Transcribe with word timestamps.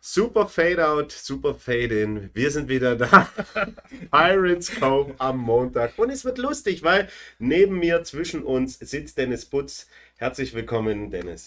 Super 0.00 0.46
Fade 0.46 0.86
Out, 0.86 1.10
Super 1.10 1.54
Fade 1.54 2.00
In. 2.00 2.30
Wir 2.32 2.52
sind 2.52 2.68
wieder 2.68 2.94
da. 2.94 3.28
Pirates 4.12 4.70
Cove 4.78 5.14
am 5.18 5.38
Montag. 5.38 5.98
Und 5.98 6.10
es 6.10 6.24
wird 6.24 6.38
lustig, 6.38 6.84
weil 6.84 7.08
neben 7.40 7.80
mir, 7.80 8.04
zwischen 8.04 8.44
uns, 8.44 8.78
sitzt 8.78 9.18
Dennis 9.18 9.44
Putz. 9.44 9.88
Herzlich 10.16 10.54
willkommen, 10.54 11.10
Dennis. 11.10 11.46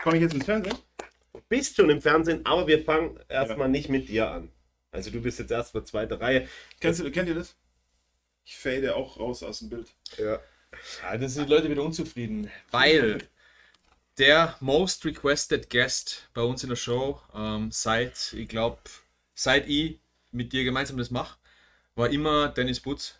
Komme 0.00 0.16
ich 0.16 0.22
jetzt 0.22 0.34
ins 0.34 0.44
Fernsehen? 0.44 0.78
Bist 1.48 1.74
schon 1.74 1.90
im 1.90 2.00
Fernsehen, 2.00 2.46
aber 2.46 2.68
wir 2.68 2.84
fangen 2.84 3.18
erstmal 3.28 3.66
ja. 3.66 3.68
nicht 3.68 3.88
mit 3.88 4.08
dir 4.08 4.30
an. 4.30 4.50
Also 4.92 5.10
du 5.10 5.20
bist 5.20 5.40
jetzt 5.40 5.50
erstmal 5.50 5.84
zweite 5.84 6.20
Reihe. 6.20 6.48
Kennst 6.78 7.00
du, 7.00 7.10
kennt 7.10 7.28
ihr 7.28 7.34
das? 7.34 7.56
Ich 8.44 8.56
fade 8.56 8.94
auch 8.94 9.18
raus 9.18 9.42
aus 9.42 9.58
dem 9.58 9.70
Bild. 9.70 9.88
Ja. 10.16 10.38
ja 11.02 11.18
dann 11.18 11.28
sind 11.28 11.48
die 11.48 11.52
Leute 11.52 11.68
wieder 11.68 11.82
unzufrieden, 11.82 12.50
weil 12.70 13.18
der 14.18 14.56
most 14.60 15.04
requested 15.04 15.70
guest 15.70 16.28
bei 16.34 16.42
uns 16.42 16.62
in 16.62 16.68
der 16.68 16.76
Show, 16.76 17.20
ähm, 17.34 17.70
seit, 17.70 18.32
ich 18.32 18.48
glaube, 18.48 18.78
seit 19.34 19.68
ich 19.68 19.98
mit 20.30 20.52
dir 20.52 20.64
gemeinsam 20.64 20.98
das 20.98 21.10
mache, 21.10 21.38
war 21.94 22.10
immer 22.10 22.48
Dennis 22.48 22.80
Butz. 22.80 23.18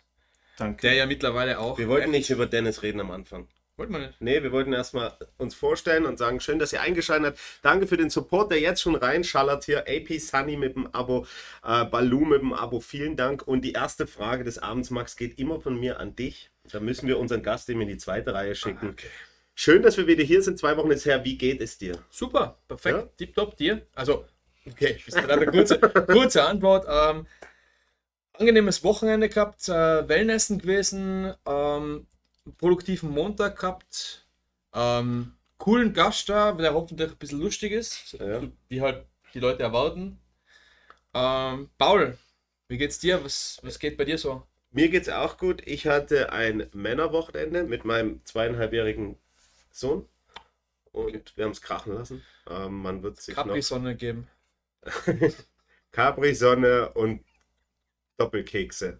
Danke. 0.57 0.81
Der 0.81 0.93
ja 0.93 1.05
mittlerweile 1.05 1.59
auch. 1.59 1.77
Wir 1.77 1.89
wollten 1.89 2.11
nicht 2.11 2.29
über 2.29 2.45
Dennis 2.45 2.81
reden 2.81 3.01
am 3.01 3.11
Anfang. 3.11 3.47
Wollten 3.77 3.91
wir 3.91 3.99
nicht? 3.99 4.21
Nee, 4.21 4.41
wir 4.41 4.53
wollten 4.53 4.71
erstmal 4.71 5.17
uns 5.37 5.53
vorstellen 5.53 6.05
und 6.05 6.17
sagen, 6.17 6.39
schön, 6.39 6.59
dass 6.59 6.71
ihr 6.71 6.81
eingeschaltet 6.81 7.27
habt. 7.27 7.39
Danke 7.61 7.87
für 7.87 7.97
den 7.97 8.09
Support, 8.09 8.51
der 8.51 8.61
jetzt 8.61 8.81
schon 8.81 8.95
reinschallert 8.95 9.65
hier. 9.65 9.79
AP 9.79 10.17
Sunny 10.17 10.55
mit 10.55 10.75
dem 10.75 10.87
Abo, 10.93 11.27
äh, 11.61 11.83
Baloo 11.83 12.23
mit 12.23 12.41
dem 12.41 12.53
Abo, 12.53 12.79
vielen 12.79 13.17
Dank. 13.17 13.45
Und 13.45 13.63
die 13.63 13.73
erste 13.73 14.07
Frage 14.07 14.45
des 14.45 14.59
Abends, 14.59 14.91
Max, 14.91 15.17
geht 15.17 15.37
immer 15.39 15.59
von 15.59 15.77
mir 15.77 15.99
an 15.99 16.15
dich. 16.15 16.49
Da 16.71 16.79
müssen 16.79 17.07
wir 17.09 17.19
unseren 17.19 17.43
Gast 17.43 17.69
eben 17.69 17.81
in 17.81 17.89
die 17.89 17.97
zweite 17.97 18.33
Reihe 18.33 18.55
schicken. 18.55 18.87
Ah, 18.87 18.91
okay. 18.91 19.09
Schön, 19.57 19.81
dass 19.81 19.95
wir 19.95 20.05
wieder 20.05 20.23
hier 20.23 20.41
sind. 20.41 20.59
Zwei 20.59 20.75
Wochen 20.75 20.91
ist 20.91 21.05
her. 21.05 21.23
Wie 21.23 21.37
geht 21.37 21.61
es 21.61 21.77
dir? 21.77 21.97
Super, 22.09 22.59
perfekt, 22.67 22.97
ja? 22.97 23.09
tipptopp 23.17 23.55
dir. 23.55 23.87
Also, 23.95 24.25
okay, 24.69 24.99
das 25.05 25.15
ist 25.15 25.29
eine 25.29 25.45
kurze, 25.45 25.79
kurze 26.07 26.43
Antwort. 26.43 26.85
Ähm, 26.89 27.25
angenehmes 28.33 28.83
Wochenende 28.83 29.29
gehabt, 29.29 29.69
äh, 29.69 30.09
Wellnessen 30.09 30.59
gewesen, 30.59 31.33
ähm, 31.45 32.05
produktiven 32.57 33.09
Montag 33.11 33.57
gehabt, 33.57 34.27
ähm, 34.73 35.31
coolen 35.57 35.93
Gast 35.93 36.27
da, 36.27 36.51
der 36.51 36.73
hoffentlich 36.73 37.11
ein 37.11 37.17
bisschen 37.17 37.39
lustig 37.39 37.71
ist, 37.71 38.17
ja. 38.19 38.41
wie 38.67 38.81
halt 38.81 39.05
die 39.33 39.39
Leute 39.39 39.63
erwarten. 39.63 40.19
Ähm, 41.13 41.69
Paul, 41.77 42.17
wie 42.67 42.77
geht's 42.77 42.99
dir? 42.99 43.23
Was, 43.23 43.59
was 43.61 43.79
geht 43.79 43.95
bei 43.95 44.03
dir 44.03 44.17
so? 44.17 44.43
Mir 44.71 44.89
geht's 44.89 45.07
auch 45.07 45.37
gut. 45.37 45.61
Ich 45.65 45.87
hatte 45.87 46.33
ein 46.33 46.67
Männerwochenende 46.73 47.63
mit 47.63 47.85
meinem 47.85 48.19
zweieinhalbjährigen 48.25 49.17
Sohn. 49.75 50.07
Und 50.91 51.15
okay. 51.15 51.21
wir 51.35 51.45
haben 51.45 51.51
es 51.51 51.61
krachen 51.61 51.93
lassen. 51.93 52.23
Ähm, 52.49 52.81
man 52.81 53.03
wird 53.03 53.19
sich 53.19 53.35
Capri-Sonne 53.35 53.95
geben. 53.95 54.27
Capri-Sonne 55.91 56.89
und 56.93 57.25
Doppelkekse. 58.17 58.99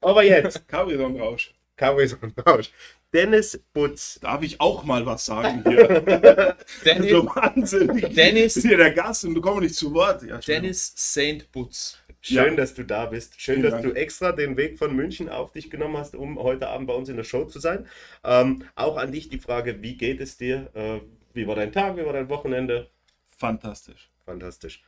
Aber 0.00 0.22
jetzt. 0.22 0.68
Capri-Sonnenrausch. 0.68 1.54
Capri-Sonnenrausch. 1.76 2.70
Dennis 3.12 3.60
Butz. 3.72 4.20
Darf 4.20 4.42
ich 4.42 4.60
auch 4.60 4.84
mal 4.84 5.04
was 5.04 5.24
sagen 5.24 5.64
hier? 5.68 6.56
Dennis, 6.84 7.10
so 7.10 7.26
Wahnsinn. 7.26 8.14
Dennis. 8.14 8.54
Bin 8.54 8.62
hier 8.62 8.76
der 8.76 8.92
Gast 8.92 9.24
und 9.24 9.34
du 9.34 9.40
kommst 9.40 9.62
nicht 9.62 9.74
zu 9.74 9.92
Wort. 9.92 10.22
Ja, 10.22 10.38
Dennis 10.38 10.92
Saint 10.94 11.50
Butz. 11.50 11.97
Schön, 12.20 12.36
ja. 12.36 12.54
dass 12.56 12.74
du 12.74 12.84
da 12.84 13.06
bist. 13.06 13.40
Schön, 13.40 13.56
Vielen 13.56 13.62
dass 13.70 13.80
Dank. 13.80 13.94
du 13.94 14.00
extra 14.00 14.32
den 14.32 14.56
Weg 14.56 14.78
von 14.78 14.94
München 14.94 15.28
auf 15.28 15.52
dich 15.52 15.70
genommen 15.70 15.96
hast, 15.96 16.16
um 16.16 16.38
heute 16.38 16.68
Abend 16.68 16.88
bei 16.88 16.94
uns 16.94 17.08
in 17.08 17.16
der 17.16 17.24
Show 17.24 17.44
zu 17.44 17.60
sein. 17.60 17.86
Ähm, 18.24 18.64
auch 18.74 18.96
an 18.96 19.12
dich 19.12 19.28
die 19.28 19.38
Frage, 19.38 19.82
wie 19.82 19.96
geht 19.96 20.20
es 20.20 20.36
dir? 20.36 20.70
Äh, 20.74 21.00
wie 21.32 21.46
war 21.46 21.54
dein 21.54 21.72
Tag? 21.72 21.96
Wie 21.96 22.04
war 22.04 22.12
dein 22.12 22.28
Wochenende? 22.28 22.90
Fantastisch. 23.28 24.10
Fantastisch. 24.24 24.82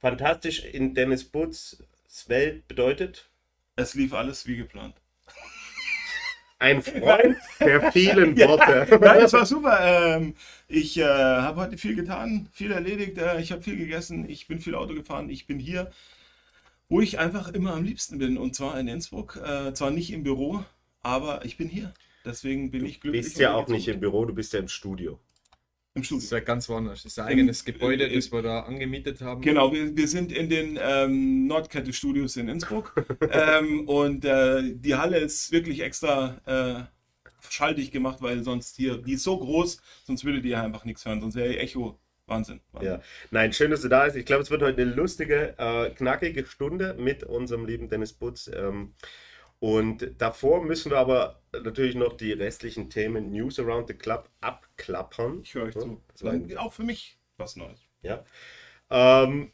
Fantastisch 0.00 0.64
in 0.64 0.94
Dennis 0.94 1.24
Butz 1.24 1.82
Welt 2.26 2.66
bedeutet? 2.68 3.30
Es 3.76 3.94
lief 3.94 4.12
alles 4.12 4.46
wie 4.46 4.56
geplant. 4.56 4.94
Ein 6.58 6.82
Freund 6.82 7.36
der 7.58 7.90
vielen 7.90 8.36
Worte. 8.38 8.86
Ja, 8.88 8.98
nein, 8.98 9.20
das 9.20 9.32
war 9.32 9.46
super. 9.46 9.78
Ähm, 10.16 10.34
ich 10.68 10.98
äh, 10.98 11.04
habe 11.04 11.60
heute 11.60 11.76
viel 11.78 11.96
getan, 11.96 12.48
viel 12.52 12.70
erledigt. 12.70 13.18
Äh, 13.18 13.40
ich 13.40 13.50
habe 13.50 13.62
viel 13.62 13.76
gegessen. 13.76 14.28
Ich 14.28 14.46
bin 14.46 14.60
viel 14.60 14.74
Auto 14.74 14.94
gefahren. 14.94 15.28
Ich 15.28 15.46
bin 15.46 15.58
hier 15.58 15.90
wo 16.92 17.00
ich 17.00 17.18
einfach 17.18 17.48
immer 17.48 17.72
am 17.72 17.84
liebsten 17.84 18.18
bin. 18.18 18.36
Und 18.36 18.54
zwar 18.54 18.78
in 18.78 18.86
Innsbruck. 18.86 19.40
Äh, 19.42 19.72
zwar 19.72 19.90
nicht 19.90 20.12
im 20.12 20.24
Büro, 20.24 20.62
aber 21.00 21.42
ich 21.44 21.56
bin 21.56 21.68
hier. 21.68 21.94
Deswegen 22.22 22.70
bin 22.70 22.80
du 22.80 22.86
ich 22.86 23.00
glücklich. 23.00 23.22
Du 23.22 23.28
bist 23.30 23.40
ja 23.40 23.54
auch 23.54 23.66
nicht 23.66 23.88
im 23.88 23.98
Büro, 23.98 24.26
du 24.26 24.34
bist 24.34 24.52
ja 24.52 24.58
im 24.58 24.68
Studio. 24.68 25.18
Im 25.94 26.04
Studio. 26.04 26.18
Das 26.18 26.24
ist 26.24 26.32
ja 26.32 26.40
ganz 26.40 26.68
woanders. 26.68 27.02
Das 27.02 27.12
ist 27.12 27.18
ein 27.18 27.28
eigenes 27.28 27.62
Im, 27.62 27.72
Gebäude, 27.72 28.10
das 28.10 28.30
wir 28.30 28.42
da 28.42 28.60
angemietet 28.60 29.22
haben. 29.22 29.40
Genau, 29.40 29.72
wir, 29.72 29.96
wir 29.96 30.06
sind 30.06 30.32
in 30.32 30.50
den 30.50 30.78
ähm, 30.80 31.46
Nordkette 31.46 31.94
Studios 31.94 32.36
in 32.36 32.48
Innsbruck. 32.48 32.94
ähm, 33.30 33.88
und 33.88 34.26
äh, 34.26 34.74
die 34.74 34.94
Halle 34.94 35.18
ist 35.18 35.50
wirklich 35.50 35.80
extra 35.80 36.42
äh, 36.44 36.84
schaltig 37.50 37.90
gemacht, 37.90 38.20
weil 38.20 38.42
sonst 38.42 38.76
hier, 38.76 38.98
die 38.98 39.14
ist 39.14 39.24
so 39.24 39.38
groß, 39.38 39.80
sonst 40.04 40.24
würdet 40.26 40.44
ihr 40.44 40.62
einfach 40.62 40.84
nichts 40.84 41.06
hören. 41.06 41.22
Sonst 41.22 41.36
wäre 41.36 41.58
Echo 41.58 41.98
Wahnsinn, 42.26 42.60
Wahnsinn. 42.72 42.92
Ja. 42.92 43.02
Nein, 43.30 43.52
schön, 43.52 43.70
dass 43.70 43.82
du 43.82 43.88
da 43.88 44.04
bist. 44.04 44.16
Ich 44.16 44.26
glaube, 44.26 44.42
es 44.42 44.50
wird 44.50 44.62
heute 44.62 44.82
eine 44.82 44.92
lustige, 44.92 45.54
äh, 45.58 45.90
knackige 45.90 46.46
Stunde 46.46 46.94
mit 46.94 47.24
unserem 47.24 47.66
lieben 47.66 47.88
Dennis 47.88 48.12
Butz. 48.12 48.50
Ähm, 48.54 48.94
und 49.58 50.20
davor 50.20 50.64
müssen 50.64 50.90
wir 50.90 50.98
aber 50.98 51.40
natürlich 51.52 51.94
noch 51.94 52.16
die 52.16 52.32
restlichen 52.32 52.90
Themen 52.90 53.30
News 53.30 53.60
Around 53.60 53.88
the 53.88 53.94
Club 53.94 54.28
abklappern. 54.40 55.40
Ich 55.42 55.54
höre 55.54 55.66
euch 55.66 55.74
zu. 55.74 56.02
Das 56.12 56.24
war 56.24 56.34
auch 56.58 56.72
für 56.72 56.82
mich 56.82 57.18
was 57.36 57.56
Neues. 57.56 57.80
Ja. 58.02 58.24
Ähm, 58.90 59.52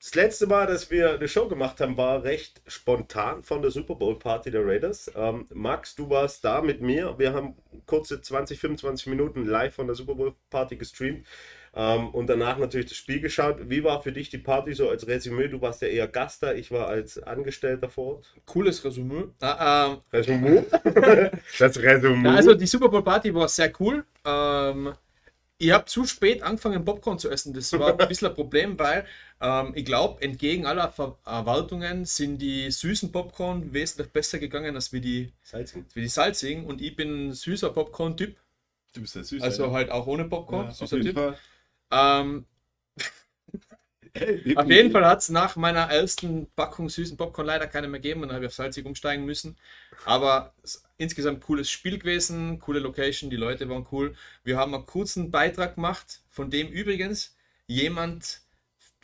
das 0.00 0.14
letzte 0.14 0.46
Mal, 0.46 0.66
dass 0.66 0.90
wir 0.90 1.14
eine 1.14 1.26
Show 1.26 1.48
gemacht 1.48 1.80
haben, 1.80 1.96
war 1.96 2.22
recht 2.22 2.62
spontan 2.66 3.42
von 3.42 3.62
der 3.62 3.70
Super 3.72 3.96
Bowl 3.96 4.16
Party 4.16 4.50
der 4.50 4.64
Raiders. 4.64 5.10
Ähm, 5.16 5.46
Max, 5.52 5.96
du 5.96 6.08
warst 6.08 6.44
da 6.44 6.62
mit 6.62 6.80
mir. 6.80 7.18
Wir 7.18 7.32
haben 7.32 7.56
kurze 7.86 8.20
20, 8.20 8.60
25 8.60 9.08
Minuten 9.08 9.44
live 9.44 9.74
von 9.74 9.86
der 9.86 9.96
Super 9.96 10.14
Bowl 10.14 10.34
Party 10.50 10.76
gestreamt. 10.76 11.26
Ähm, 11.74 12.08
und 12.10 12.28
danach 12.28 12.58
natürlich 12.58 12.88
das 12.88 12.96
Spiel 12.96 13.20
geschaut. 13.20 13.68
Wie 13.68 13.84
war 13.84 14.02
für 14.02 14.12
dich 14.12 14.30
die 14.30 14.38
Party 14.38 14.74
so 14.74 14.88
als 14.88 15.06
Resümee? 15.06 15.48
Du 15.48 15.60
warst 15.60 15.82
ja 15.82 15.88
eher 15.88 16.08
Gast 16.08 16.42
da, 16.42 16.52
ich 16.52 16.70
war 16.70 16.88
als 16.88 17.22
Angestellter 17.22 17.88
vor 17.88 18.16
Ort. 18.16 18.34
Cooles 18.46 18.84
Resümee. 18.84 19.24
Ah, 19.40 19.90
ähm, 19.92 19.98
Resümee? 20.12 20.62
das 21.58 21.78
Resümee. 21.78 22.28
also 22.28 22.54
die 22.54 22.66
Super 22.66 22.88
Bowl 22.88 23.02
Party 23.02 23.34
war 23.34 23.48
sehr 23.48 23.72
cool. 23.80 24.04
Ähm, 24.24 24.94
ich 25.60 25.72
habe 25.72 25.86
zu 25.86 26.04
spät 26.04 26.42
angefangen, 26.42 26.84
Popcorn 26.84 27.18
zu 27.18 27.30
essen. 27.30 27.52
Das 27.52 27.72
war 27.72 27.98
ein 27.98 28.08
bisschen 28.08 28.28
ein 28.28 28.34
Problem, 28.34 28.78
weil 28.78 29.04
ähm, 29.40 29.72
ich 29.74 29.84
glaube, 29.84 30.22
entgegen 30.22 30.66
aller 30.66 30.90
Ver 30.92 31.18
Erwartungen 31.26 32.04
sind 32.04 32.38
die 32.38 32.70
süßen 32.70 33.10
Popcorn 33.10 33.72
wesentlich 33.72 34.12
besser 34.12 34.38
gegangen 34.38 34.76
als 34.76 34.92
wie 34.92 35.00
die 35.00 35.32
salzigen. 35.42 35.84
Wie 35.94 36.02
die 36.02 36.08
salzigen. 36.08 36.64
Und 36.64 36.80
ich 36.80 36.94
bin 36.94 37.28
ein 37.28 37.32
süßer 37.32 37.70
Popcorn-Typ. 37.70 38.36
Du 38.94 39.00
bist 39.00 39.16
ja 39.16 39.24
süß. 39.24 39.42
Also 39.42 39.66
ja. 39.66 39.72
halt 39.72 39.90
auch 39.90 40.06
ohne 40.06 40.24
Popcorn. 40.26 40.66
Ja, 40.66 40.72
süßer 40.72 41.00
Typ. 41.00 41.14
Fall. 41.14 41.36
Ähm, 41.90 42.46
auf 44.56 44.68
jeden 44.68 44.90
Fall 44.90 45.06
hat 45.06 45.20
es 45.20 45.28
nach 45.28 45.56
meiner 45.56 45.82
ersten 45.82 46.50
Packung 46.56 46.88
süßen 46.88 47.16
Popcorn 47.16 47.46
leider 47.46 47.66
keine 47.66 47.88
mehr 47.88 48.00
gegeben 48.00 48.22
und 48.22 48.28
dann 48.28 48.36
habe 48.36 48.46
ich 48.46 48.50
auf 48.50 48.54
salzig 48.54 48.84
umsteigen 48.86 49.24
müssen. 49.24 49.56
Aber 50.04 50.54
insgesamt 50.96 51.42
cooles 51.42 51.70
Spiel 51.70 51.98
gewesen, 51.98 52.58
coole 52.58 52.80
Location, 52.80 53.30
die 53.30 53.36
Leute 53.36 53.68
waren 53.68 53.86
cool. 53.92 54.14
Wir 54.44 54.56
haben 54.56 54.74
einen 54.74 54.86
kurzen 54.86 55.30
Beitrag 55.30 55.76
gemacht, 55.76 56.22
von 56.28 56.50
dem 56.50 56.68
übrigens 56.68 57.36
jemand 57.66 58.42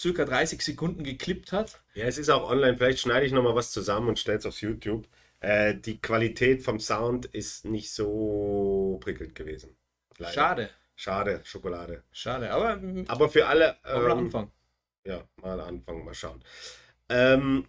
circa 0.00 0.24
30 0.24 0.62
Sekunden 0.62 1.04
geklippt 1.04 1.52
hat. 1.52 1.80
Ja, 1.94 2.06
es 2.06 2.18
ist 2.18 2.30
auch 2.30 2.50
online. 2.50 2.76
Vielleicht 2.76 3.00
schneide 3.00 3.26
ich 3.26 3.32
nochmal 3.32 3.54
was 3.54 3.70
zusammen 3.70 4.08
und 4.08 4.18
stelle 4.18 4.38
es 4.38 4.46
auf 4.46 4.60
YouTube. 4.60 5.06
Äh, 5.40 5.76
die 5.76 6.00
Qualität 6.00 6.62
vom 6.62 6.80
Sound 6.80 7.26
ist 7.26 7.64
nicht 7.64 7.92
so 7.92 8.98
prickelnd 9.02 9.34
gewesen. 9.34 9.76
Leider. 10.18 10.32
Schade. 10.32 10.70
Schade, 10.96 11.40
Schokolade. 11.44 12.04
Schade, 12.12 12.50
aber. 12.50 12.80
Aber 13.08 13.28
für 13.28 13.46
alle. 13.46 13.76
Ähm, 13.84 14.02
mal 14.02 14.12
anfangen. 14.12 14.50
Ja, 15.04 15.22
mal 15.40 15.60
anfangen, 15.60 16.04
mal 16.04 16.14
schauen. 16.14 16.42
Ähm, 17.08 17.66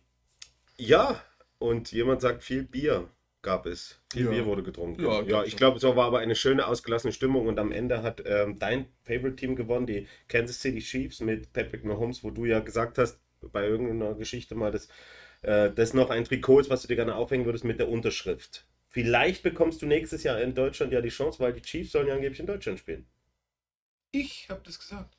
ja, 0.77 1.22
und 1.57 1.92
jemand 1.92 2.22
sagt, 2.22 2.44
viel 2.44 2.63
Bier 2.63 3.10
gab 3.42 3.66
es. 3.66 4.00
Viel 4.12 4.25
ja. 4.25 4.31
Bier 4.31 4.45
wurde 4.45 4.63
getrunken. 4.63 5.04
Ja, 5.04 5.22
ja 5.22 5.44
ich 5.44 5.56
glaube, 5.56 5.77
es 5.77 5.83
war 5.83 5.98
aber 5.98 6.19
eine 6.19 6.36
schöne, 6.36 6.68
ausgelassene 6.68 7.13
Stimmung 7.13 7.48
und 7.48 7.60
am 7.60 7.72
Ende 7.72 8.04
hat 8.04 8.24
ähm, 8.25 8.57
dein 8.60 8.88
Favorite-Team 9.04 9.56
gewonnen, 9.56 9.86
die 9.86 10.07
Kansas 10.28 10.62
City 10.62 10.80
Chiefs 10.80 11.19
mit 11.19 11.54
Patrick 11.54 11.86
Mahomes, 11.86 12.24
wo 12.24 12.31
du 12.31 12.45
ja 12.45 12.60
gesagt 12.60 12.98
hast, 12.98 13.19
bei 13.51 13.68
irgendeiner 13.68 14.16
Geschichte 14.16 14.56
mal, 14.56 14.71
dass 14.71 14.88
äh, 15.44 15.71
das 15.71 15.94
noch 15.94 16.10
ein 16.10 16.25
Trikot 16.25 16.62
ist, 16.62 16.69
was 16.69 16.81
du 16.81 16.88
dir 16.88 16.95
gerne 16.95 17.16
aufhängen 17.16 17.45
würdest 17.45 17.63
mit 17.63 17.80
der 17.80 17.89
Unterschrift. 17.89 18.66
Vielleicht 18.88 19.44
bekommst 19.44 19.81
du 19.81 19.86
nächstes 19.86 20.24
Jahr 20.24 20.42
in 20.42 20.56
Deutschland 20.56 20.92
ja 20.94 21.01
die 21.01 21.10
Chance, 21.10 21.39
weil 21.39 21.54
die 21.54 21.62
Chiefs 21.62 21.92
sollen 21.92 22.07
ja 22.07 22.16
angeblich 22.16 22.39
in 22.39 22.48
Deutschland 22.48 22.80
spielen. 22.80 23.06
Ich 24.17 24.47
habe 24.50 24.62
das 24.63 24.79
gesagt. 24.79 25.17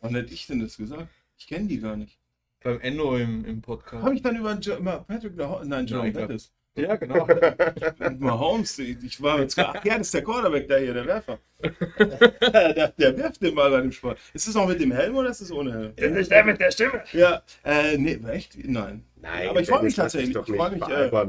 Wann 0.00 0.16
hätte 0.16 0.34
ich 0.34 0.48
denn 0.48 0.58
das 0.58 0.76
gesagt? 0.76 1.08
Ich 1.38 1.46
kenne 1.46 1.68
die 1.68 1.78
gar 1.78 1.96
nicht. 1.96 2.18
Beim 2.64 2.80
Enno 2.80 3.16
im, 3.16 3.44
im 3.44 3.62
Podcast. 3.62 4.02
Habe 4.02 4.16
ich 4.16 4.22
dann 4.22 4.36
über, 4.36 4.58
über 4.76 5.04
Patrick 5.06 5.36
Nein, 5.36 5.86
John 5.86 6.12
Bettis. 6.12 6.52
Ja, 6.74 6.96
genau. 6.96 7.28
Mahomes, 8.18 8.78
ich 8.80 9.22
war 9.22 9.38
jetzt 9.40 9.54
gerade, 9.54 9.78
ach 9.78 9.84
ja, 9.84 9.98
das 9.98 10.08
ist 10.08 10.14
der 10.14 10.24
Quarterback 10.24 10.66
da 10.68 10.76
hier, 10.76 10.94
der 10.94 11.06
Werfer. 11.06 11.38
der, 11.62 12.88
der 12.88 13.16
wirft 13.16 13.42
den 13.42 13.54
Ball 13.54 13.70
bei 13.70 13.80
dem 13.80 13.92
Sport. 13.92 14.18
Ist 14.32 14.48
das 14.48 14.56
auch 14.56 14.66
mit 14.66 14.80
dem 14.80 14.90
Helm 14.90 15.14
oder 15.14 15.28
ist 15.28 15.42
das 15.42 15.52
ohne 15.52 15.72
Helm? 15.72 15.92
Das 15.94 16.10
ist 16.12 16.30
der 16.30 16.44
mit 16.44 16.58
der 16.58 16.70
Stimme. 16.72 17.04
Ja, 17.12 17.42
äh, 17.64 17.96
nee, 17.96 18.18
echt? 18.28 18.56
Nein. 18.64 19.04
Nein, 19.16 19.50
aber 19.50 19.60
ich 19.60 19.68
freue 19.68 19.84
mich 19.84 19.94
tatsächlich. 19.94 20.34
Ich 20.34 20.56
freue 20.56 20.70
mich. 20.70 20.82
Äh. 20.88 21.26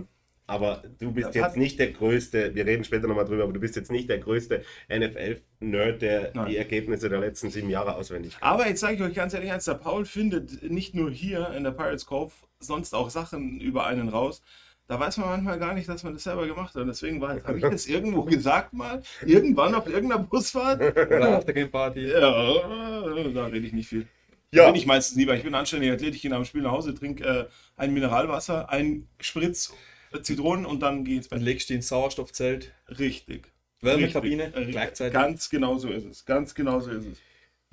Aber 0.54 0.84
du 1.00 1.12
bist 1.12 1.34
jetzt 1.34 1.58
nicht 1.58 1.80
der 1.80 1.92
größte, 1.92 2.54
wir 2.54 2.66
reden 2.66 2.84
später 2.84 3.08
nochmal 3.08 3.26
drüber, 3.26 3.44
aber 3.44 3.54
du 3.54 3.60
bist 3.60 3.76
jetzt 3.76 3.92
nicht 3.92 4.08
der 4.08 4.20
größte 4.20 4.64
NFL-Nerd, 4.88 6.02
der 6.02 6.32
Nein. 6.36 6.46
die 6.48 6.58
Ergebnisse 6.58 7.10
der 7.10 7.20
letzten 7.20 7.50
sieben 7.50 7.72
Jahre 7.72 7.96
auswendig 7.96 8.40
kann. 8.40 8.48
aber 8.48 8.68
jetzt 8.68 8.80
sage 8.80 8.96
ich 8.96 9.02
euch 9.02 9.16
ganz 9.16 9.34
ehrlich 9.34 9.52
eins, 9.52 9.66
der 9.66 9.74
Paul 9.74 10.06
findet 10.06 10.62
nicht 10.70 10.94
nur 10.94 11.10
hier 11.10 11.50
in 11.58 11.64
der 11.64 11.72
Pirates 11.72 12.06
Cove 12.06 12.32
sonst 12.60 12.94
auch 12.94 13.10
Sachen 13.10 13.60
über 13.60 13.88
einen 13.88 14.10
raus. 14.10 14.44
Da 14.88 15.00
weiß 15.00 15.18
man 15.18 15.30
manchmal 15.30 15.58
gar 15.58 15.74
nicht, 15.74 15.90
dass 15.90 16.04
man 16.04 16.14
das 16.14 16.24
selber 16.24 16.46
gemacht 16.46 16.76
hat. 16.76 16.88
Deswegen 16.88 17.20
war, 17.20 17.42
habe 17.44 17.58
ich 17.58 17.64
das 17.64 17.88
irgendwo 17.88 18.24
gesagt 18.26 18.74
mal, 18.74 19.02
irgendwann 19.26 19.74
auf 19.74 19.88
irgendeiner 19.88 20.22
Busfahrt. 20.22 20.82
Oder 20.82 21.38
auf 21.38 21.46
der 21.46 21.54
Game 21.54 21.72
Party. 21.72 22.02
Ja, 22.12 22.20
da 22.20 23.46
rede 23.46 23.66
ich 23.66 23.74
nicht 23.74 23.88
viel. 23.88 24.08
Ja. 24.54 24.68
Bin 24.68 24.76
ich 24.76 24.86
meistens 24.86 25.26
weil 25.26 25.38
ich 25.38 25.44
bin 25.44 25.56
ein 25.56 25.60
anständiger 25.62 25.94
Athlet. 25.94 26.14
Ich 26.14 26.22
gehe 26.22 26.30
nach 26.30 26.38
dem 26.38 26.46
Spiel 26.46 26.62
nach 26.62 26.72
Hause, 26.72 26.94
trinke 26.94 27.24
äh, 27.24 27.46
ein 27.76 27.94
Mineralwasser, 27.94 28.70
ein 28.70 29.08
Spritz 29.20 29.74
Zitronen 30.22 30.66
und 30.66 30.82
dann 30.82 31.06
ins 31.06 31.30
Dann 31.30 31.42
legst 31.42 31.70
du 31.70 31.74
ins 31.74 31.88
Sauerstoffzelt. 31.88 32.72
Richtig. 33.00 33.52
Wärmekabine 33.82 34.56
Richtig. 34.56 34.72
Gleichzeitig. 34.72 35.14
Ganz 35.14 35.50
genau 35.50 35.78
so 35.78 35.90
ist 35.90 36.06
es. 36.06 36.26
Ganz 36.26 36.56
genau 36.56 36.80
so 36.80 36.92
ist 36.92 37.06
es. 37.06 37.18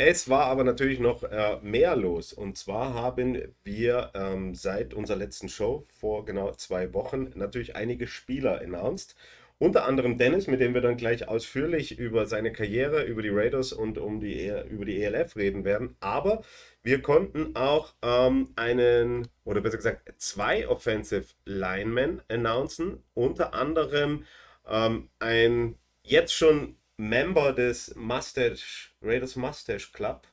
Es 0.03 0.31
war 0.31 0.47
aber 0.47 0.65
natürlich 0.65 0.99
noch 0.99 1.25
äh, 1.25 1.59
mehr 1.61 1.95
los. 1.95 2.33
Und 2.33 2.57
zwar 2.57 2.95
haben 2.95 3.55
wir 3.65 4.11
ähm, 4.15 4.55
seit 4.55 4.95
unserer 4.95 5.19
letzten 5.19 5.51
Show 5.51 5.85
vor 5.99 6.25
genau 6.25 6.53
zwei 6.53 6.95
Wochen 6.95 7.31
natürlich 7.35 7.77
einige 7.77 8.07
Spieler 8.07 8.63
announced. 8.63 9.15
Unter 9.61 9.85
anderem 9.87 10.19
Dennis, 10.19 10.47
mit 10.49 10.61
dem 10.61 10.75
wir 10.75 10.81
dann 10.81 10.97
gleich 10.97 11.29
ausführlich 11.29 11.99
über 11.99 12.27
seine 12.27 12.53
Karriere, 12.53 13.05
über 13.05 13.23
die 13.23 13.29
Raiders 13.29 13.73
und 13.73 13.99
um 13.99 14.19
die, 14.21 14.35
E- 14.41 14.67
über 14.69 14.87
die 14.87 15.03
ELF 15.03 15.37
reden 15.37 15.65
werden. 15.65 15.97
Aber 16.01 16.43
wir 16.83 17.03
konnten 17.03 17.55
auch 17.57 17.93
ähm, 18.03 18.51
einen, 18.57 19.29
oder 19.45 19.61
besser 19.61 19.77
gesagt, 19.77 20.15
zwei 20.21 20.67
Offensive 20.67 21.27
Linemen 21.45 22.23
announcen. 22.29 23.05
Unter 23.15 23.55
anderem 23.55 24.25
ähm, 24.67 25.11
ein 25.19 25.77
jetzt 26.03 26.33
schon 26.35 26.77
Member 26.97 27.53
des 27.53 27.95
Mustache, 27.97 28.91
Raiders 29.03 29.37
Mustache 29.37 29.93
Club. 29.93 30.27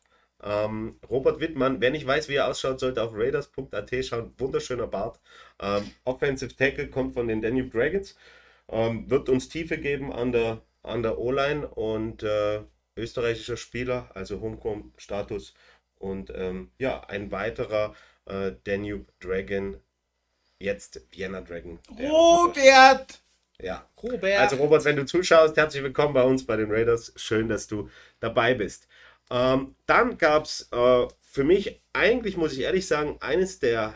Ähm, 0.44 1.00
Robert 1.10 1.40
Wittmann, 1.40 1.82
wer 1.82 1.90
nicht 1.92 2.06
weiß, 2.06 2.30
wie 2.30 2.36
er 2.36 2.48
ausschaut, 2.48 2.80
sollte 2.80 3.02
auf 3.02 3.12
raiders.at 3.14 4.06
schauen. 4.06 4.34
Wunderschöner 4.38 4.88
Bart. 4.88 5.20
Ähm, 5.60 5.92
Offensive 6.06 6.56
Tackle 6.56 6.90
kommt 6.90 7.14
von 7.16 7.28
den 7.28 7.42
Danube 7.42 7.70
Dragons. 7.70 8.16
Ähm, 8.70 9.10
wird 9.10 9.30
uns 9.30 9.50
Tiefe 9.50 9.78
geben 9.78 10.12
an 10.12 10.32
der, 10.32 10.62
an 10.84 11.04
der 11.04 11.18
O-Line 11.18 11.68
und 11.68 12.24
äh, 12.24 12.62
österreichischer 12.98 13.58
Spieler, 13.58 14.10
also 14.14 14.42
Homegrown-Status. 14.42 15.54
Und 15.96 16.32
ähm, 16.36 16.72
ja, 16.78 17.02
ein 17.08 17.32
weiterer 17.32 17.96
äh, 18.26 18.52
Danube 18.64 19.08
Dragon, 19.20 19.78
jetzt 20.60 21.02
Vienna 21.12 21.42
Dragon. 21.42 21.80
Robert! 22.00 23.22
Ja, 23.60 23.90
Robert. 24.04 24.40
also 24.40 24.58
Robert, 24.58 24.86
wenn 24.86 24.98
du 24.98 25.06
zuschaust, 25.06 25.58
herzlich 25.58 25.82
willkommen 25.82 26.14
bei 26.14 26.22
uns 26.22 26.46
bei 26.46 26.58
den 26.58 26.72
Raiders. 26.72 27.12
Schön, 27.16 27.50
dass 27.50 27.66
du 27.66 27.90
dabei 28.20 28.54
bist. 28.54 28.88
Ähm, 29.32 29.76
dann 29.88 30.18
gab 30.18 30.46
es 30.46 30.70
äh, 30.72 31.08
für 31.22 31.44
mich 31.44 31.82
eigentlich, 31.92 32.38
muss 32.38 32.54
ich 32.54 32.60
ehrlich 32.60 32.86
sagen, 32.86 33.18
eines 33.20 33.60
der 33.60 33.96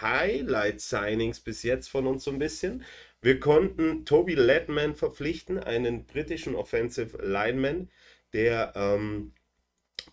Highlight-Signings 0.00 1.40
bis 1.40 1.62
jetzt 1.62 1.88
von 1.88 2.06
uns 2.06 2.24
so 2.24 2.32
ein 2.32 2.38
bisschen. 2.38 2.84
Wir 3.26 3.40
konnten 3.40 4.04
Toby 4.04 4.34
Ledman 4.36 4.94
verpflichten, 4.94 5.58
einen 5.58 6.06
britischen 6.06 6.54
Offensive 6.54 7.18
Lineman, 7.26 7.90
der 8.32 8.72
ähm, 8.76 9.32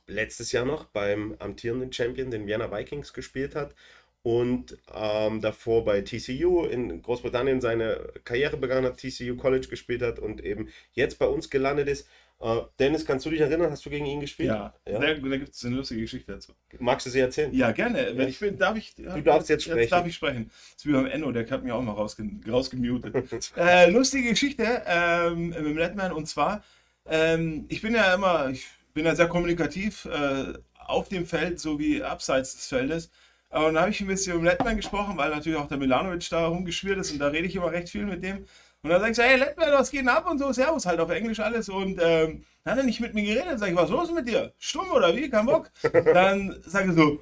letztes 0.07 0.51
Jahr 0.51 0.65
noch 0.65 0.85
beim 0.85 1.35
amtierenden 1.37 1.93
Champion, 1.93 2.31
den 2.31 2.47
Vienna 2.47 2.75
Vikings, 2.75 3.13
gespielt 3.13 3.53
hat 3.53 3.75
und 4.23 4.79
ähm, 4.91 5.41
davor 5.41 5.85
bei 5.85 6.01
TCU 6.01 6.65
in 6.65 7.03
Großbritannien 7.03 7.61
seine 7.61 8.13
Karriere 8.23 8.57
begangen 8.57 8.85
hat, 8.85 8.97
TCU 8.97 9.35
College 9.35 9.67
gespielt 9.67 10.01
hat 10.01 10.17
und 10.17 10.43
eben 10.43 10.69
jetzt 10.93 11.19
bei 11.19 11.27
uns 11.27 11.51
gelandet 11.51 11.89
ist. 11.89 12.09
Äh, 12.43 12.61
Dennis, 12.77 13.05
kannst 13.05 13.25
du 13.25 13.29
dich 13.29 13.39
erinnern, 13.39 13.71
hast 13.71 13.85
du 13.85 13.89
gegen 13.89 14.05
ihn 14.05 14.19
gespielt? 14.19 14.49
Ja, 14.49 14.73
Ja? 14.85 14.99
Da 14.99 15.13
gibt 15.13 15.55
es 15.55 15.63
eine 15.63 15.77
lustige 15.77 16.01
Geschichte 16.01 16.33
dazu. 16.33 16.51
Magst 16.77 17.05
du 17.05 17.09
sie 17.09 17.21
erzählen? 17.21 17.53
Ja, 17.53 17.71
gerne. 17.71 18.11
Wenn 18.15 18.27
ich 18.27 18.37
bin, 18.37 18.57
darf 18.57 18.75
ich. 18.75 18.93
Du 18.95 19.21
darfst 19.21 19.47
jetzt 19.47 19.63
sprechen. 19.63 19.79
Jetzt 19.79 19.91
darf 19.93 20.05
ich 20.05 20.15
sprechen. 20.15 20.49
Das 20.49 20.77
ist 20.77 20.85
wie 20.85 20.91
beim 20.91 21.05
Enno, 21.05 21.31
der 21.31 21.49
hat 21.49 21.63
mir 21.63 21.73
auch 21.73 21.81
mal 21.81 21.93
rausge 21.93 22.29
rausgemutet. 22.45 23.53
äh, 23.57 23.89
lustige 23.89 24.31
Geschichte 24.31 24.81
ähm, 24.85 25.49
mit 25.49 25.57
dem 25.57 25.77
Letman 25.77 26.11
und 26.11 26.27
zwar, 26.27 26.63
ähm, 27.05 27.65
ich 27.69 27.81
bin 27.81 27.95
ja 27.95 28.13
immer, 28.13 28.49
ich 28.49 28.67
bin 28.93 29.05
ja 29.05 29.15
sehr 29.15 29.27
kommunikativ 29.27 30.03
äh, 30.05 30.53
auf 30.85 31.07
dem 31.07 31.25
Feld 31.25 31.61
sowie 31.61 32.03
abseits 32.03 32.55
des 32.55 32.67
Feldes. 32.67 33.09
Aber 33.51 33.67
dann 33.67 33.79
habe 33.79 33.91
ich 33.91 34.01
ein 34.01 34.07
bisschen 34.07 34.33
mit 34.33 34.41
dem 34.41 34.45
Letman 34.45 34.75
gesprochen, 34.75 35.15
weil 35.15 35.29
natürlich 35.29 35.57
auch 35.57 35.67
der 35.69 35.77
Milanovic 35.77 36.27
da 36.29 36.47
rumgeschwirrt 36.47 36.99
ist 36.99 37.11
und 37.11 37.19
da 37.19 37.27
rede 37.27 37.47
ich 37.47 37.55
immer 37.55 37.71
recht 37.71 37.87
viel 37.87 38.05
mit 38.05 38.21
dem. 38.21 38.45
Und 38.83 38.89
dann 38.89 38.99
sag 38.99 39.11
ich 39.11 39.15
so, 39.15 39.23
hey 39.23 39.37
Letman, 39.37 39.71
was 39.71 39.89
geht 39.89 40.01
denn 40.01 40.09
ab 40.09 40.29
und 40.29 40.39
so, 40.39 40.51
Servus, 40.51 40.85
halt 40.85 40.99
auf 40.99 41.09
Englisch 41.09 41.39
alles. 41.39 41.69
Und 41.69 41.99
ähm, 42.01 42.43
dann 42.63 42.73
hat 42.73 42.77
er 42.79 42.83
nicht 42.83 42.99
mit 42.99 43.13
mir 43.13 43.23
geredet. 43.23 43.57
Sag 43.57 43.69
ich, 43.69 43.75
was 43.75 43.85
ist 43.85 43.91
los 43.91 44.11
mit 44.11 44.27
dir? 44.27 44.53
Stumm 44.57 44.91
oder 44.91 45.15
wie? 45.15 45.29
Kein 45.29 45.45
Bock? 45.45 45.71
Dann 46.13 46.61
sage 46.65 46.89
ich 46.89 46.95
so, 46.95 47.19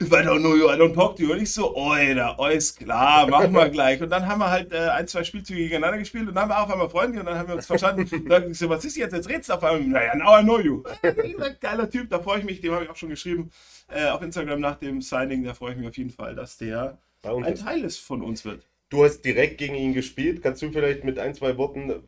I 0.00 0.04
don't 0.04 0.40
know 0.40 0.54
you, 0.54 0.70
I 0.70 0.76
don't 0.76 0.94
talk 0.94 1.16
to 1.16 1.24
you. 1.24 1.32
Und 1.32 1.42
ich 1.42 1.52
so, 1.52 1.74
oida, 1.76 2.36
alles 2.38 2.74
klar, 2.74 3.26
machen 3.26 3.52
wir 3.52 3.68
gleich. 3.68 4.00
Und 4.00 4.10
dann 4.10 4.26
haben 4.26 4.38
wir 4.38 4.48
halt 4.48 4.72
äh, 4.72 4.90
ein, 4.90 5.08
zwei 5.08 5.24
Spielzüge 5.24 5.60
gegeneinander 5.60 5.98
gespielt 5.98 6.28
und 6.28 6.36
dann 6.36 6.44
haben 6.44 6.50
wir 6.50 6.62
auf 6.62 6.70
einmal 6.70 6.88
Freunde 6.88 7.18
und 7.18 7.26
dann 7.26 7.36
haben 7.36 7.48
wir 7.48 7.56
uns 7.56 7.66
verstanden. 7.66 8.08
Und 8.10 8.26
dann 8.30 8.50
ich 8.50 8.58
so, 8.58 8.68
was 8.68 8.84
ist 8.84 8.96
jetzt? 8.96 9.12
Jetzt 9.12 9.28
redest 9.28 9.48
du 9.48 9.54
auf 9.54 9.64
einmal. 9.64 9.82
Naja, 9.82 10.14
now 10.14 10.38
I 10.38 10.42
know 10.42 10.60
you. 10.60 10.84
Gesagt, 11.02 11.60
Geiler 11.60 11.90
Typ, 11.90 12.08
da 12.10 12.20
freue 12.20 12.38
ich 12.38 12.44
mich, 12.44 12.60
dem 12.60 12.72
habe 12.72 12.84
ich 12.84 12.90
auch 12.90 12.96
schon 12.96 13.08
geschrieben 13.08 13.50
äh, 13.88 14.08
auf 14.08 14.22
Instagram 14.22 14.60
nach 14.60 14.76
dem 14.76 15.02
Signing. 15.02 15.42
Da 15.42 15.52
freue 15.52 15.72
ich 15.72 15.78
mich 15.78 15.88
auf 15.88 15.96
jeden 15.96 16.10
Fall, 16.10 16.36
dass 16.36 16.58
der 16.58 16.98
ein. 17.24 17.56
Teil 17.56 17.82
ist 17.82 17.98
von 17.98 18.22
uns 18.22 18.44
wird. 18.44 18.64
Du 18.90 19.04
hast 19.04 19.22
direkt 19.22 19.58
gegen 19.58 19.74
ihn 19.74 19.92
gespielt. 19.92 20.42
Kannst 20.42 20.62
du 20.62 20.70
vielleicht 20.70 21.04
mit 21.04 21.18
ein, 21.18 21.34
zwei 21.34 21.56
Worten 21.58 22.02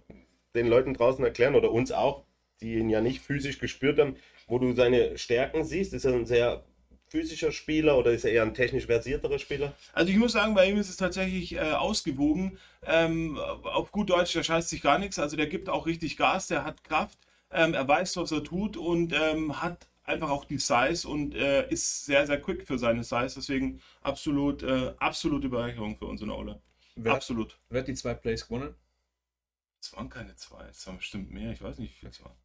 den 0.55 0.67
Leuten 0.67 0.94
draußen 0.94 1.25
erklären 1.25 1.55
oder 1.55 1.71
uns 1.71 1.93
auch, 1.93 2.25
die 2.61 2.75
ihn 2.75 2.88
ja 2.88 3.00
nicht 3.00 3.21
physisch 3.21 3.59
gespürt 3.59 3.99
haben, 3.99 4.17
wo 4.47 4.59
du 4.59 4.73
seine 4.75 5.19
Stärken 5.19 5.65
siehst? 5.65 5.93
Ist 5.93 6.05
er 6.05 6.15
ein 6.15 6.27
sehr 6.27 6.65
physischer 7.09 7.53
Spieler 7.53 7.99
oder 7.99 8.12
ist 8.12 8.25
er 8.25 8.32
eher 8.32 8.43
ein 8.43 8.55
technisch 8.55 8.87
versierterer 8.87 9.38
Spieler? 9.38 9.75
Also 9.93 10.11
ich 10.11 10.19
muss 10.19 10.32
sagen, 10.32 10.55
bei 10.55 10.71
ihm 10.71 10.79
ist 10.79 10.88
es 10.88 10.97
tatsächlich 10.97 11.55
äh, 11.55 11.73
ausgewogen. 11.73 12.59
Ähm, 12.87 13.37
auf 13.37 13.93
gut 13.93 14.11
Deutsch, 14.11 14.32
der 14.32 14.43
scheißt 14.43 14.69
sich 14.69 14.81
gar 14.81 14.99
nichts. 14.99 15.19
Also 15.19 15.37
der 15.37 15.49
gibt 15.49 15.69
auch 15.69 15.87
richtig 15.87 16.17
Gas, 16.17 16.47
der 16.47 16.65
hat 16.65 16.82
Kraft, 16.85 17.19
ähm, 17.50 17.75
er 17.75 17.87
weiß, 17.87 18.17
was 18.17 18.32
er 18.32 18.44
tut 18.44 18.77
und 18.77 19.12
ähm, 19.12 19.61
hat 19.61 19.87
einfach 20.05 20.31
auch 20.31 20.44
die 20.44 20.59
Size 20.59 21.06
und 21.06 21.35
äh, 21.35 21.69
ist 21.69 22.06
sehr, 22.06 22.27
sehr 22.27 22.41
quick 22.41 22.67
für 22.67 22.79
seine 22.79 23.05
Size. 23.05 23.35
Deswegen 23.37 23.81
absolut, 24.03 24.63
äh, 24.63 24.94
absolute 24.99 25.49
Bereicherung 25.49 25.96
für 25.96 26.06
uns 26.06 26.22
in 26.22 26.29
der. 26.29 26.60
Wer, 27.04 27.14
Absolut. 27.14 27.58
wer 27.69 27.80
hat 27.80 27.88
die 27.88 27.94
zwei 27.94 28.14
Plays 28.14 28.46
gewonnen? 28.46 28.74
Es 29.80 29.94
waren 29.96 30.10
keine 30.10 30.34
zwei, 30.36 30.64
es 30.70 30.86
waren 30.86 30.98
bestimmt 30.98 31.32
mehr. 31.32 31.52
Ich 31.52 31.62
weiß 31.62 31.78
nicht, 31.78 31.94
wie 31.94 31.98
viel 32.00 32.08
es 32.10 32.22
waren. 32.22 32.36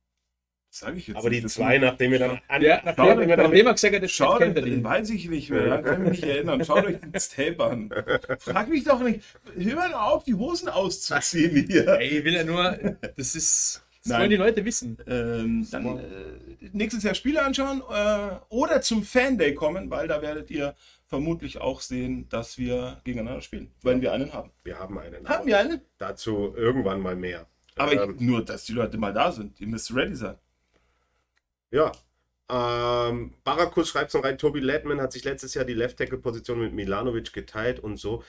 Das 0.69 0.79
sage 0.79 0.97
ich 0.97 1.07
jetzt 1.07 1.17
Aber 1.17 1.29
die 1.29 1.37
nicht. 1.37 1.45
Das 1.45 1.53
zwei, 1.53 1.77
nachdem 1.77 2.11
wir 2.11 2.19
dann 2.19 2.41
an, 2.47 2.61
Ja, 2.61 2.81
nachdem 2.83 3.05
nachdem, 3.05 3.27
wir 3.29 3.37
dann 3.37 3.45
nachdem 3.45 3.67
er 3.67 3.73
gesagt 3.73 3.95
hat, 3.95 4.03
das 4.03 4.11
Schaut 4.11 4.33
euch, 4.35 4.39
kennt 4.39 4.57
er 4.57 4.63
den 4.63 4.83
weiß 4.83 5.09
ich 5.09 5.29
nicht 5.29 5.49
mehr, 5.49 5.67
da 5.67 5.81
kann 5.81 5.93
ich 6.03 6.09
mich 6.11 6.21
nicht 6.21 6.29
erinnern. 6.29 6.65
Schaut 6.65 6.85
euch 6.85 6.97
das 7.11 7.29
Tape 7.29 7.63
an. 7.63 7.89
Frag 8.39 8.69
mich 8.69 8.83
doch 8.83 9.01
nicht, 9.01 9.21
hör 9.57 9.75
mal 9.75 9.93
auf, 9.93 10.23
die 10.23 10.33
Hosen 10.33 10.69
auszuziehen 10.69 11.65
hier. 11.67 11.87
Ey, 11.87 12.19
ich 12.19 12.25
will 12.25 12.33
ja 12.33 12.43
nur, 12.43 12.71
das 13.15 13.35
ist, 13.35 13.83
das 14.03 14.11
Nein. 14.11 14.19
wollen 14.19 14.29
die 14.29 14.35
Leute 14.35 14.65
wissen. 14.65 14.97
Ähm, 15.07 15.67
dann 15.71 15.97
äh, 15.97 16.03
nächstes 16.73 17.03
Jahr 17.03 17.15
Spiele 17.15 17.43
anschauen 17.43 17.81
äh, 17.89 18.35
oder 18.49 18.81
zum 18.81 19.03
Fan 19.03 19.37
Day 19.37 19.53
kommen, 19.53 19.89
weil 19.89 20.07
da 20.07 20.21
werdet 20.21 20.51
ihr 20.51 20.75
vermutlich 21.15 21.61
auch 21.61 21.79
sehen, 21.79 22.27
dass 22.27 22.57
wir 22.57 22.99
gegeneinander 23.05 23.41
spielen, 23.41 23.71
wenn 23.83 24.01
wir 24.01 24.11
einen 24.11 24.33
haben. 24.33 24.51
wir 24.63 24.77
haben 24.77 24.97
einen. 24.99 25.27
Haben 25.29 25.47
wir 25.47 25.57
einen? 25.57 25.79
Dazu 25.97 26.53
irgendwann 26.57 26.99
mal 26.99 27.15
mehr. 27.15 27.47
Aber 27.77 27.93
Ähm, 27.93 28.15
ich, 28.15 28.19
nur, 28.19 28.43
dass 28.43 28.65
die 28.65 28.73
Leute 28.73 28.97
mal 28.97 29.13
da 29.13 29.31
sind. 29.31 29.61
Ihr 29.61 29.67
müsst 29.67 29.95
ready 29.95 30.13
sein. 30.15 30.37
Ja. 31.71 31.93
Ähm, 32.49 33.33
Barakus 33.45 33.87
schreibt 33.89 34.11
so 34.11 34.19
rein, 34.19 34.37
Tobi 34.37 34.59
Ledman 34.59 34.99
hat 34.99 35.13
sich 35.13 35.23
letztes 35.23 35.53
Jahr 35.53 35.63
die 35.63 35.73
Left-Tackle-Position 35.73 36.59
mit 36.59 36.73
Milanovic 36.73 37.31
geteilt 37.31 37.79
und 37.79 37.95
so. 37.95 38.23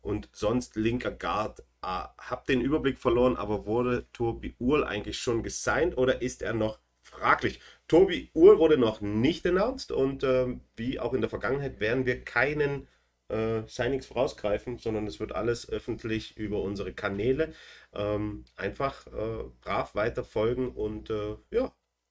Und 0.00 0.28
sonst 0.32 0.74
linker 0.74 1.12
Guard. 1.12 1.62
Ah, 1.80 2.10
hab 2.18 2.46
den 2.46 2.60
Überblick 2.60 2.98
verloren, 2.98 3.36
aber 3.36 3.66
wurde 3.66 4.06
Tobi 4.12 4.56
Uhl 4.58 4.82
eigentlich 4.82 5.18
schon 5.18 5.44
gesigned 5.44 5.96
oder 5.96 6.22
ist 6.22 6.42
er 6.42 6.54
noch 6.54 6.80
fraglich? 7.02 7.60
Tobi 7.92 8.30
Uhl 8.32 8.58
wurde 8.58 8.78
noch 8.78 9.02
nicht 9.02 9.46
announced 9.46 9.92
und 9.92 10.24
ähm, 10.24 10.62
wie 10.76 10.98
auch 10.98 11.12
in 11.12 11.20
der 11.20 11.28
Vergangenheit 11.28 11.78
werden 11.78 12.06
wir 12.06 12.24
keinen 12.24 12.88
äh, 13.28 13.64
Signings 13.66 14.06
vorausgreifen, 14.06 14.78
sondern 14.78 15.06
es 15.06 15.20
wird 15.20 15.32
alles 15.32 15.68
öffentlich 15.68 16.38
über 16.38 16.62
unsere 16.62 16.94
Kanäle. 16.94 17.52
Ähm, 17.92 18.46
einfach 18.56 19.06
äh, 19.08 19.44
brav 19.60 19.94
weiter 19.94 20.24
folgen 20.24 20.70
und 20.70 21.10
äh, 21.10 21.36
ja, 21.50 21.70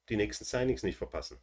die 0.10 0.18
nächsten 0.18 0.46
Signings 0.46 0.84
nicht 0.84 0.98
verpassen. 0.98 1.40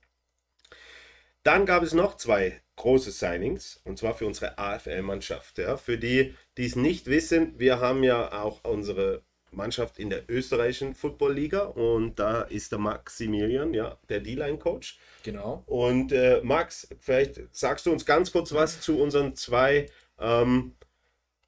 Dann 1.43 1.67
gab 1.67 1.83
es 1.83 1.93
noch 1.93 2.17
zwei 2.17 2.63
große 2.77 3.11
Signings 3.11 3.81
und 3.83 3.99
zwar 3.99 4.15
für 4.15 4.27
unsere 4.27 4.57
AFL-Mannschaft. 4.57 5.59
Ja. 5.59 5.77
Für 5.77 5.99
die, 5.99 6.37
die 6.59 6.67
es 6.67 6.77
nicht 6.77 7.07
wissen, 7.07 7.59
wir 7.59 7.81
haben 7.81 8.05
ja 8.05 8.41
auch 8.41 8.63
unsere 8.63 9.25
Mannschaft 9.51 9.99
in 9.99 10.11
der 10.11 10.29
österreichischen 10.29 10.95
Football-Liga 10.95 11.61
und 11.61 12.19
da 12.19 12.43
ist 12.43 12.73
der 12.73 12.79
Maximilian, 12.79 13.75
ja, 13.75 13.99
der 14.09 14.21
D-Line-Coach. 14.21 14.99
Genau. 15.23 15.63
Und 15.67 16.13
äh, 16.13 16.41
Max, 16.43 16.89
vielleicht 17.01 17.41
sagst 17.55 17.87
du 17.87 17.93
uns 17.93 18.05
ganz 18.05 18.33
kurz 18.33 18.53
was 18.53 18.81
zu 18.81 19.01
unseren 19.01 19.35
zwei 19.37 19.91
ähm, 20.19 20.75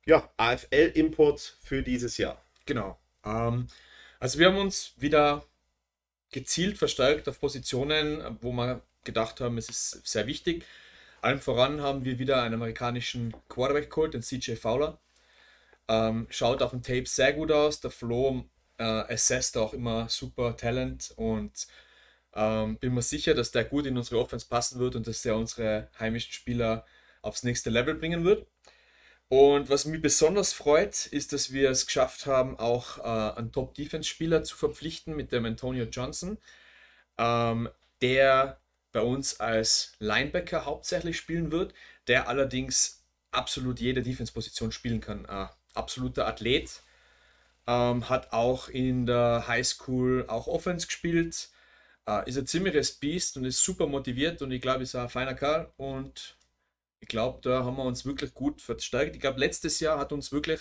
ja, 0.06 0.28
AFL-Imports 0.36 1.56
für 1.62 1.82
dieses 1.82 2.16
Jahr. 2.18 2.42
Genau. 2.66 2.98
Ähm, 3.24 3.66
also 4.18 4.38
wir 4.38 4.46
haben 4.46 4.58
uns 4.58 4.94
wieder 4.96 5.44
gezielt 6.30 6.78
verstärkt 6.78 7.28
auf 7.28 7.40
Positionen, 7.40 8.38
wo 8.40 8.52
wir 8.52 8.82
gedacht 9.04 9.40
haben, 9.40 9.58
es 9.58 9.68
ist 9.68 10.06
sehr 10.06 10.26
wichtig. 10.26 10.64
Allem 11.22 11.40
voran 11.40 11.80
haben 11.80 12.04
wir 12.04 12.18
wieder 12.18 12.42
einen 12.42 12.54
amerikanischen 12.54 13.34
Quarterback 13.48 13.90
geholt, 13.90 14.14
den 14.14 14.22
CJ 14.22 14.54
Fowler. 14.54 14.98
Ähm, 15.90 16.28
schaut 16.30 16.62
auf 16.62 16.70
dem 16.70 16.82
Tape 16.82 17.06
sehr 17.06 17.32
gut 17.32 17.50
aus. 17.52 17.80
Der 17.80 17.90
Flo 17.90 18.44
äh, 18.78 18.84
assesst 18.84 19.56
auch 19.58 19.74
immer 19.74 20.08
super 20.08 20.56
Talent 20.56 21.12
und 21.16 21.66
ähm, 22.34 22.78
bin 22.78 22.94
mir 22.94 23.02
sicher, 23.02 23.34
dass 23.34 23.50
der 23.50 23.64
gut 23.64 23.86
in 23.86 23.96
unsere 23.98 24.20
Offense 24.20 24.46
passen 24.48 24.78
wird 24.78 24.94
und 24.96 25.06
dass 25.08 25.24
er 25.26 25.36
unsere 25.36 25.90
heimischen 25.98 26.32
Spieler 26.32 26.86
aufs 27.22 27.42
nächste 27.42 27.70
Level 27.70 27.94
bringen 27.96 28.24
wird. 28.24 28.46
Und 29.28 29.68
was 29.70 29.84
mich 29.84 30.02
besonders 30.02 30.52
freut, 30.52 31.06
ist, 31.06 31.32
dass 31.32 31.52
wir 31.52 31.70
es 31.70 31.86
geschafft 31.86 32.26
haben, 32.26 32.58
auch 32.58 32.98
äh, 32.98 33.38
einen 33.38 33.52
Top-Defense-Spieler 33.52 34.44
zu 34.44 34.56
verpflichten 34.56 35.16
mit 35.16 35.32
dem 35.32 35.44
Antonio 35.44 35.84
Johnson, 35.86 36.38
ähm, 37.18 37.68
der 38.02 38.60
bei 38.92 39.00
uns 39.02 39.40
als 39.40 39.94
Linebacker 40.00 40.64
hauptsächlich 40.66 41.16
spielen 41.16 41.52
wird, 41.52 41.74
der 42.08 42.28
allerdings 42.28 43.04
absolut 43.32 43.80
jede 43.80 44.02
Defense-Position 44.02 44.72
spielen 44.72 45.00
kann. 45.00 45.24
Äh, 45.26 45.46
absoluter 45.74 46.26
Athlet, 46.26 46.82
ähm, 47.66 48.08
hat 48.08 48.32
auch 48.32 48.68
in 48.68 49.06
der 49.06 49.46
Highschool 49.46 50.24
auch 50.28 50.46
Offense 50.46 50.86
gespielt, 50.86 51.50
äh, 52.06 52.28
ist 52.28 52.38
ein 52.38 52.46
ziemliches 52.46 52.92
Biest 52.92 53.36
und 53.36 53.44
ist 53.44 53.62
super 53.62 53.86
motiviert 53.86 54.42
und 54.42 54.50
ich 54.50 54.60
glaube, 54.62 54.82
ist 54.82 54.94
ein 54.94 55.08
feiner 55.08 55.34
Kerl 55.34 55.72
und 55.76 56.36
ich 57.00 57.08
glaube, 57.08 57.40
da 57.42 57.64
haben 57.64 57.76
wir 57.76 57.84
uns 57.84 58.04
wirklich 58.04 58.34
gut 58.34 58.60
verstärkt. 58.60 59.14
Ich 59.14 59.20
glaube, 59.20 59.40
letztes 59.40 59.80
Jahr 59.80 59.98
hat 59.98 60.12
uns 60.12 60.32
wirklich 60.32 60.60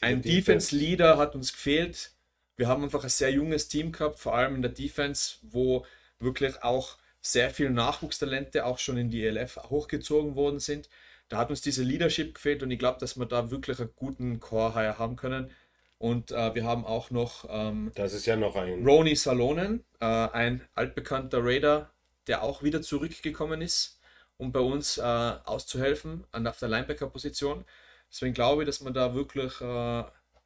ein 0.00 0.20
Defense-Leader 0.20 1.16
hat 1.16 1.36
uns 1.36 1.52
gefehlt. 1.52 2.10
Wir 2.56 2.66
haben 2.66 2.82
einfach 2.82 3.04
ein 3.04 3.10
sehr 3.10 3.30
junges 3.30 3.68
Team 3.68 3.92
gehabt, 3.92 4.18
vor 4.18 4.34
allem 4.34 4.56
in 4.56 4.62
der 4.62 4.72
Defense, 4.72 5.36
wo 5.42 5.86
wirklich 6.18 6.62
auch 6.62 6.98
sehr 7.20 7.50
viele 7.50 7.70
Nachwuchstalente 7.70 8.66
auch 8.66 8.78
schon 8.78 8.98
in 8.98 9.10
die 9.10 9.24
ELF 9.24 9.56
hochgezogen 9.56 10.34
worden 10.34 10.58
sind. 10.58 10.88
Da 11.32 11.38
hat 11.38 11.50
uns 11.50 11.62
diese 11.62 11.82
Leadership 11.82 12.34
gefehlt 12.34 12.62
und 12.62 12.70
ich 12.70 12.78
glaube, 12.78 13.00
dass 13.00 13.18
wir 13.18 13.26
da 13.26 13.50
wirklich 13.50 13.80
einen 13.80 13.90
guten 13.96 14.38
Core 14.38 14.98
haben 14.98 15.16
können. 15.16 15.50
Und 15.98 16.32
äh, 16.32 16.54
wir 16.54 16.64
haben 16.64 16.84
auch 16.84 17.10
noch 17.10 17.46
ähm, 17.48 17.92
das 17.94 18.12
ist 18.12 18.26
ja 18.26 18.36
noch 18.36 18.56
ein 18.56 18.84
Roni 18.84 19.14
Salonen, 19.14 19.84
äh, 20.00 20.04
ein 20.04 20.62
altbekannter 20.74 21.44
Raider, 21.44 21.90
der 22.26 22.42
auch 22.42 22.62
wieder 22.62 22.82
zurückgekommen 22.82 23.62
ist 23.62 24.00
um 24.42 24.50
bei 24.50 24.60
uns 24.60 24.98
äh, 24.98 25.02
auszuhelfen 25.02 26.24
an 26.32 26.46
auf 26.46 26.58
der 26.58 26.68
Linebacker-Position. 26.68 27.64
Deswegen 28.10 28.34
glaube 28.34 28.62
ich, 28.62 28.66
dass 28.66 28.84
wir 28.84 28.90
da 28.90 29.14
wirklich 29.14 29.60
äh, 29.60 30.04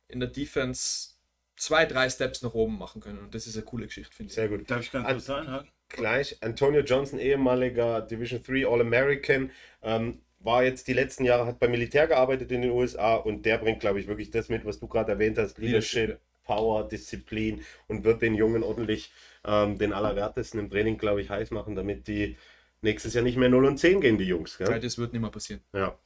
in 0.09 0.21
der 0.21 0.29
Defense 0.29 1.15
zwei, 1.57 1.87
drei 1.87 2.11
Steps 2.11 2.43
nach 2.43 2.53
oben 2.53 2.79
machen 2.79 3.01
können. 3.01 3.19
Und 3.19 3.35
das 3.35 3.47
ist 3.47 3.57
eine 3.57 3.65
coole 3.65 3.87
Geschichte, 3.87 4.15
finde 4.15 4.31
ich. 4.31 4.35
Sehr 4.35 4.49
gut. 4.49 4.71
Darf 4.71 4.83
ich 4.83 4.93
ganz 4.93 5.09
kurz 5.09 5.25
sagen? 5.25 5.69
Gleich. 5.89 6.37
Antonio 6.43 6.83
Johnson, 6.83 7.19
ehemaliger 7.19 8.03
Division 8.03 8.43
3 8.43 8.67
All-American, 8.67 9.51
ähm, 9.83 10.21
war 10.47 10.65
jetzt 10.65 10.89
die 10.89 10.95
letzten 10.95 11.25
Jahre, 11.25 11.45
hat 11.45 11.59
beim 11.59 11.73
Militär 11.73 12.07
gearbeitet 12.07 12.51
in 12.53 12.63
den 12.63 12.71
USA 12.71 13.17
und 13.17 13.45
der 13.45 13.59
bringt, 13.59 13.81
glaube 13.81 14.01
ich, 14.01 14.07
wirklich 14.07 14.31
das 14.31 14.49
mit, 14.49 14.65
was 14.65 14.79
du 14.79 14.87
gerade 14.89 15.13
erwähnt 15.13 15.37
hast: 15.37 15.59
Leadership, 15.59 16.19
Power, 16.45 16.89
Disziplin 16.89 17.63
und 17.89 18.05
wird 18.05 18.23
den 18.23 18.35
Jungen 18.35 18.63
ordentlich 18.63 19.13
ähm, 19.45 19.77
den 19.77 19.93
Allerwertesten 19.93 20.61
im 20.61 20.71
Training, 20.71 20.97
glaube 20.97 21.21
ich, 21.21 21.29
heiß 21.29 21.51
machen, 21.51 21.75
damit 21.75 22.09
die 22.09 22.37
nächstes 22.81 23.13
Jahr 23.15 23.25
nicht 23.25 23.37
mehr 23.37 23.49
0 23.49 23.67
und 23.67 23.79
10 23.79 24.01
gehen, 24.01 24.17
die 24.17 24.25
Jungs. 24.25 24.57
Gell? 24.57 24.81
Das 24.81 24.97
wird 24.97 25.13
nicht 25.13 25.23
mehr 25.23 25.31
passieren. 25.31 25.61
Ja. 25.75 25.99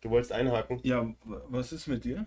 Du 0.00 0.10
wolltest 0.10 0.32
einhaken? 0.32 0.80
Ja, 0.82 1.14
was 1.24 1.72
ist 1.72 1.86
mit 1.86 2.04
dir? 2.04 2.26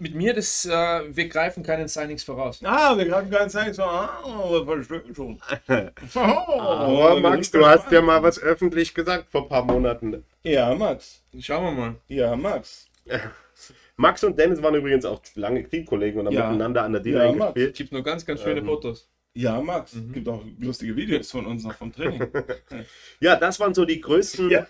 Mit 0.00 0.14
mir, 0.14 0.34
das, 0.34 0.64
äh, 0.66 0.70
wir 0.70 1.28
greifen 1.28 1.62
keinen 1.62 1.88
Signings 1.88 2.22
voraus. 2.22 2.60
Ah, 2.64 2.96
wir 2.96 3.06
greifen 3.06 3.30
keinen 3.30 3.50
Signings 3.50 3.76
voraus. 3.76 4.10
Ah, 4.24 4.64
verstehe 4.64 5.14
schon. 5.14 5.40
oh, 6.14 6.20
Aber 6.20 7.20
Max, 7.20 7.50
du 7.50 7.66
hast 7.66 7.90
ja 7.90 8.00
mal 8.00 8.22
was 8.22 8.40
öffentlich 8.40 8.94
gesagt 8.94 9.28
vor 9.30 9.42
ein 9.42 9.48
paar 9.48 9.64
Monaten. 9.64 10.24
Ja, 10.42 10.74
Max. 10.74 11.22
Schauen 11.38 11.64
wir 11.64 11.72
mal. 11.72 11.94
Ja, 12.08 12.36
Max. 12.36 12.86
Max 13.96 14.22
und 14.22 14.38
Dennis 14.38 14.62
waren 14.62 14.74
übrigens 14.76 15.04
auch 15.04 15.20
lange 15.34 15.68
Teamkollegen 15.68 16.20
und 16.20 16.26
haben 16.26 16.34
ja. 16.34 16.46
miteinander 16.46 16.84
an 16.84 16.92
der 16.92 17.02
D 17.02 17.10
ja, 17.10 17.32
gespielt. 17.32 17.72
Es 17.72 17.78
gibt 17.78 17.92
nur 17.92 18.02
ganz, 18.02 18.24
ganz 18.24 18.40
schöne 18.40 18.60
ähm, 18.60 18.66
Fotos. 18.66 19.08
Ja, 19.34 19.60
Max. 19.60 19.94
Mhm. 19.94 20.12
Gibt 20.12 20.28
auch 20.28 20.44
lustige 20.58 20.96
Videos 20.96 21.30
von 21.30 21.46
uns 21.46 21.62
noch 21.62 21.74
vom 21.74 21.92
Training. 21.92 22.26
ja, 23.20 23.36
das 23.36 23.60
waren 23.60 23.72
so 23.72 23.84
die 23.84 24.00
größten. 24.00 24.50
Ja, 24.50 24.66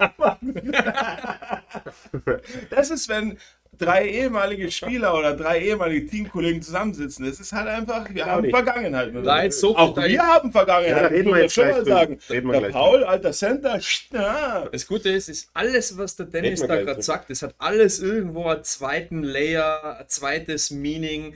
das 2.69 2.91
ist, 2.91 3.09
wenn 3.09 3.39
drei 3.79 4.09
ehemalige 4.09 4.71
Spieler 4.71 5.17
oder 5.17 5.35
drei 5.35 5.61
ehemalige 5.61 6.07
Teamkollegen 6.07 6.63
zusammensitzen. 6.63 7.25
Das 7.25 7.41
ist 7.41 7.53
halt 7.53 7.69
einfach, 7.69 8.13
wir 8.13 8.27
haben 8.27 8.51
Vergangenheit. 8.51 9.13
Nein, 9.15 9.51
so 9.51 9.77
auch 9.77 9.97
wir 9.97 10.23
haben 10.23 10.53
Vergangenheit. 10.53 11.03
Ja, 11.03 11.07
reden 11.09 11.31
wir 11.33 11.43
jetzt 11.43 11.55
schon 11.55 11.69
mal 11.69 11.85
sagen. 11.85 12.19
Reden 12.29 12.51
wir 12.51 12.61
der 12.61 12.69
Paul, 12.71 13.05
alter 13.05 13.33
Center. 13.33 13.81
Ja. 14.13 14.69
Das 14.71 14.87
Gute 14.87 15.11
ist, 15.11 15.29
ist 15.29 15.51
alles, 15.55 15.97
was 15.97 16.17
der 16.17 16.27
Dennis 16.27 16.61
da 16.61 16.77
gerade 16.77 17.03
sagt, 17.03 17.31
das 17.31 17.43
hat 17.43 17.55
alles 17.59 18.01
irgendwo 18.01 18.47
einen 18.49 18.65
zweiten 18.65 19.23
Layer, 19.23 19.99
ein 20.01 20.09
zweites 20.09 20.71
Meaning 20.71 21.35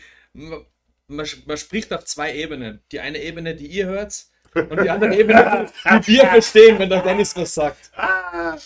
man, 1.13 1.27
man 1.47 1.57
spricht 1.57 1.93
auf 1.93 2.05
zwei 2.05 2.35
Ebenen. 2.35 2.81
Die 2.91 3.01
eine 3.01 3.19
Ebene, 3.19 3.55
die 3.55 3.67
ihr 3.67 3.87
hört, 3.87 4.25
und 4.55 4.83
die 4.83 4.91
andere 4.91 5.15
Ebene, 5.17 5.71
die 6.07 6.13
wir 6.13 6.27
verstehen, 6.27 6.79
wenn 6.79 6.91
der 6.91 7.03
Dennis 7.03 7.37
was 7.37 7.55
sagt. 7.55 7.91
Ah. 7.97 8.57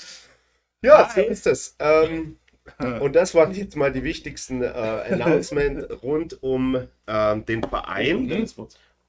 Ja, 0.83 1.11
so 1.15 1.21
ist 1.21 1.47
es. 1.47 1.77
Ähm, 1.79 2.39
und 3.01 3.15
das 3.15 3.35
waren 3.35 3.53
jetzt 3.53 3.77
mal 3.77 3.93
die 3.93 4.05
wichtigsten 4.05 4.63
äh, 4.63 4.67
Announcement 4.67 5.89
rund 6.03 6.43
um 6.43 6.77
äh, 7.07 7.41
den 7.41 7.63
Verein. 7.63 8.47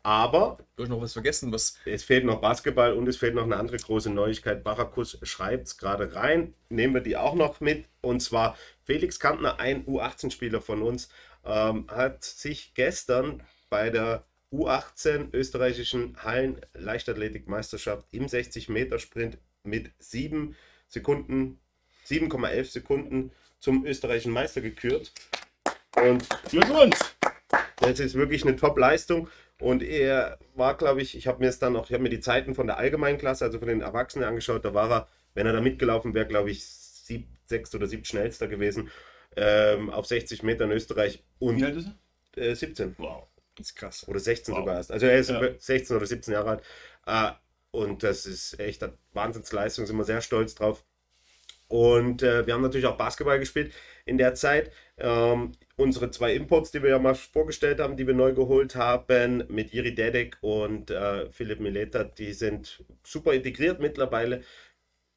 Aber 0.03 0.59
du 0.77 0.83
hast 0.83 0.89
noch 0.89 1.01
was 1.01 1.11
vergessen, 1.11 1.51
was. 1.51 1.77
Es 1.83 2.05
fehlt 2.05 2.23
noch 2.23 2.39
Basketball 2.39 2.93
und 2.93 3.09
es 3.09 3.17
fehlt 3.17 3.35
noch 3.35 3.43
eine 3.43 3.57
andere 3.57 3.75
große 3.75 4.09
Neuigkeit. 4.09 4.63
Barakus 4.63 5.17
schreibt 5.23 5.67
es 5.67 5.77
gerade 5.77 6.15
rein. 6.15 6.53
Nehmen 6.69 6.93
wir 6.93 7.01
die 7.01 7.17
auch 7.17 7.35
noch 7.35 7.59
mit. 7.59 7.85
Und 7.99 8.21
zwar 8.21 8.55
Felix 8.85 9.19
Kantner, 9.19 9.59
ein 9.59 9.85
U18-Spieler 9.85 10.61
von 10.61 10.81
uns, 10.81 11.09
ähm, 11.43 11.87
hat 11.89 12.23
sich 12.23 12.73
gestern 12.73 13.43
bei 13.69 13.89
der 13.89 14.23
U18 14.53 15.33
österreichischen 15.33 16.15
Hallen 16.23 16.61
Leichtathletikmeisterschaft 16.73 18.07
im 18.11 18.27
60-Meter-Sprint 18.27 19.37
mit 19.63 19.91
7 19.99 20.55
Sekunden, 20.87 21.59
7,11 22.07 22.63
Sekunden 22.71 23.31
zum 23.59 23.85
österreichischen 23.85 24.33
Meister 24.33 24.61
gekürt. 24.61 25.11
Und 25.95 26.27
Glückwunsch! 26.49 26.97
Das 27.77 27.99
ist 27.99 28.15
wirklich 28.15 28.43
eine 28.43 28.55
Top-Leistung. 28.55 29.29
Und 29.59 29.81
er 29.81 30.37
war, 30.53 30.77
glaube 30.77 31.01
ich, 31.01 31.17
ich 31.17 31.27
habe 31.27 31.39
mir 31.39 31.49
es 31.49 31.59
dann 31.59 31.75
auch, 31.75 31.85
ich 31.85 31.93
habe 31.93 32.03
mir 32.03 32.09
die 32.09 32.19
Zeiten 32.19 32.53
von 32.53 32.67
der 32.67 32.77
Allgemeinklasse, 32.77 33.45
also 33.45 33.59
von 33.59 33.67
den 33.67 33.81
Erwachsenen 33.81 34.27
angeschaut, 34.27 34.63
da 34.65 34.73
war 34.73 34.91
er, 34.91 35.07
wenn 35.33 35.47
er 35.47 35.53
da 35.53 35.61
mitgelaufen 35.61 36.13
wäre, 36.13 36.27
glaube 36.27 36.51
ich, 36.51 36.63
sieb, 36.65 37.27
sechs 37.45 37.73
oder 37.73 37.87
sieben 37.87 38.05
schnellster 38.05 38.47
gewesen 38.47 38.91
ähm, 39.35 39.89
auf 39.89 40.05
60 40.05 40.43
Meter 40.43 40.65
in 40.65 40.71
Österreich. 40.71 41.23
Und, 41.39 41.57
Wie 41.57 41.65
alt 41.65 41.77
ist 41.77 41.89
er? 42.35 42.43
Äh, 42.43 42.55
17. 42.55 42.95
Wow, 42.97 43.27
das 43.55 43.67
ist 43.67 43.75
krass. 43.75 44.07
Oder 44.07 44.19
16 44.19 44.53
wow. 44.53 44.61
sogar 44.61 44.75
erst. 44.75 44.91
Also 44.91 45.05
er 45.05 45.19
ist 45.19 45.29
ja. 45.29 45.41
16 45.57 45.95
oder 45.95 46.05
17 46.05 46.33
Jahre 46.33 46.49
alt. 46.49 46.63
Äh, 47.05 47.31
und 47.71 48.03
das 48.03 48.25
ist 48.25 48.59
echt 48.59 48.83
eine 48.83 48.93
Wahnsinnsleistung, 49.13 49.85
sind 49.85 49.97
wir 49.97 50.03
sehr 50.03 50.21
stolz 50.21 50.55
drauf. 50.55 50.83
Und 51.67 52.23
äh, 52.23 52.45
wir 52.47 52.53
haben 52.53 52.61
natürlich 52.61 52.85
auch 52.85 52.97
Basketball 52.97 53.39
gespielt 53.39 53.73
in 54.05 54.17
der 54.17 54.35
Zeit. 54.35 54.71
Ähm, 54.97 55.51
unsere 55.75 56.09
zwei 56.11 56.33
Imports, 56.33 56.71
die 56.71 56.81
wir 56.81 56.91
ja 56.91 56.99
mal 56.99 57.15
vorgestellt 57.15 57.79
haben, 57.79 57.97
die 57.97 58.07
wir 58.07 58.13
neu 58.13 58.33
geholt 58.33 58.75
haben, 58.75 59.43
mit 59.49 59.71
Jiri 59.71 59.93
Dedek 59.93 60.37
und 60.41 60.91
äh, 60.91 61.29
Philipp 61.29 61.59
Mileta, 61.59 62.03
die 62.03 62.33
sind 62.33 62.83
super 63.03 63.33
integriert 63.33 63.79
mittlerweile. 63.79 64.43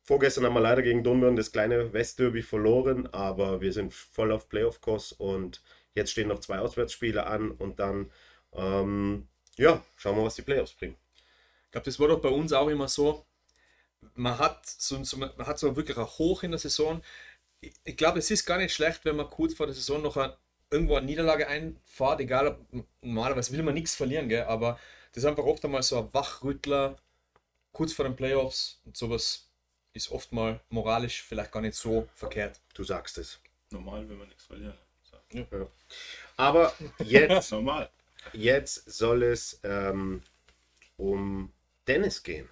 Vorgestern 0.02 0.45
haben 0.45 0.54
wir 0.54 0.61
leider 0.61 0.83
gegen 0.83 1.04
Dornbirn 1.04 1.37
das 1.37 1.52
kleine 1.52 1.92
Westderby 1.92 2.42
verloren, 2.42 3.07
aber 3.12 3.61
wir 3.61 3.73
sind 3.73 3.95
voll 3.95 4.33
auf 4.33 4.49
Playoff-Kurs 4.49 5.12
und 5.12 5.62
jetzt 5.95 6.11
stehen 6.11 6.28
noch 6.28 6.40
zwei 6.40 6.59
Auswärtsspiele 6.59 7.26
an 7.26 7.52
und 7.52 7.78
dann, 7.78 8.11
ähm, 8.52 9.28
ja, 9.57 9.85
schauen 9.97 10.16
wir, 10.16 10.25
was 10.25 10.35
die 10.35 10.42
Playoffs 10.42 10.75
bringen. 10.75 10.97
Ich 11.66 11.73
glaube, 11.73 11.85
das 11.85 12.00
war 12.00 12.09
doch 12.09 12.21
bei 12.21 12.28
uns 12.28 12.52
auch 12.52 12.69
immer 12.69 12.88
so. 12.88 13.25
Man 14.14 14.38
hat 14.38 14.66
so, 14.66 15.02
so, 15.04 15.16
man 15.16 15.47
hat 15.47 15.59
so 15.59 15.76
wirklich 15.76 15.99
ein 15.99 16.07
Hoch 16.07 16.42
in 16.42 16.50
der 16.50 16.59
Saison. 16.59 17.02
Ich, 17.61 17.73
ich 17.85 17.97
glaube, 17.97 18.19
es 18.19 18.30
ist 18.30 18.47
gar 18.47 18.59
nicht 18.59 18.75
schlecht, 18.75 19.04
wenn 19.04 19.16
man 19.16 19.30
kurz 19.30 19.54
vor 19.54 19.66
der 19.66 19.75
Saison 19.75 20.02
noch 20.02 20.16
ein, 20.16 20.33
irgendwo 20.71 20.97
eine 20.97 21.07
Niederlage 21.07 21.49
einfahrt, 21.49 22.21
egal 22.21 22.49
ob 22.49 22.85
normalerweise 23.02 23.52
will 23.52 23.62
man 23.62 23.75
nichts 23.75 23.95
verlieren, 23.95 24.28
gell? 24.28 24.45
aber 24.45 24.78
das 25.12 25.25
ist 25.25 25.28
einfach 25.28 25.45
oft 25.45 25.64
einmal 25.64 25.83
so 25.83 25.99
ein 25.99 26.14
Wachrüttler 26.14 26.97
kurz 27.73 27.92
vor 27.92 28.04
den 28.04 28.16
Playoffs 28.16 28.80
und 28.85 28.97
sowas 28.97 29.49
ist 29.92 30.11
oft 30.11 30.33
mal 30.33 30.61
moralisch 30.69 31.23
vielleicht 31.23 31.52
gar 31.52 31.61
nicht 31.61 31.75
so 31.75 32.09
verkehrt. 32.14 32.61
Du 32.75 32.85
sagst 32.85 33.19
es. 33.19 33.40
Normal, 33.71 34.09
wenn 34.09 34.19
man 34.19 34.28
nichts 34.28 34.45
verliert. 34.45 34.78
Ja. 35.33 35.47
Aber 36.37 36.73
jetzt, 36.99 37.50
Normal. 37.52 37.90
jetzt 38.33 38.90
soll 38.90 39.23
es 39.23 39.61
ähm, 39.62 40.23
um 40.97 41.52
Dennis 41.87 42.23
gehen. 42.23 42.49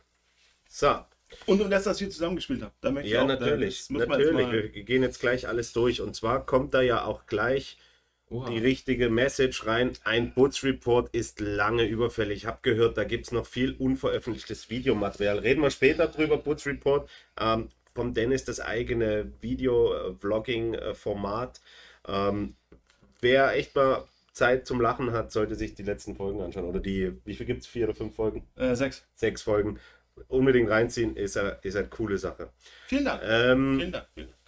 So, 0.68 1.04
Und 1.46 1.60
um 1.60 1.70
das, 1.70 1.86
was 1.86 2.00
wir 2.00 2.10
zusammengespielt 2.10 2.62
haben. 2.62 2.72
Da 2.80 2.90
möchte 2.90 3.06
ich 3.08 3.14
ja, 3.14 3.22
auch- 3.22 3.26
natürlich. 3.26 3.78
das 3.78 3.90
muss 3.90 4.06
man 4.06 4.20
jetzt 4.20 4.32
Natürlich. 4.32 4.74
Wir 4.74 4.82
gehen 4.84 5.02
jetzt 5.02 5.20
gleich 5.20 5.46
alles 5.48 5.72
durch. 5.72 6.00
Und 6.00 6.14
zwar 6.16 6.44
kommt 6.46 6.72
da 6.74 6.80
ja 6.80 7.04
auch 7.04 7.26
gleich 7.26 7.76
Oha. 8.30 8.50
die 8.50 8.58
richtige 8.58 9.10
Message 9.10 9.66
rein. 9.66 9.92
Ein 10.04 10.32
Boots 10.34 10.64
Report 10.64 11.08
ist 11.14 11.40
lange 11.40 11.84
überfällig. 11.84 12.38
Ich 12.38 12.46
habe 12.46 12.58
gehört, 12.62 12.96
da 12.96 13.04
gibt 13.04 13.26
es 13.26 13.32
noch 13.32 13.46
viel 13.46 13.74
unveröffentlichtes 13.78 14.70
Videomaterial. 14.70 15.38
Reden 15.38 15.62
wir 15.62 15.70
später 15.70 16.06
drüber. 16.08 16.38
Boots 16.38 16.66
Report 16.66 17.08
ähm, 17.40 17.68
vom 17.94 18.14
Dennis 18.14 18.44
das 18.44 18.60
eigene 18.60 19.32
Video-Vlogging-Format. 19.40 21.60
Ähm, 22.06 22.54
wer 23.20 23.52
echt 23.54 23.74
mal 23.74 24.04
Zeit 24.32 24.66
zum 24.66 24.80
Lachen 24.80 25.12
hat, 25.12 25.32
sollte 25.32 25.56
sich 25.56 25.74
die 25.74 25.82
letzten 25.82 26.14
Folgen 26.14 26.40
anschauen. 26.40 26.64
Oder 26.64 26.80
die, 26.80 27.12
wie 27.24 27.34
viel 27.34 27.46
gibt 27.46 27.62
es? 27.62 27.66
Vier 27.66 27.84
oder 27.86 27.94
fünf 27.94 28.14
Folgen? 28.14 28.44
Äh, 28.56 28.74
sechs. 28.76 29.04
Sechs 29.14 29.42
Folgen. 29.42 29.78
Unbedingt 30.28 30.70
reinziehen, 30.70 31.16
ist 31.16 31.36
eine 31.36 31.58
ist 31.62 31.76
eine 31.76 31.88
coole 31.88 32.18
Sache. 32.18 32.50
Vielen 32.86 33.04
Dank. 33.04 33.22
Ähm, 33.24 33.76
Vielen 33.78 33.92
Dank. 33.92 34.06
Vielen 34.14 34.26
Dank. 34.28 34.38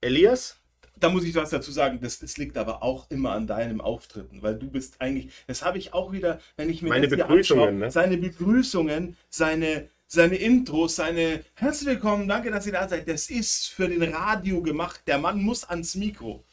Elias? 0.00 0.56
Da 0.96 1.08
muss 1.08 1.24
ich 1.24 1.34
was 1.34 1.50
dazu 1.50 1.72
sagen, 1.72 1.98
das, 2.00 2.20
das 2.20 2.36
liegt 2.36 2.56
aber 2.56 2.82
auch 2.82 3.10
immer 3.10 3.32
an 3.32 3.46
deinem 3.46 3.80
Auftritten, 3.80 4.42
weil 4.42 4.56
du 4.56 4.70
bist 4.70 5.00
eigentlich, 5.00 5.32
das 5.48 5.64
habe 5.64 5.76
ich 5.76 5.92
auch 5.92 6.12
wieder, 6.12 6.40
wenn 6.56 6.70
ich 6.70 6.82
mir 6.82 6.90
Meine 6.90 7.08
das 7.08 7.18
Begrüßungen, 7.18 7.64
anschaue, 7.64 7.78
ne? 7.80 7.90
seine 7.90 8.16
Begrüßungen, 8.16 9.16
seine, 9.28 9.88
seine 10.06 10.36
Intros, 10.36 10.96
seine 10.96 11.44
Herzlich 11.54 11.88
willkommen, 11.88 12.28
danke, 12.28 12.50
dass 12.52 12.66
ihr 12.66 12.72
da 12.72 12.88
seid, 12.88 13.08
das 13.08 13.28
ist 13.28 13.68
für 13.68 13.88
den 13.88 14.02
Radio 14.04 14.62
gemacht. 14.62 15.02
Der 15.08 15.18
Mann 15.18 15.42
muss 15.42 15.64
ans 15.64 15.96
Mikro. 15.96 16.44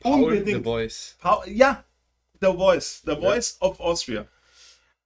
Paul 0.00 0.18
the 0.18 0.24
Unbedingt. 0.24 0.64
Voice. 0.64 1.16
Paul, 1.20 1.48
ja, 1.48 1.84
The 2.40 2.48
Voice, 2.48 3.02
The 3.06 3.16
Voice 3.16 3.56
of 3.60 3.78
Austria. 3.80 4.26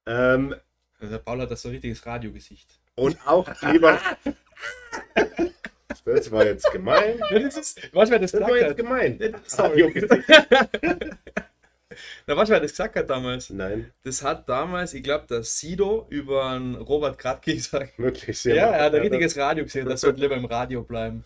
Ähm, 0.07 0.55
Also 1.01 1.13
der 1.13 1.19
Paul 1.19 1.41
hat 1.41 1.51
das 1.51 1.63
so 1.63 1.69
ein 1.69 1.73
richtiges 1.73 2.05
Radiogesicht. 2.05 2.69
und 2.97 3.17
auch 3.27 3.49
lieber. 3.63 3.99
Das 6.05 6.31
war 6.33 6.45
jetzt 6.45 6.71
gemein. 6.73 7.21
Das 7.31 7.57
ist, 7.57 7.83
du, 7.85 7.89
wer 7.93 8.19
das 8.19 8.33
Das 8.33 8.41
war 8.41 8.57
jetzt 8.57 8.71
hat? 8.71 8.77
gemein. 8.77 9.19
Sorry. 9.47 9.83
Radiogesicht. 9.83 10.29
Na, 12.27 12.37
weißt 12.37 12.49
du, 12.51 12.53
wer 12.53 12.61
das 12.61 12.71
gesagt 12.73 12.97
hat 12.97 13.11
damals? 13.11 13.51
Nein, 13.51 13.93
Das 14.05 14.23
hat 14.23 14.49
damals, 14.49 14.95
ich 14.95 15.03
glaube, 15.03 15.27
der 15.29 15.43
Sido 15.43 16.07
über 16.11 16.51
einen 16.51 16.75
Robert 16.77 17.19
Kratke 17.19 17.55
gesagt. 17.55 17.99
wirklich 17.99 18.39
sehr. 18.39 18.55
Ja, 18.55 18.67
er 18.71 18.85
hat 18.85 18.93
ein 18.93 18.97
Ja, 18.97 19.03
richtiges 19.03 19.37
Radio 19.37 19.65
gesehen, 19.65 19.89
das 19.89 20.01
sollte 20.03 20.21
lieber 20.21 20.37
im 20.37 20.45
Radio 20.45 20.83
bleiben. 20.83 21.25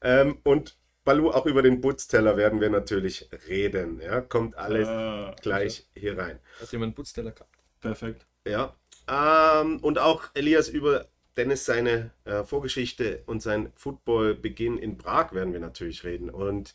Ähm, 0.00 0.38
und 0.44 0.76
Balu, 1.04 1.30
auch 1.30 1.46
über 1.46 1.62
den 1.62 1.80
Putzteller 1.80 2.36
werden 2.36 2.60
wir 2.60 2.70
natürlich 2.70 3.28
reden. 3.48 4.00
Ja, 4.00 4.20
kommt 4.20 4.56
alles 4.56 4.88
Äh, 4.88 5.34
gleich 5.42 5.86
hier 5.94 6.16
rein. 6.18 6.38
Hat 6.60 6.70
jemand 6.72 6.88
einen 6.90 6.94
Putzteller 6.94 7.32
gehabt? 7.32 7.54
Perfekt. 7.80 8.26
Ja. 8.46 8.74
Ähm, 9.08 9.78
und 9.80 9.98
auch 9.98 10.28
Elias 10.34 10.68
über 10.68 11.08
Dennis 11.36 11.64
seine 11.64 12.10
äh, 12.24 12.42
Vorgeschichte 12.44 13.22
und 13.26 13.42
sein 13.42 13.72
Footballbeginn 13.76 14.76
in 14.78 14.98
Prag 14.98 15.32
werden 15.32 15.52
wir 15.52 15.60
natürlich 15.60 16.04
reden. 16.04 16.30
Und 16.30 16.74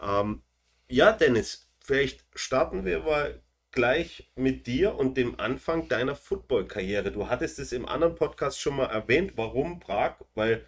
ähm, 0.00 0.42
ja, 0.88 1.12
Dennis, 1.12 1.68
vielleicht 1.80 2.24
starten 2.34 2.84
wir 2.84 3.00
mal 3.00 3.40
gleich 3.72 4.30
mit 4.36 4.68
dir 4.68 4.94
und 4.94 5.16
dem 5.16 5.40
Anfang 5.40 5.88
deiner 5.88 6.14
Footballkarriere. 6.14 7.10
Du 7.10 7.28
hattest 7.28 7.58
es 7.58 7.72
im 7.72 7.86
anderen 7.86 8.14
Podcast 8.14 8.60
schon 8.60 8.76
mal 8.76 8.86
erwähnt. 8.86 9.32
Warum 9.36 9.80
Prag? 9.80 10.14
Weil 10.36 10.64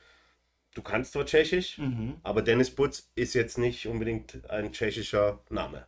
du 0.75 0.82
kannst 0.82 1.12
zwar 1.12 1.25
Tschechisch, 1.25 1.78
Mhm. 1.78 2.16
aber 2.25 2.42
Dennis 2.42 2.70
Butz 2.75 3.11
ist 3.14 3.35
jetzt 3.35 3.58
nicht 3.58 3.87
unbedingt 3.87 4.50
ein 4.50 4.73
tschechischer 4.73 5.40
Name. 5.50 5.87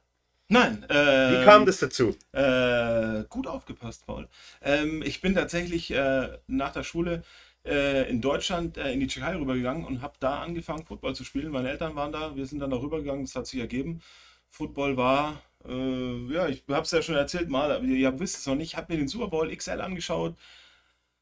Nein. 0.48 0.82
Äh, 0.88 0.94
Wie 0.94 1.44
kam 1.44 1.66
das 1.66 1.78
dazu? 1.78 2.16
Äh, 2.32 3.24
gut 3.28 3.46
aufgepasst, 3.46 4.06
Paul. 4.06 4.28
Ähm, 4.62 5.02
ich 5.02 5.20
bin 5.20 5.34
tatsächlich 5.34 5.90
äh, 5.90 6.38
nach 6.46 6.72
der 6.72 6.84
Schule 6.84 7.22
äh, 7.66 8.08
in 8.08 8.22
Deutschland 8.22 8.78
äh, 8.78 8.92
in 8.92 9.00
die 9.00 9.06
Tschechei 9.08 9.36
rübergegangen 9.36 9.84
und 9.84 10.00
habe 10.00 10.14
da 10.20 10.40
angefangen, 10.40 10.86
Football 10.86 11.14
zu 11.14 11.24
spielen. 11.24 11.52
Meine 11.52 11.68
Eltern 11.68 11.94
waren 11.96 12.12
da, 12.12 12.34
wir 12.34 12.46
sind 12.46 12.60
dann 12.60 12.70
da 12.70 12.78
rübergegangen, 12.78 13.24
das 13.26 13.34
hat 13.34 13.46
sich 13.46 13.60
ergeben. 13.60 14.00
Football 14.48 14.96
war, 14.96 15.42
äh, 15.68 16.32
ja, 16.32 16.48
ich 16.48 16.64
habe 16.70 16.82
es 16.82 16.90
ja 16.92 17.02
schon 17.02 17.16
erzählt 17.16 17.50
mal, 17.50 17.70
aber 17.70 17.84
ihr 17.84 18.18
wisst 18.18 18.38
es 18.38 18.46
noch 18.46 18.54
nicht, 18.54 18.72
ich 18.72 18.76
habe 18.76 18.92
mir 18.92 18.98
den 18.98 19.08
Super 19.08 19.28
Bowl 19.28 19.54
XL 19.54 19.82
angeschaut. 19.82 20.34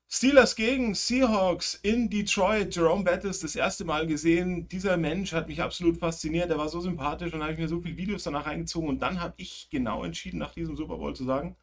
Steelers 0.09 0.55
gegen 0.55 0.95
Seahawks 0.95 1.75
in 1.83 2.09
Detroit. 2.09 2.75
Jerome 2.75 3.03
Bettis 3.03 3.41
das 3.41 3.57
erste 3.57 3.85
Mal 3.85 4.07
gesehen. 4.07 4.69
Dieser 4.69 4.97
Mensch 4.97 5.33
hat 5.33 5.49
mich 5.49 5.61
absolut 5.61 5.99
fasziniert. 5.99 6.49
Er 6.49 6.59
war 6.59 6.69
so 6.69 6.81
sympathisch 6.81 7.33
und 7.33 7.43
habe 7.43 7.53
ich 7.53 7.59
mir 7.59 7.69
so 7.69 7.81
viele 7.81 7.97
Videos 7.97 8.23
danach 8.23 8.47
reingezogen. 8.47 8.89
Und 8.89 9.01
dann 9.01 9.21
habe 9.21 9.35
ich 9.37 9.69
genau 9.71 10.05
entschieden, 10.05 10.39
nach 10.39 10.55
diesem 10.55 10.77
Super 10.77 10.99
Bowl 10.99 11.15
zu 11.17 11.25
sagen, 11.25 11.57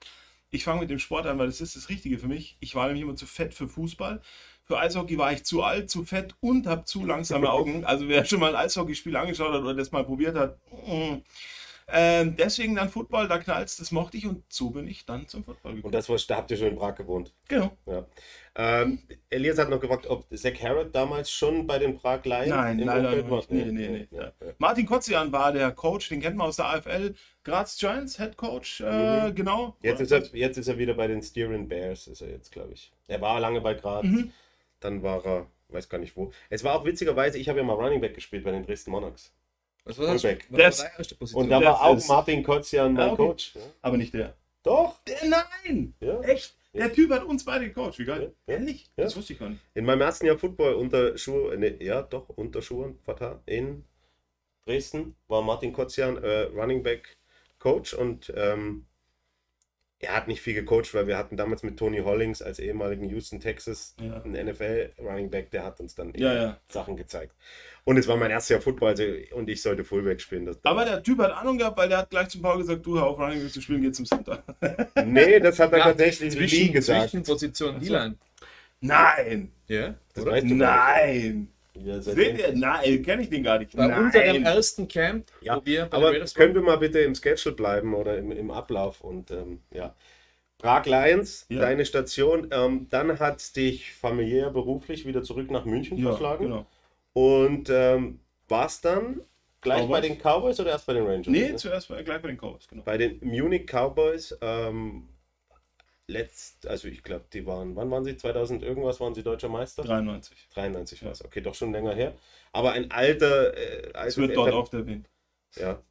ich 0.52 0.66
fange 0.66 0.82
mit 0.82 0.90
dem 0.90 1.00
Sport 1.00 1.26
an, 1.26 1.40
weil 1.40 1.48
das 1.48 1.62
ist 1.62 1.76
das 1.78 1.90
Richtige 1.90 2.20
für 2.20 2.28
mich. 2.28 2.58
Ich 2.60 2.76
war 2.76 2.86
nämlich 2.86 3.04
immer 3.04 3.16
zu 3.16 3.26
fett 3.26 3.54
für 3.54 3.70
Fußball. 3.70 4.22
Für 4.66 4.78
Eishockey 4.78 5.18
war 5.18 5.32
ich 5.32 5.46
zu 5.46 5.64
alt, 5.64 5.90
zu 5.90 6.04
fett 6.04 6.36
und 6.42 6.68
habe 6.68 6.84
zu 6.84 7.06
langsame 7.06 7.50
Augen. 7.50 7.86
Also 7.86 8.08
wer 8.08 8.26
schon 8.26 8.40
mal 8.42 8.56
ein 8.56 8.66
Eishockeyspiel 8.66 9.16
angeschaut 9.16 9.54
hat 9.54 9.62
oder 9.62 9.74
das 9.74 9.92
mal 9.92 10.04
probiert 10.04 10.38
hat, 10.38 10.60
mm. 10.86 11.22
Ähm, 11.88 12.36
deswegen 12.38 12.76
dann 12.76 12.90
Football, 12.90 13.28
da 13.28 13.38
knallt's, 13.40 13.78
das 13.78 13.92
mochte 13.92 14.18
ich 14.18 14.26
und 14.26 14.44
so 14.50 14.70
bin 14.70 14.88
ich 14.88 15.06
dann 15.06 15.28
zum 15.28 15.44
Football 15.44 15.74
gekommen. 15.74 15.86
Und 15.86 15.96
das 15.96 16.10
war, 16.10 16.18
da 16.28 16.38
habt 16.38 16.52
ihr 16.52 16.58
schon 16.58 16.68
in 16.68 16.76
Prag 16.78 16.96
gewohnt. 16.96 17.34
genau. 17.48 17.72
Ja. 17.86 18.06
Ähm, 18.56 19.00
Elias 19.32 19.58
hat 19.58 19.70
noch 19.70 19.80
gefragt, 19.80 20.06
ob 20.06 20.26
Zach 20.38 20.54
Harrod 20.62 20.94
damals 20.94 21.32
schon 21.32 21.66
bei 21.66 21.80
den 21.80 21.98
Prag 21.98 22.24
Lions 22.24 22.50
Nein, 22.50 22.78
im 22.80 22.86
leider 22.86 23.10
Umfeld 23.10 23.30
war? 23.32 23.44
Nee, 23.50 23.66
nee, 23.66 23.88
nee. 23.90 24.08
Ja, 24.12 24.26
ja. 24.26 24.54
Martin 24.60 24.86
Kotzian 24.86 25.32
war 25.32 25.52
der 25.52 25.72
Coach, 25.72 26.10
den 26.10 26.22
kennt 26.22 26.38
man 26.38 26.48
aus 26.48 26.58
der 26.58 26.68
AFL. 26.68 27.16
Graz 27.44 27.78
Giants, 27.78 28.18
Head 28.18 28.38
Coach, 28.38 28.82
äh, 28.82 29.30
Mhm. 29.30 29.36
genau. 29.36 29.76
Jetzt, 29.82 30.02
ist 30.02 30.12
er, 30.12 30.24
jetzt 30.36 30.58
ist 30.58 30.68
er 30.68 30.78
wieder 30.78 30.94
bei 30.94 31.08
den 31.08 31.24
Steering 31.24 31.68
Bears, 31.68 32.06
ist 32.08 32.22
er 32.22 32.30
jetzt, 32.30 32.52
glaube 32.52 32.74
ich. 32.74 32.92
Er 33.08 33.20
war 33.22 33.40
lange 33.40 33.60
bei 33.60 33.74
Graz, 33.74 34.04
Mhm. 34.04 34.32
dann 34.82 35.02
war 35.02 35.26
er, 35.26 35.48
weiß 35.70 35.90
gar 35.90 35.98
nicht 35.98 36.16
wo. 36.16 36.32
Es 36.52 36.64
war 36.64 36.76
auch 36.76 36.86
witzigerweise, 36.86 37.40
ich 37.40 37.50
habe 37.50 37.58
ja 37.58 37.66
mal 37.66 37.74
Running 37.74 38.02
Back 38.02 38.14
gespielt 38.14 38.44
bei 38.44 38.52
den 38.52 38.64
Dresden 38.64 38.92
Monarchs. 38.92 39.34
Was 39.86 39.98
war 39.98 40.08
das? 40.14 40.22
Fullback. 40.22 40.46
Was 40.50 40.52
war 40.52 40.58
Das- 40.66 40.78
deine 40.78 40.98
erste 40.98 41.16
Position? 41.16 41.44
Und 41.44 41.50
da 41.50 41.62
war 41.62 41.82
auch 41.84 42.08
Martin 42.08 42.44
Kotzian 42.44 42.94
mein 42.94 43.10
Ah, 43.10 43.14
okay. 43.14 43.16
Coach. 43.28 43.56
Ja. 43.56 43.62
Aber 43.82 43.98
nicht 43.98 44.14
der. 44.14 44.36
Doch, 44.64 45.00
der. 45.04 45.18
Nein! 45.28 45.94
ja. 46.00 46.22
Echt? 46.22 46.56
Der 46.74 46.92
Typ 46.92 47.12
hat 47.12 47.24
uns 47.26 47.46
beide 47.46 47.68
gecoacht. 47.68 48.00
Wie 48.00 48.06
geil. 48.06 48.34
Ja. 48.48 48.54
Ehrlich? 48.56 48.90
Ja. 48.98 49.04
Das 49.04 49.16
wusste 49.16 49.34
ich 49.34 49.40
gar 49.40 49.50
nicht. 49.50 49.62
In 49.76 49.86
meinem 49.86 50.02
ersten 50.02 50.26
Jahr 50.26 50.38
Football 50.40 50.74
unter 50.76 51.16
Schuhe, 51.18 51.56
ne, 51.58 51.78
ja 51.84 52.02
doch, 52.02 52.30
unter 52.30 52.62
Schuhen, 52.64 52.98
Vater, 53.04 53.42
in 53.46 53.84
Dresden 54.66 55.16
war 55.28 55.42
Martin 55.42 55.74
Kotzian 55.74 56.18
äh, 56.24 56.44
Running 56.56 56.82
Back 56.82 57.18
Coach 57.60 57.94
und 57.94 58.32
ähm, 58.36 58.86
er 60.04 60.16
hat 60.16 60.28
nicht 60.28 60.42
viel 60.42 60.54
gecoacht, 60.54 60.94
weil 60.94 61.08
wir 61.08 61.18
hatten 61.18 61.38
damals 61.38 61.64
mit 61.64 61.78
Tony 61.78 62.00
Hollings 62.00 62.42
als 62.42 62.60
ehemaligen 62.60 63.10
Houston 63.10 63.40
Texas 63.40 63.96
Ja. 64.02 64.22
einen 64.24 64.48
NFL 64.48 64.92
Running 65.00 65.30
Back, 65.30 65.52
der 65.52 65.64
hat 65.64 65.80
uns 65.80 65.96
dann 65.96 66.14
Ja, 66.16 66.34
ja. 66.34 66.58
Sachen 66.70 66.96
gezeigt. 66.98 67.34
Und 67.86 67.98
es 67.98 68.08
war 68.08 68.16
mein 68.16 68.32
erstes 68.32 68.50
Jahr 68.50 68.62
Football 68.62 68.90
also, 68.90 69.04
und 69.36 69.50
ich 69.50 69.62
sollte 69.62 69.84
Fullback 69.84 70.22
spielen. 70.22 70.46
Das, 70.46 70.58
Aber 70.64 70.86
der 70.86 71.04
Typ 71.04 71.20
hat 71.20 71.32
Ahnung 71.32 71.58
gehabt, 71.58 71.78
weil 71.78 71.90
der 71.90 71.98
hat 72.00 72.10
gleich 72.10 72.30
zum 72.30 72.42
Paul 72.42 72.58
gesagt, 72.58 72.86
du 72.86 72.96
hör 72.96 73.06
auf 73.08 73.20
Running 73.20 73.42
Back 73.42 73.52
zu 73.52 73.62
spielen, 73.62 73.82
geh 73.82 73.92
zum 73.92 74.06
Center. 74.06 74.44
nee, 75.06 75.40
das 75.40 75.60
hat 75.60 75.72
er 75.74 75.80
Ja, 75.80 75.84
tatsächlich 75.86 76.34
nie 76.34 76.48
zwischen, 76.48 76.74
gesagt. 76.74 77.10
zwischen 77.10 77.24
Position 77.24 77.80
D-Line. 77.80 78.16
Nein! 78.82 79.52
Ja, 79.68 79.96
du 80.14 80.26
Nein! 80.26 81.53
Ja, 81.76 82.00
Seht 82.02 82.38
ihr? 82.38 82.54
Nein, 82.56 83.02
kenne 83.04 83.24
ich 83.24 83.30
den 83.30 83.44
gar 83.44 83.60
nicht. 83.60 83.76
Bei 83.76 83.86
unserem 83.86 84.12
Nein! 84.12 84.46
ersten 84.46 84.88
Camp, 84.88 85.32
Ja, 85.42 85.58
wo 85.58 85.66
wir 85.66 85.86
bei 85.88 85.98
Aber 85.98 86.14
können 86.36 86.54
wir 86.56 86.62
mal 86.62 86.78
bitte 86.78 87.00
im 87.00 87.16
Schedule 87.16 87.56
bleiben 87.56 87.94
oder 87.96 88.18
im, 88.18 88.32
im 88.32 88.52
Ablauf 88.52 89.02
und 89.02 89.32
ähm, 89.32 89.62
ja. 89.72 89.96
Prag 90.60 90.86
Lions, 90.86 91.46
Ja. 91.50 91.60
deine 91.62 91.86
Station. 91.86 92.48
Ähm, 92.52 92.88
dann 92.90 93.20
hat 93.20 93.56
dich 93.56 93.94
familiär, 93.94 94.50
beruflich 94.52 95.06
wieder 95.06 95.24
zurück 95.24 95.52
nach 95.52 95.66
München 95.66 95.98
Ja, 95.98 96.10
verschlagen. 96.10 96.46
genau. 96.46 96.66
Und 97.14 97.70
ähm, 97.70 98.20
warst 98.48 98.86
dann 98.86 99.22
gleich 99.62 99.82
Cowboys? 99.82 100.02
bei 100.02 100.08
den 100.08 100.18
Cowboys 100.20 100.60
oder 100.60 100.70
erst 100.72 100.86
bei 100.86 100.94
den 100.94 101.06
Rangers? 101.06 101.28
Nee, 101.28 101.50
Ne? 101.50 101.56
zuerst 101.58 101.90
bei, 101.90 102.02
gleich 102.04 102.22
bei 102.22 102.28
den 102.30 102.38
Cowboys, 102.38 102.68
genau. 102.68 102.84
Bei 102.84 102.98
den 102.98 103.20
Munich 103.22 103.66
Cowboys. 103.68 104.38
Ähm, 104.42 105.08
letzt, 106.08 106.68
also 106.68 106.88
ich 106.88 107.04
glaube, 107.04 107.26
die 107.32 107.46
waren, 107.46 107.76
wann 107.76 107.90
waren 107.90 108.04
sie? 108.04 108.16
2000 108.16 108.64
irgendwas 108.64 109.00
waren 109.00 109.14
sie 109.16 109.24
deutscher 109.24 109.50
Meister? 109.50 109.84
93. 109.84 110.50
93 110.54 111.04
war 111.04 111.12
es. 111.12 111.24
Okay, 111.24 111.42
doch 111.42 111.56
schon 111.56 111.72
länger 111.72 111.94
her. 111.96 112.14
Aber 112.52 112.74
ein 112.74 112.92
alter, 112.92 113.56
äh, 113.56 113.92
Es 114.08 114.18
wird 114.18 114.36
dort 114.36 114.54
oft 114.54 114.74
erwähnt. 114.74 115.10
ja, 115.56 115.82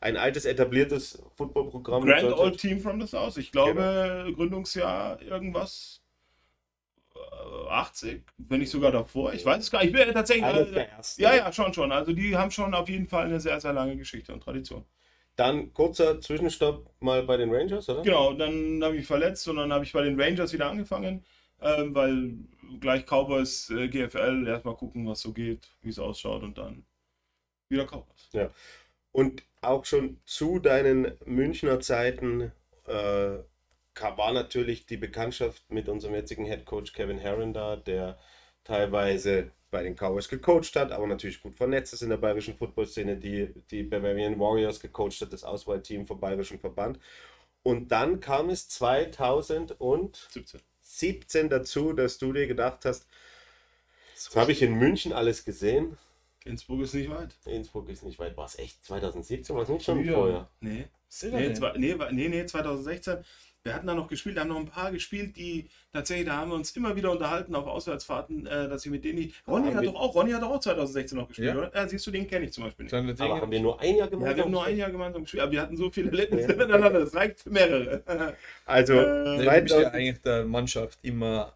ein 0.00 0.16
altes 0.16 0.44
etabliertes 0.44 1.22
Footballprogramm. 1.36 2.04
Grand. 2.04 2.32
Old 2.32 2.58
Team 2.58 2.80
from 2.80 3.00
the 3.00 3.06
South. 3.06 3.36
Ich 3.36 3.52
glaube, 3.52 4.32
Gründungsjahr 4.34 5.20
irgendwas 5.20 6.02
äh, 7.14 7.68
80, 7.68 8.22
wenn 8.38 8.60
nicht 8.60 8.70
sogar 8.70 8.92
davor. 8.92 9.32
Ich 9.32 9.44
weiß 9.44 9.62
es 9.62 9.70
gar 9.70 9.80
nicht. 9.80 9.88
Ich 9.88 9.92
bin 9.96 10.06
ja 10.06 10.12
tatsächlich. 10.12 10.44
Eines 10.44 11.18
Äh, 11.18 11.22
ja, 11.22 11.34
ja, 11.34 11.52
schon, 11.52 11.74
schon. 11.74 11.90
Also 11.92 12.12
die 12.12 12.36
haben 12.36 12.50
schon 12.50 12.74
auf 12.74 12.88
jeden 12.88 13.08
Fall 13.08 13.26
eine 13.26 13.40
sehr, 13.40 13.60
sehr 13.60 13.72
lange 13.72 13.96
Geschichte 13.96 14.32
und 14.32 14.40
Tradition. 14.42 14.84
Dann 15.38 15.72
kurzer 15.72 16.20
Zwischenstopp 16.20 16.90
mal 17.00 17.22
bei 17.22 17.36
den 17.36 17.54
Rangers, 17.54 17.88
oder? 17.88 18.02
Genau, 18.02 18.32
dann 18.32 18.82
habe 18.82 18.96
ich 18.96 19.06
verletzt 19.06 19.46
und 19.48 19.56
dann 19.56 19.72
habe 19.72 19.84
ich 19.84 19.92
bei 19.92 20.02
den 20.02 20.20
Rangers 20.20 20.52
wieder 20.52 20.68
angefangen. 20.68 21.24
ähm, 21.60 21.94
weil 21.94 22.34
gleich 22.80 23.04
Cowboys 23.06 23.70
äh, 23.70 23.88
GFL 23.88 24.46
erstmal 24.46 24.76
gucken, 24.76 25.06
was 25.06 25.20
so 25.20 25.32
geht, 25.32 25.68
wie 25.82 25.90
es 25.90 25.98
ausschaut 25.98 26.42
und 26.42 26.58
dann 26.58 26.84
wieder 27.68 27.84
Cowboys. 27.86 28.28
Ja. 28.32 28.50
Und 29.12 29.42
auch 29.60 29.84
schon 29.84 30.20
zu 30.24 30.58
deinen 30.58 31.12
Münchner 31.24 31.80
Zeiten 31.80 32.52
äh, 32.86 33.38
war 34.16 34.32
natürlich 34.32 34.86
die 34.86 34.96
Bekanntschaft 34.96 35.62
mit 35.70 35.88
unserem 35.88 36.14
jetzigen 36.14 36.44
Head 36.44 36.64
Coach 36.66 36.92
Kevin 36.92 37.18
Herron 37.18 37.52
da, 37.52 37.76
der 37.76 38.18
teilweise 38.64 39.50
bei 39.70 39.82
den 39.82 39.94
Cowboys 39.94 40.28
gecoacht 40.28 40.76
hat, 40.76 40.92
aber 40.92 41.06
natürlich 41.06 41.40
gut 41.42 41.56
vernetzt 41.56 41.92
ist 41.92 42.02
in 42.02 42.08
der 42.08 42.16
bayerischen 42.16 42.56
Footballszene, 42.56 43.16
die 43.16 43.52
die 43.70 43.82
Bavarian 43.82 44.38
Warriors 44.38 44.80
gecoacht 44.80 45.20
hat, 45.20 45.32
das 45.32 45.44
Auswahlteam 45.44 46.06
vom 46.06 46.20
bayerischen 46.20 46.58
Verband. 46.58 46.98
Und 47.62 47.88
dann 47.92 48.20
kam 48.20 48.48
es 48.50 48.68
2017 48.68 50.62
17 50.80 51.48
dazu, 51.50 51.92
dass 51.92 52.18
du 52.18 52.32
dir 52.32 52.46
gedacht 52.46 52.84
hast, 52.84 53.06
das 54.14 54.34
habe 54.34 54.52
ich 54.52 54.62
in 54.62 54.74
München 54.74 55.12
alles 55.12 55.44
gesehen. 55.44 55.96
Innsbruck 56.44 56.80
ist 56.80 56.94
nicht 56.94 57.10
weit. 57.10 57.34
Innsbruck 57.44 57.88
ist 57.88 58.02
nicht 58.02 58.18
weit. 58.18 58.36
War 58.36 58.46
es 58.46 58.58
echt 58.58 58.82
2017? 58.84 59.54
War 59.54 59.62
es 59.62 59.68
nicht 59.68 59.84
schon 59.84 60.04
vorher? 60.04 60.48
Nee. 60.60 60.86
Nee, 61.22 61.54
nee, 61.76 61.94
nee, 62.10 62.28
nee, 62.28 62.46
2016. 62.46 63.18
Wir 63.68 63.74
hatten 63.74 63.86
da 63.86 63.94
noch 63.94 64.08
gespielt, 64.08 64.36
da 64.36 64.42
haben 64.42 64.48
noch 64.48 64.56
ein 64.58 64.66
paar 64.66 64.90
gespielt, 64.90 65.36
die 65.36 65.68
tatsächlich, 65.92 66.26
da 66.26 66.36
haben 66.36 66.50
wir 66.50 66.54
uns 66.56 66.70
immer 66.72 66.96
wieder 66.96 67.10
unterhalten 67.10 67.54
auf 67.54 67.66
Auswärtsfahrten, 67.66 68.46
äh, 68.46 68.68
dass 68.68 68.84
ich 68.84 68.90
mit 68.90 69.04
denen. 69.04 69.32
Ronny 69.46 69.72
hat 69.72 69.84
doch 69.84 69.94
auch, 69.94 70.14
Ronny 70.14 70.32
hat 70.32 70.42
doch 70.42 70.50
auch 70.50 70.60
2016 70.60 71.18
noch 71.18 71.28
gespielt, 71.28 71.54
ja. 71.54 71.56
oder? 71.56 71.74
Ja, 71.74 71.88
siehst 71.88 72.06
du, 72.06 72.10
den 72.10 72.26
kenne 72.26 72.46
ich 72.46 72.52
zum 72.52 72.64
Beispiel 72.64 72.84
nicht. 72.84 73.20
Aber 73.20 73.40
haben 73.40 73.50
wir 73.50 73.60
nur 73.60 73.80
ein 73.80 73.96
Jahr 73.96 74.08
gemeinsam? 74.08 74.30
Ja, 74.30 74.36
wir 74.36 74.44
haben 74.44 74.50
nur 74.50 74.64
ein 74.64 74.76
Jahr 74.76 74.90
gemeinsam 74.90 75.22
gespielt, 75.22 75.42
aber 75.42 75.52
wir 75.52 75.60
hatten 75.60 75.76
so 75.76 75.90
viele 75.90 76.08
Erlebnisse 76.10 76.48
ja. 76.50 76.56
miteinander, 76.56 77.00
das 77.00 77.14
reicht 77.14 77.40
für 77.40 77.50
mehrere. 77.50 78.02
Also, 78.66 78.94
äh, 78.94 79.44
du 79.44 79.62
bist 79.62 79.74
ja 79.74 79.90
eigentlich 79.90 80.22
der 80.22 80.44
Mannschaft 80.44 80.98
immer 81.02 81.52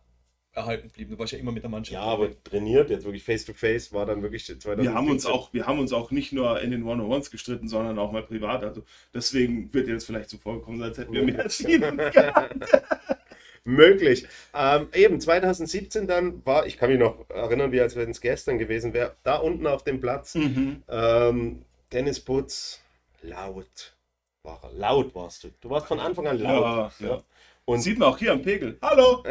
erhalten 0.52 0.90
blieben. 0.90 1.12
Du 1.12 1.18
warst 1.18 1.32
ja 1.32 1.38
immer 1.38 1.52
mit 1.52 1.62
der 1.62 1.70
Mannschaft. 1.70 1.94
Ja, 1.94 2.02
aber 2.02 2.30
trainiert, 2.44 2.90
jetzt 2.90 3.04
wirklich 3.04 3.24
face 3.24 3.44
to 3.44 3.54
face, 3.54 3.92
war 3.92 4.06
dann 4.06 4.22
wirklich 4.22 4.44
2017. 4.44 4.84
Wir 4.84 4.94
haben 4.94 5.10
uns 5.10 5.26
auch, 5.26 5.52
wir 5.52 5.66
haben 5.66 5.78
uns 5.78 5.92
auch 5.92 6.10
nicht 6.10 6.32
nur 6.32 6.60
in 6.60 6.70
den 6.70 6.84
One-on-Ones 6.84 7.30
gestritten, 7.30 7.68
sondern 7.68 7.98
auch 7.98 8.12
mal 8.12 8.22
privat. 8.22 8.62
Also 8.62 8.82
deswegen 9.14 9.72
wird 9.72 9.88
dir 9.88 9.94
das 9.94 10.04
vielleicht 10.04 10.30
so 10.30 10.36
vorgekommen, 10.36 10.82
als 10.82 10.98
hätten 10.98 11.12
wir 11.12 11.24
mehr 11.24 11.48
Ziele 11.48 11.92
Möglich. 13.64 14.26
Ähm, 14.54 14.88
eben 14.92 15.20
2017 15.20 16.08
dann 16.08 16.44
war, 16.44 16.66
ich 16.66 16.76
kann 16.76 16.90
mich 16.90 16.98
noch 16.98 17.30
erinnern, 17.30 17.70
wie 17.70 17.80
als 17.80 17.94
wenn 17.94 18.10
es 18.10 18.20
gestern 18.20 18.58
gewesen 18.58 18.92
wäre, 18.92 19.14
da 19.22 19.36
unten 19.36 19.68
auf 19.68 19.84
dem 19.84 20.00
Platz, 20.00 20.34
mhm. 20.34 20.82
ähm, 20.88 21.62
Dennis 21.92 22.18
Putz, 22.18 22.80
laut. 23.22 23.94
War, 24.42 24.60
laut 24.74 25.14
warst 25.14 25.44
du. 25.44 25.50
Du 25.60 25.70
warst 25.70 25.86
von 25.86 26.00
Anfang 26.00 26.26
an 26.26 26.38
laut. 26.38 26.92
Ja, 26.98 27.06
ja. 27.06 27.22
Und 27.64 27.80
Sieht 27.80 27.98
man 27.98 28.08
auch 28.08 28.18
hier 28.18 28.32
am 28.32 28.42
Pegel. 28.42 28.76
Hallo! 28.82 29.22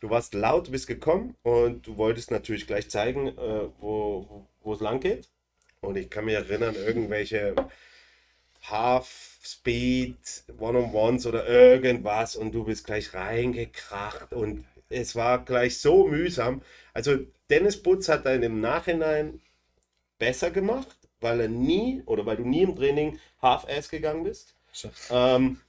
Du 0.00 0.10
warst 0.10 0.34
laut, 0.34 0.70
bist 0.70 0.86
gekommen 0.86 1.34
und 1.42 1.86
du 1.86 1.96
wolltest 1.96 2.30
natürlich 2.30 2.66
gleich 2.66 2.88
zeigen, 2.88 3.28
äh, 3.28 3.68
wo, 3.80 4.46
es 4.72 4.80
lang 4.80 5.00
geht. 5.00 5.28
Und 5.80 5.96
ich 5.96 6.10
kann 6.10 6.24
mich 6.24 6.34
erinnern, 6.34 6.74
irgendwelche 6.74 7.54
Half 8.62 9.38
Speed, 9.42 10.16
One-on-Ones 10.58 11.26
oder 11.26 11.48
irgendwas 11.48 12.36
und 12.36 12.52
du 12.52 12.64
bist 12.64 12.84
gleich 12.84 13.14
reingekracht 13.14 14.32
und 14.32 14.64
es 14.88 15.16
war 15.16 15.44
gleich 15.44 15.78
so 15.78 16.06
mühsam. 16.06 16.62
Also 16.92 17.18
Dennis 17.50 17.82
Butz 17.82 18.08
hat 18.08 18.26
dann 18.26 18.42
im 18.42 18.60
Nachhinein 18.60 19.40
besser 20.18 20.50
gemacht, 20.50 20.96
weil 21.20 21.40
er 21.40 21.48
nie 21.48 22.02
oder 22.06 22.26
weil 22.26 22.36
du 22.36 22.44
nie 22.44 22.62
im 22.62 22.76
Training 22.76 23.18
Half-Ass 23.40 23.88
gegangen 23.88 24.24
bist. 24.24 24.54
Ähm, 25.10 25.60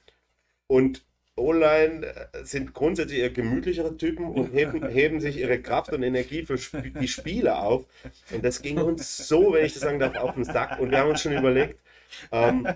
und 0.67 1.03
O-Line 1.39 2.05
äh, 2.05 2.43
sind 2.43 2.73
grundsätzlich 2.73 3.19
eher 3.19 3.29
gemütlichere 3.29 3.97
Typen 3.97 4.25
und 4.25 4.53
heben, 4.53 4.87
heben 4.87 5.19
sich 5.19 5.37
ihre 5.37 5.61
Kraft 5.61 5.91
und 5.93 6.03
Energie 6.03 6.43
für 6.43 6.55
Sp 6.59 6.93
die 6.99 7.07
Spiele 7.07 7.57
auf. 7.57 7.85
Und 8.31 8.43
das 8.43 8.61
ging 8.61 8.77
uns 8.77 9.17
so, 9.27 9.53
wenn 9.53 9.65
ich 9.65 9.73
das 9.73 9.83
sagen 9.83 9.99
darf, 9.99 10.15
auf 10.15 10.35
den 10.35 10.43
Sack. 10.43 10.79
Und 10.79 10.91
wir 10.91 10.99
haben 10.99 11.09
uns 11.09 11.21
schon 11.21 11.33
überlegt, 11.33 11.79
ähm, 12.31 12.67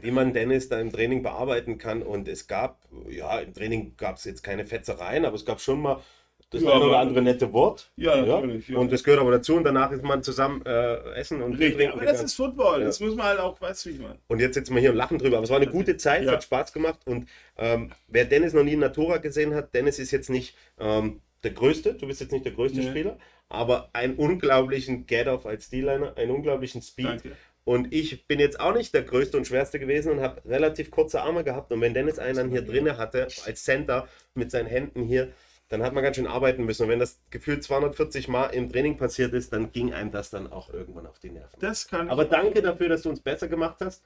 wie 0.00 0.10
man 0.10 0.32
Dennis 0.32 0.68
da 0.68 0.80
im 0.80 0.92
Training 0.92 1.22
bearbeiten 1.22 1.78
kann. 1.78 2.02
Und 2.02 2.28
es 2.28 2.46
gab, 2.46 2.80
ja, 3.08 3.38
im 3.40 3.54
Training 3.54 3.94
gab 3.96 4.16
es 4.16 4.24
jetzt 4.24 4.42
keine 4.42 4.64
Fetzereien, 4.66 5.24
aber 5.24 5.36
es 5.36 5.44
gab 5.44 5.60
schon 5.60 5.80
mal 5.80 6.02
das 6.50 6.62
ja, 6.62 6.72
eine 6.72 6.84
oder 6.84 6.98
andere 6.98 7.20
nette 7.20 7.52
Wort. 7.52 7.90
Ja, 7.96 8.16
natürlich. 8.24 8.68
Ja. 8.68 8.78
Und 8.78 8.90
das 8.90 9.04
gehört 9.04 9.20
aber 9.20 9.32
dazu 9.32 9.54
und 9.54 9.64
danach 9.64 9.90
ist 9.92 10.02
man 10.02 10.22
zusammen 10.22 10.64
äh, 10.64 11.12
essen 11.14 11.42
und 11.42 11.52
Richtig, 11.52 11.76
trinken. 11.76 11.92
Aber 11.92 12.06
das 12.06 12.22
ist 12.22 12.34
Football, 12.34 12.80
ja. 12.80 12.86
das 12.86 13.00
muss 13.00 13.14
man 13.14 13.26
halt 13.26 13.40
auch, 13.40 13.60
weißt 13.60 13.84
du, 13.84 13.90
wie 13.90 13.94
ich 13.94 14.00
meine. 14.00 14.18
Und 14.28 14.40
jetzt 14.40 14.54
sitzen 14.54 14.74
wir 14.74 14.80
hier 14.80 14.90
und 14.90 14.96
lachen 14.96 15.18
drüber. 15.18 15.36
Aber 15.36 15.44
es 15.44 15.50
war 15.50 15.58
eine 15.58 15.66
gute 15.66 15.98
Zeit, 15.98 16.24
ja. 16.24 16.32
hat 16.32 16.42
Spaß 16.42 16.72
gemacht. 16.72 17.00
Und 17.04 17.28
ähm, 17.58 17.90
wer 18.06 18.24
Dennis 18.24 18.54
noch 18.54 18.64
nie 18.64 18.72
in 18.72 18.80
Natura 18.80 19.18
gesehen 19.18 19.54
hat, 19.54 19.74
Dennis 19.74 19.98
ist 19.98 20.10
jetzt 20.10 20.30
nicht 20.30 20.56
ähm, 20.78 21.20
der 21.44 21.50
Größte, 21.50 21.94
du 21.94 22.06
bist 22.06 22.20
jetzt 22.20 22.32
nicht 22.32 22.46
der 22.46 22.52
größte 22.52 22.80
nee. 22.80 22.88
Spieler, 22.88 23.18
aber 23.50 23.90
einen 23.92 24.14
unglaublichen 24.14 25.06
Get-Off 25.06 25.44
als 25.44 25.68
D-Liner, 25.68 26.16
einen 26.16 26.30
unglaublichen 26.30 26.80
Speed. 26.80 27.06
Danke. 27.06 27.32
Und 27.64 27.92
ich 27.92 28.26
bin 28.26 28.40
jetzt 28.40 28.58
auch 28.58 28.72
nicht 28.72 28.94
der 28.94 29.02
größte 29.02 29.36
und 29.36 29.46
schwerste 29.46 29.78
gewesen 29.78 30.10
und 30.12 30.20
habe 30.22 30.40
relativ 30.48 30.90
kurze 30.90 31.20
Arme 31.20 31.44
gehabt. 31.44 31.70
Und 31.70 31.82
wenn 31.82 31.92
Dennis 31.92 32.18
einen 32.18 32.36
dann 32.36 32.50
hier 32.50 32.62
drinne 32.62 32.96
hatte, 32.96 33.28
als 33.44 33.64
Center 33.64 34.08
mit 34.34 34.50
seinen 34.50 34.68
Händen 34.68 35.02
hier, 35.02 35.32
dann 35.68 35.82
hat 35.82 35.92
man 35.92 36.02
ganz 36.02 36.16
schön 36.16 36.26
arbeiten 36.26 36.64
müssen. 36.64 36.84
Und 36.84 36.88
wenn 36.88 36.98
das 36.98 37.20
gefühlt 37.30 37.62
240 37.62 38.28
Mal 38.28 38.46
im 38.46 38.70
Training 38.70 38.96
passiert 38.96 39.34
ist, 39.34 39.52
dann 39.52 39.70
ging 39.72 39.92
einem 39.92 40.10
das 40.10 40.30
dann 40.30 40.50
auch 40.50 40.72
irgendwann 40.72 41.06
auf 41.06 41.18
die 41.18 41.30
Nerven. 41.30 41.58
Das 41.60 41.88
kann 41.88 42.08
Aber 42.08 42.24
danke 42.24 42.62
dafür, 42.62 42.88
dass 42.88 43.02
du 43.02 43.10
uns 43.10 43.20
besser 43.20 43.48
gemacht 43.48 43.76
hast. 43.80 44.02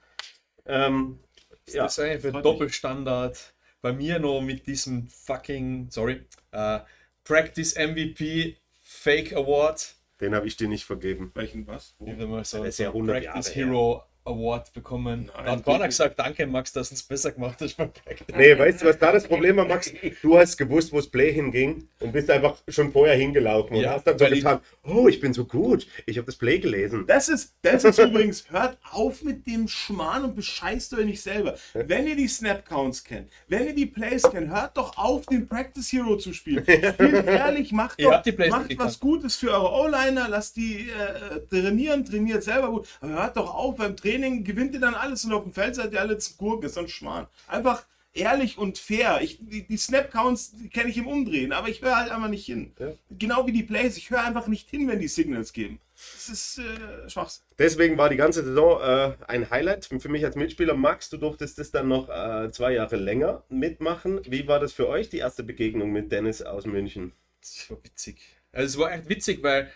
Ähm, 0.67 1.21
das 1.67 1.75
ja. 1.75 1.87
ist 1.87 1.99
eigentlich 1.99 2.35
ein 2.35 2.43
Doppelstandard. 2.43 3.55
Bei 3.81 3.93
mir 3.93 4.19
noch 4.19 4.41
mit 4.41 4.67
diesem 4.67 5.09
fucking, 5.09 5.89
sorry, 5.91 6.25
uh, 6.55 6.79
Practice 7.25 7.75
MVP 7.77 8.57
Fake 8.81 9.33
Award. 9.33 9.95
Den 10.21 10.35
habe 10.35 10.47
ich 10.47 10.57
dir 10.57 10.69
nicht 10.69 10.85
vergeben. 10.85 11.33
Welchen 11.35 11.67
was? 11.67 11.95
Wo? 11.99 12.37
Das 12.37 12.53
ist 12.55 12.79
ja 12.79 12.89
100 12.89 13.25
Practice 13.25 13.55
Jahre 13.55 13.67
Hero 13.67 13.95
her. 13.95 14.12
Award 14.25 14.73
bekommen. 14.73 15.31
Nein, 15.35 15.45
da 15.45 15.53
hat 15.53 15.65
keiner 15.65 15.87
gesagt, 15.87 16.19
danke 16.19 16.47
Max, 16.47 16.73
dass 16.73 16.91
du 16.91 16.95
es 16.95 17.03
besser 17.03 17.33
gemacht 17.33 17.59
hast 17.61 17.77
beim. 17.77 17.91
Nee, 18.37 18.57
weißt 18.57 18.83
du, 18.83 18.87
was 18.87 18.99
da 18.99 19.11
das 19.11 19.27
Problem 19.27 19.57
war, 19.57 19.67
Max? 19.67 19.93
Du 20.23 20.39
hast 20.39 20.57
gewusst, 20.57 20.93
wo 20.93 20.97
das 20.97 21.09
Play 21.09 21.33
hinging 21.33 21.89
und 21.99 22.13
bist 22.13 22.31
einfach 22.31 22.57
schon 22.69 22.93
vorher 22.93 23.17
hingelaufen 23.17 23.77
und 23.77 23.83
ja, 23.83 23.95
hast 23.95 24.07
dann 24.07 24.19
so 24.19 24.27
getan, 24.27 24.61
oh, 24.85 25.09
ich 25.09 25.21
bin 25.21 25.33
so 25.35 25.45
gut, 25.45 25.89
ich 26.07 26.19
habe 26.19 26.27
das 26.27 26.37
Play 26.37 26.61
gelesen. 26.61 27.05
Das 27.07 27.29
ist, 27.29 27.55
das 27.63 27.83
ist 27.83 27.99
übrigens, 27.99 28.49
hört 28.51 28.79
auf 28.93 29.23
mit 29.23 29.47
dem 29.47 29.67
Schmarrn 29.67 30.25
und 30.25 30.37
bescheißt 30.37 30.95
euch 30.95 31.07
nicht 31.07 31.23
selber. 31.23 31.57
Wenn 31.75 32.07
ihr 32.07 32.17
die 32.17 32.29
Snap-Counts 32.29 33.03
kennt, 33.03 33.29
wenn 33.49 33.67
ihr 33.67 33.75
die 33.75 33.87
Plays 33.87 34.23
kennt, 34.23 34.51
hört 34.51 34.77
doch 34.77 34.97
auf, 34.97 35.27
den 35.27 35.49
Practice 35.49 35.93
Hero 35.93 36.17
zu 36.17 36.33
spielen. 36.33 36.65
Spielt 36.95 37.27
ehrlich, 37.27 37.73
macht 37.73 38.01
doch, 38.01 38.23
macht 38.51 38.79
was 38.79 39.01
Gutes 39.01 39.37
für 39.37 39.51
eure 39.51 39.73
O-Liner, 39.85 40.29
lasst 40.29 40.57
die 40.57 40.91
äh, 40.91 41.41
trainieren, 41.51 42.05
trainiert 42.05 42.45
selber 42.45 42.71
gut, 42.71 42.89
aber 43.01 43.13
hört 43.13 43.37
doch 43.37 43.53
auf 43.53 43.77
beim 43.77 43.97
Training 43.97 44.12
Training 44.13 44.45
gewinnt 44.45 44.75
ihr 44.75 44.81
dann 44.81 44.95
alles 44.95 45.25
und 45.25 45.33
auf 45.33 45.45
dem 45.45 45.53
Feld 45.53 45.75
seid 45.75 45.93
ihr 45.93 46.01
alle 46.01 46.19
zu 46.19 46.37
Gurken. 46.37 46.67
Ist 46.67 46.75
so 46.75 46.81
ein 46.81 46.89
Schmarrn. 46.89 47.27
Einfach 47.47 47.87
ehrlich 48.13 48.59
und 48.59 48.79
fair. 48.79 49.21
Ich, 49.23 49.39
die, 49.41 49.67
die 49.67 49.77
Snap-Counts 49.77 50.55
kenne 50.73 50.91
ich 50.91 50.99
im 50.99 51.07
Umdrehen, 51.07 51.53
aber 51.53 51.69
ich 51.69 51.81
höre 51.81 51.97
halt 51.97 52.11
einfach 52.11 52.29
nicht 52.29 52.45
hin. 52.45 52.73
Ja. 52.79 52.93
Genau 53.11 53.47
wie 53.47 53.53
die 53.53 53.63
Plays. 53.63 53.97
Ich 53.97 54.11
höre 54.11 54.23
einfach 54.23 54.49
nicht 54.49 54.69
hin, 54.69 54.87
wenn 54.89 55.01
die 55.01 55.09
Signals 55.09 55.53
geben. 55.53 55.81
Das 55.95 56.29
ist 56.29 56.59
äh, 56.59 57.09
Schwachsinn. 57.09 57.45
Deswegen 57.59 57.97
war 57.97 58.11
die 58.11 58.17
ganze 58.17 58.45
Saison 58.45 58.81
äh, 58.81 59.13
ein 59.29 59.51
Highlight 59.51 59.87
für 59.87 60.09
mich 60.09 60.25
als 60.25 60.37
Mitspieler. 60.37 60.75
Max, 60.75 61.09
du 61.11 61.17
durftest 61.17 61.59
das 61.59 61.71
dann 61.71 61.89
noch 61.89 62.09
äh, 62.09 62.51
zwei 62.53 62.75
Jahre 62.75 62.97
länger 62.97 63.45
mitmachen. 63.49 64.21
Wie 64.27 64.47
war 64.47 64.61
das 64.61 64.73
für 64.73 64.89
euch, 64.89 65.09
die 65.09 65.19
erste 65.19 65.43
Begegnung 65.43 65.91
mit 65.91 66.13
Dennis 66.13 66.43
aus 66.43 66.67
München? 66.67 67.13
Das 67.41 67.71
war 67.71 67.79
witzig. 67.83 68.19
Also 68.53 68.67
es 68.67 68.79
war 68.79 68.93
echt 68.93 69.09
witzig, 69.09 69.43
weil 69.43 69.71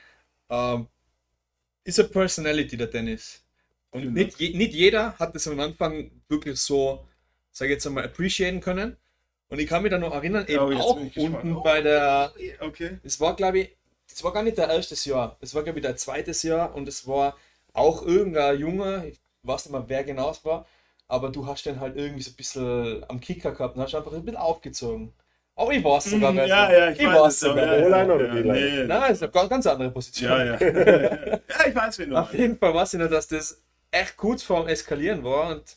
ähm, 0.50 0.88
ist 1.84 2.00
eine 2.00 2.08
Personality, 2.08 2.76
der 2.76 2.88
Dennis. 2.88 3.45
Und 3.90 4.12
nicht, 4.12 4.38
nicht 4.40 4.74
jeder 4.74 5.18
hat 5.18 5.34
das 5.34 5.48
am 5.48 5.58
Anfang 5.60 6.10
wirklich 6.28 6.60
so, 6.60 7.06
sage 7.50 7.70
ich 7.70 7.76
jetzt 7.76 7.86
einmal, 7.86 8.04
appreciaten 8.04 8.60
können. 8.60 8.96
Und 9.48 9.60
ich 9.60 9.68
kann 9.68 9.82
mich 9.82 9.90
da 9.90 9.98
noch 9.98 10.12
erinnern, 10.12 10.44
eben 10.48 10.58
oh, 10.58 10.76
auch 10.76 10.96
unten 11.16 11.56
oh, 11.56 11.62
bei 11.62 11.80
der. 11.80 12.32
Okay. 12.60 12.98
Es 13.04 13.20
war, 13.20 13.36
glaube 13.36 13.60
ich, 13.60 13.76
es 14.12 14.24
war 14.24 14.32
gar 14.32 14.42
nicht 14.42 14.58
der 14.58 14.68
erste 14.68 14.96
Jahr. 15.08 15.36
Es 15.40 15.54
war, 15.54 15.62
glaube 15.62 15.78
ich, 15.78 15.84
der 15.84 15.96
zweite 15.96 16.32
Jahr 16.46 16.74
und 16.74 16.88
es 16.88 17.06
war 17.06 17.36
auch 17.72 18.04
irgendein 18.04 18.58
Junge, 18.58 19.06
ich 19.08 19.20
weiß 19.42 19.66
nicht 19.66 19.72
mehr, 19.72 19.84
wer 19.86 20.04
genau 20.04 20.30
es 20.30 20.44
war, 20.44 20.66
aber 21.08 21.30
du 21.30 21.46
hast 21.46 21.64
den 21.66 21.80
halt 21.80 21.96
irgendwie 21.96 22.22
so 22.22 22.30
ein 22.30 22.36
bisschen 22.36 23.04
am 23.08 23.20
Kicker 23.20 23.52
gehabt 23.52 23.76
und 23.76 23.82
hast 23.82 23.94
einfach 23.94 24.12
ein 24.12 24.24
bisschen 24.24 24.40
aufgezogen. 24.40 25.12
Aber 25.54 25.72
ich 25.72 25.82
war 25.82 25.98
es 25.98 26.04
sogar 26.04 26.32
mm, 26.32 26.38
Ja, 26.38 26.72
ja, 26.72 26.90
ich, 26.90 27.00
ich 27.00 27.06
weiß 27.06 27.32
es 27.32 27.40
sogar. 27.40 27.78
Ja, 27.78 27.88
ja, 27.88 28.14
oder 28.14 28.26
ja, 28.26 28.34
nee. 28.34 28.84
Nein, 28.84 28.88
das 28.88 29.10
ist 29.12 29.22
eine 29.22 29.32
ganz, 29.32 29.48
ganz 29.48 29.66
andere 29.66 29.90
Position. 29.90 30.30
Ja, 30.30 30.44
ja. 30.44 30.60
ja, 30.60 31.66
ich 31.66 31.74
weiß, 31.74 31.98
wie 31.98 32.06
du 32.06 32.16
Auf 32.16 32.34
jeden 32.34 32.58
Fall 32.58 32.74
weiß 32.74 32.94
ich 32.94 33.00
nur, 33.00 33.08
dass 33.08 33.28
das 33.28 33.62
echt 34.00 34.16
kurz 34.16 34.42
vorm 34.42 34.68
Eskalieren 34.68 35.24
war. 35.24 35.50
Und 35.50 35.76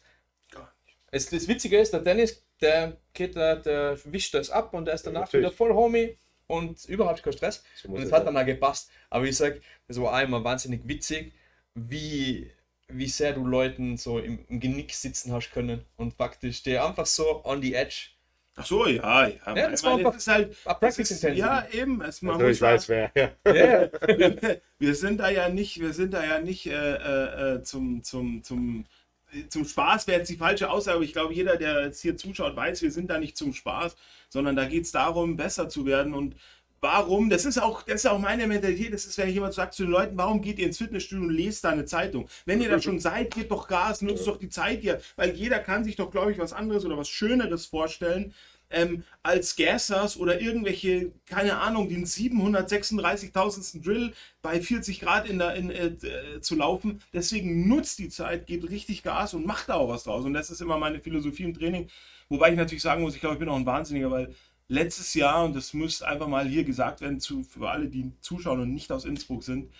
es, 1.11 1.29
das 1.29 1.47
Witzige 1.47 1.79
ist, 1.79 1.91
der 1.91 2.01
Dennis, 2.01 2.43
der 2.61 2.97
geht, 3.13 3.35
der, 3.35 3.57
der 3.57 3.97
wischt 4.05 4.33
das 4.33 4.49
ab 4.49 4.73
und 4.73 4.85
der 4.85 4.93
ist 4.95 5.05
danach 5.05 5.21
Natürlich. 5.21 5.47
wieder 5.47 5.55
voll 5.55 5.73
Homie 5.73 6.17
und 6.47 6.83
überhaupt 6.85 7.23
kein 7.23 7.33
Stress. 7.33 7.63
So 7.75 7.89
und 7.89 8.01
es 8.01 8.11
hat 8.11 8.25
dann 8.25 8.37
auch 8.37 8.45
gepasst. 8.45 8.91
Aber 9.09 9.25
ich 9.25 9.37
sag, 9.37 9.61
das 9.87 9.99
war 9.99 10.13
einmal 10.13 10.43
wahnsinnig 10.43 10.81
witzig, 10.85 11.33
wie, 11.75 12.51
wie 12.87 13.07
sehr 13.07 13.33
du 13.33 13.45
Leuten 13.45 13.97
so 13.97 14.19
im, 14.19 14.45
im 14.47 14.59
Genick 14.59 14.93
sitzen 14.93 15.31
hast 15.31 15.51
können 15.51 15.85
und 15.95 16.17
praktisch 16.17 16.63
der 16.63 16.85
einfach 16.85 17.05
so 17.05 17.45
on 17.45 17.61
the 17.61 17.73
edge 17.73 18.09
Ach 18.59 18.65
so, 18.65 18.85
ja, 18.87 19.27
ja. 19.27 19.55
Ja, 19.55 19.69
das 19.69 19.83
war 19.83 19.91
meine, 19.95 20.03
das 20.03 20.17
ist 20.17 20.27
halt, 20.27 20.63
practice 20.63 21.11
ist, 21.11 21.23
ja, 21.23 21.65
eben. 21.71 22.01
Es, 22.01 22.21
man 22.21 22.35
Also 22.35 22.45
muss 22.45 22.55
ich 22.57 22.61
weiß 22.61 22.89
wer. 22.89 23.11
Ja. 23.15 23.87
Da, 23.87 24.55
wir 24.79 24.95
sind 24.95 25.19
da 25.19 25.29
ja 25.29 25.47
nicht, 25.47 25.79
wir 25.79 25.93
sind 25.93 26.13
da 26.13 26.23
ja 26.23 26.39
nicht 26.39 26.67
äh, 26.67 26.71
äh, 26.73 27.55
äh, 27.55 27.63
zum, 27.63 28.03
zum, 28.03 28.43
zum, 28.43 28.85
äh, 29.31 29.47
zum 29.47 29.63
Spaß, 29.63 30.07
wäre 30.07 30.19
jetzt 30.19 30.29
die 30.29 30.35
falsche 30.35 30.69
Aussage, 30.69 30.95
aber 30.95 31.05
ich 31.05 31.13
glaube, 31.13 31.33
jeder, 31.33 31.55
der 31.55 31.85
jetzt 31.85 32.01
hier 32.01 32.17
zuschaut, 32.17 32.55
weiß, 32.55 32.81
wir 32.81 32.91
sind 32.91 33.09
da 33.09 33.17
nicht 33.17 33.37
zum 33.37 33.53
Spaß, 33.53 33.95
sondern 34.27 34.57
da 34.57 34.65
geht 34.65 34.83
es 34.83 34.91
darum, 34.91 35.37
besser 35.37 35.69
zu 35.69 35.85
werden 35.85 36.13
und 36.13 36.35
Warum? 36.81 37.29
Das 37.29 37.45
ist 37.45 37.61
auch, 37.61 37.83
das 37.83 37.95
ist 37.95 38.05
auch 38.05 38.19
meine 38.19 38.47
Mentalität. 38.47 38.93
Das 38.93 39.05
ist, 39.05 39.17
wenn 39.17 39.29
jemand 39.29 39.53
sagt 39.53 39.73
zu 39.73 39.83
den 39.83 39.91
Leuten, 39.91 40.17
warum 40.17 40.41
geht 40.41 40.59
ihr 40.59 40.65
ins 40.65 40.77
Fitnessstudio 40.77 41.25
und 41.25 41.31
lest 41.31 41.63
da 41.63 41.69
eine 41.69 41.85
Zeitung? 41.85 42.27
Wenn 42.45 42.61
ihr 42.61 42.69
da 42.69 42.81
schon 42.81 42.99
seid, 42.99 43.33
gebt 43.33 43.51
doch 43.51 43.67
Gas, 43.67 44.01
nutzt 44.01 44.27
doch 44.27 44.37
die 44.37 44.49
Zeit 44.49 44.81
hier, 44.81 45.01
weil 45.15 45.35
jeder 45.35 45.59
kann 45.59 45.83
sich 45.83 45.95
doch, 45.95 46.11
glaube 46.11 46.31
ich, 46.31 46.37
was 46.37 46.53
anderes 46.53 46.85
oder 46.85 46.97
was 46.97 47.09
Schöneres 47.09 47.65
vorstellen, 47.65 48.33
ähm, 48.71 49.03
als 49.23 49.55
Gassers 49.55 50.17
oder 50.17 50.41
irgendwelche, 50.41 51.11
keine 51.25 51.57
Ahnung, 51.57 51.89
den 51.89 52.05
736.000. 52.05 53.83
Drill 53.83 54.13
bei 54.41 54.61
40 54.61 54.99
Grad 54.99 55.27
in 55.27 55.39
der, 55.39 55.55
in, 55.55 55.71
äh, 55.71 55.87
äh, 55.87 56.41
zu 56.41 56.55
laufen. 56.55 57.01
Deswegen 57.13 57.67
nutzt 57.67 57.99
die 57.99 58.09
Zeit, 58.09 58.47
gebt 58.47 58.69
richtig 58.69 59.03
Gas 59.03 59.33
und 59.33 59.45
macht 59.45 59.69
da 59.69 59.75
auch 59.75 59.89
was 59.89 60.03
draus. 60.03 60.25
Und 60.25 60.33
das 60.33 60.51
ist 60.51 60.61
immer 60.61 60.77
meine 60.77 60.99
Philosophie 60.99 61.43
im 61.43 61.53
Training. 61.53 61.89
Wobei 62.29 62.51
ich 62.51 62.57
natürlich 62.57 62.83
sagen 62.83 63.01
muss, 63.01 63.15
ich 63.15 63.21
glaube, 63.21 63.35
ich 63.35 63.39
bin 63.39 63.49
auch 63.49 63.55
ein 63.55 63.65
Wahnsinniger, 63.65 64.11
weil 64.11 64.35
letztes 64.69 65.13
Jahr, 65.13 65.43
und 65.43 65.55
das 65.55 65.73
muss 65.73 66.01
einfach 66.01 66.27
mal 66.27 66.47
hier 66.47 66.63
gesagt 66.63 67.01
werden 67.01 67.19
zu, 67.19 67.43
für 67.43 67.69
alle, 67.69 67.89
die 67.89 68.11
zuschauen 68.21 68.61
und 68.61 68.73
nicht 68.73 68.91
aus 68.91 69.03
Innsbruck 69.03 69.43
sind, 69.43 69.73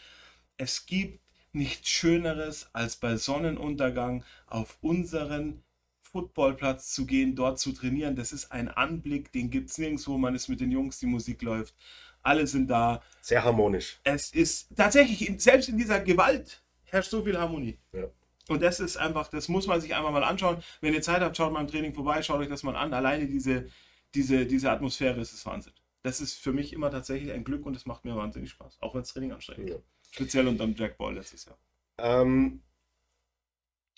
es 0.58 0.86
gibt 0.86 1.22
nichts 1.54 1.88
Schöneres, 1.88 2.70
als 2.74 2.98
bei 2.98 3.16
Sonnenuntergang 3.16 4.24
auf 4.48 4.78
unseren 4.82 5.64
Footballplatz 6.02 6.92
zu 6.92 7.06
gehen, 7.06 7.36
dort 7.36 7.60
zu 7.60 7.72
trainieren. 7.72 8.16
Das 8.16 8.34
ist 8.34 8.52
ein 8.52 8.68
Anblick, 8.68 9.32
den 9.32 9.50
gibt 9.50 9.70
es 9.70 9.78
nirgendwo. 9.78 10.18
Man 10.18 10.36
ist 10.36 10.48
mit 10.50 10.60
den 10.60 10.72
Jungs, 10.72 11.00
die 11.00 11.06
Musik 11.06 11.42
läuft. 11.42 11.76
Alle 12.22 12.48
sind 12.48 12.68
da. 12.68 13.02
Sehr 13.22 13.44
harmonisch. 13.44 14.00
Es 14.04 14.32
ist 14.32 14.76
tatsächlich, 14.76 15.32
selbst 15.42 15.70
in 15.70 15.78
dieser 15.78 16.00
Gewalt 16.00 16.62
herrscht 16.86 17.12
so 17.12 17.24
viel 17.24 17.38
Harmonie. 17.38 17.78
Ja. 17.94 18.06
Und 18.48 18.64
das 18.64 18.80
ist 18.80 18.98
einfach, 18.98 19.28
das 19.28 19.48
muss 19.48 19.68
man 19.68 19.80
sich 19.80 19.94
einfach 19.96 20.12
mal 20.12 20.24
anschauen. 20.24 20.62
Wenn 20.82 20.94
ihr 20.94 21.04
Zeit 21.04 21.22
habt, 21.22 21.38
schaut 21.38 21.54
mal 21.54 21.62
im 21.62 21.68
Training 21.68 21.94
vorbei, 21.94 22.22
schaut 22.24 22.40
euch 22.40 22.50
das 22.50 22.64
mal 22.64 22.76
an. 22.76 22.94
Alleine 22.94 23.28
diese, 23.28 23.70
diese, 24.16 24.46
diese 24.46 24.72
Atmosphäre 24.72 25.20
ist 25.22 25.34
es 25.34 25.46
Wahnsinn. 25.46 25.74
Das 26.04 26.22
ist 26.22 26.36
für 26.36 26.54
mich 26.54 26.72
immer 26.74 26.90
tatsächlich 26.92 27.32
ein 27.32 27.44
Glück 27.44 27.66
und 27.66 27.76
es 27.76 27.86
macht 27.86 28.06
mir 28.06 28.16
wahnsinnig 28.16 28.50
Spaß. 28.52 28.78
Auch 28.82 28.94
wenn 28.96 29.02
das 29.02 29.12
Training 29.14 29.32
anstrengend 29.34 29.70
Ja. 29.70 29.76
ist. 29.76 29.84
Speziell 30.12 30.48
unterm 30.48 30.74
Jack 30.76 30.98
Ball 30.98 31.14
letztes 31.14 31.46
Jahr. 31.46 31.58
Ähm, 31.98 32.62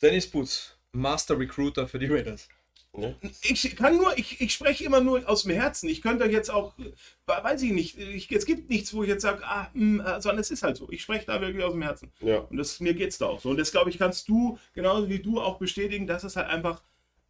Dennis 0.02 0.30
Boots, 0.30 0.78
Master 0.92 1.38
Recruiter 1.40 1.88
für 1.88 2.00
die 2.00 2.08
Raiders. 2.08 2.50
ne? 2.94 3.16
Ich 3.44 3.76
kann 3.76 3.98
nur, 3.98 4.18
ich, 4.18 4.42
ich 4.42 4.54
spreche 4.54 4.84
immer 4.84 5.00
nur 5.00 5.30
aus 5.30 5.44
dem 5.44 5.52
Herzen. 5.52 5.88
Ich 5.90 6.02
könnte 6.02 6.26
jetzt 6.26 6.50
auch, 6.50 6.74
weiß 7.28 7.62
ich 7.62 7.72
nicht, 7.72 7.98
ich, 7.98 8.30
es 8.32 8.46
gibt 8.46 8.70
nichts, 8.70 8.94
wo 8.94 9.04
ich 9.04 9.10
jetzt 9.10 9.22
sage, 9.22 9.46
ah, 9.46 9.72
hm, 9.74 10.02
äh, 10.02 10.20
sondern 10.22 10.40
es 10.40 10.50
ist 10.52 10.64
halt 10.64 10.76
so. 10.78 10.90
Ich 10.92 11.04
spreche 11.04 11.28
da 11.28 11.40
wirklich 11.40 11.64
aus 11.64 11.74
dem 11.74 11.84
Herzen. 11.84 12.12
ja. 12.20 12.40
Und 12.40 12.58
das, 12.58 12.80
mir 12.80 12.94
geht's 12.96 13.20
da 13.20 13.28
auch 13.28 13.40
so. 13.40 13.52
Und 13.52 13.58
das, 13.58 13.72
glaube 13.72 13.92
ich, 13.92 13.98
kannst 14.00 14.28
du, 14.28 14.58
genauso 14.74 15.08
wie 15.08 15.20
du, 15.20 15.40
auch 15.40 15.60
bestätigen, 15.60 16.08
dass 16.08 16.24
es 16.24 16.36
halt 16.36 16.48
einfach 16.48 16.82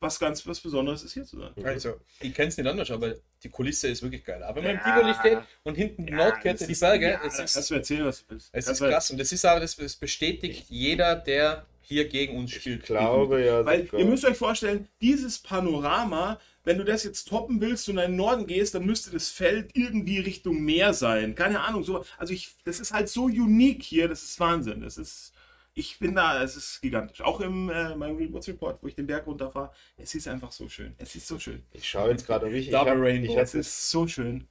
was 0.01 0.19
ganz 0.19 0.45
was 0.47 0.59
Besonderes 0.59 1.03
ist, 1.03 1.13
hier 1.13 1.23
zu 1.25 1.37
sein. 1.39 1.51
Also, 1.63 1.93
ich 2.19 2.33
kenne 2.33 2.49
es 2.49 2.57
nicht 2.57 2.67
anders, 2.67 2.89
aber 2.91 3.13
die 3.43 3.49
Kulisse 3.49 3.87
ist 3.87 4.01
wirklich 4.01 4.25
geil. 4.25 4.41
Aber 4.43 4.57
wenn 4.63 4.75
man 4.75 4.83
Ja. 4.83 4.93
im 4.95 4.97
Tivoli 4.99 5.13
steht 5.19 5.47
und 5.63 5.75
hinten 5.75 6.07
die 6.07 6.13
Nordkette, 6.13 6.65
das 6.65 6.67
die 6.67 6.75
Berge, 6.83 7.11
ja, 7.11 7.21
es 7.25 7.37
ist, 7.39 7.53
kannst 7.53 7.69
du 7.69 7.75
erzählen, 7.75 8.05
was 8.05 8.19
du 8.19 8.25
willst. 8.33 8.49
es 8.51 8.65
Das 8.65 8.79
ist 8.81 8.87
krass. 8.87 9.11
Und 9.11 9.19
das 9.19 9.31
ist 9.31 9.45
aber, 9.45 9.59
das, 9.59 9.75
das 9.75 9.95
bestätigt 9.95 10.65
jeder, 10.69 11.15
der 11.15 11.65
hier 11.81 12.07
gegen 12.09 12.35
uns 12.37 12.51
spielt. 12.51 12.79
Ich 12.81 12.85
glaube 12.87 13.45
ja. 13.45 13.63
Weil 13.65 13.85
sogar- 13.85 13.99
ihr 13.99 14.05
müsst 14.07 14.25
euch 14.25 14.37
vorstellen, 14.37 14.87
dieses 15.01 15.37
Panorama, 15.39 16.39
wenn 16.63 16.77
du 16.77 16.83
das 16.83 17.03
jetzt 17.03 17.27
toppen 17.27 17.61
willst 17.61 17.87
und 17.89 17.97
in 17.97 18.11
den 18.11 18.15
Norden 18.15 18.47
gehst, 18.47 18.73
dann 18.75 18.85
müsste 18.85 19.11
das 19.11 19.29
Feld 19.29 19.69
irgendwie 19.75 20.19
Richtung 20.19 20.61
Meer 20.61 20.93
sein. 20.93 21.35
Keine 21.35 21.59
Ahnung, 21.61 21.83
so. 21.83 22.05
Also 22.17 22.33
ich, 22.33 22.55
das 22.65 22.79
ist 22.79 22.91
halt 22.93 23.07
so 23.09 23.25
unique 23.25 23.83
hier, 23.83 24.07
das 24.07 24.23
ist 24.23 24.39
Wahnsinn. 24.39 24.81
Das 24.81 24.97
ist, 24.97 25.30
ich 25.73 25.99
bin 25.99 26.15
da, 26.15 26.43
es 26.43 26.55
ist 26.55 26.81
gigantisch. 26.81 27.21
Auch 27.21 27.39
im 27.41 27.69
äh, 27.69 27.95
meinem 27.95 28.17
Rewards 28.17 28.47
Report, 28.47 28.81
wo 28.83 28.87
ich 28.87 28.95
den 28.95 29.07
Berg 29.07 29.25
runterfahre, 29.27 29.71
es 29.97 30.13
ist 30.15 30.27
einfach 30.27 30.51
so 30.51 30.67
schön. 30.69 30.93
Es 30.97 31.15
ist 31.15 31.27
so 31.27 31.39
schön. 31.39 31.63
Ich 31.73 31.87
schaue 31.87 32.11
jetzt 32.11 32.25
gerade, 32.25 32.47
ob 32.47 32.53
ich. 32.53 32.65
Ich 32.67 32.71
Double 32.71 32.91
habe 32.91 33.01
Rainbow. 33.01 33.31
ich 33.31 33.37
hab 33.37 33.43
Es 33.43 33.55
ist 33.55 33.89
so 33.89 34.07
schön. 34.07 34.47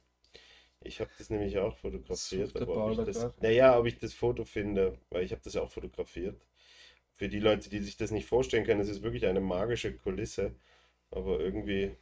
ich 0.83 0.99
hab 0.99 1.09
das 1.17 1.29
nämlich 1.29 1.57
auch 1.59 1.77
fotografiert. 1.77 2.55
Aber 2.59 2.85
ob 2.85 2.91
ich 2.99 3.05
das, 3.05 3.29
naja, 3.41 3.77
ob 3.77 3.85
ich 3.85 3.97
das 3.99 4.13
Foto 4.13 4.45
finde, 4.45 4.97
weil 5.09 5.23
ich 5.23 5.31
habe 5.31 5.41
das 5.43 5.53
ja 5.53 5.61
auch 5.61 5.71
fotografiert. 5.71 6.41
Für 7.13 7.29
die 7.29 7.39
Leute, 7.39 7.69
die 7.69 7.79
sich 7.79 7.97
das 7.97 8.11
nicht 8.11 8.25
vorstellen 8.27 8.65
können, 8.65 8.81
es 8.81 8.89
ist 8.89 9.03
wirklich 9.03 9.27
eine 9.27 9.41
magische 9.41 9.93
Kulisse. 9.93 10.55
Aber 11.11 11.39
irgendwie. 11.39 11.95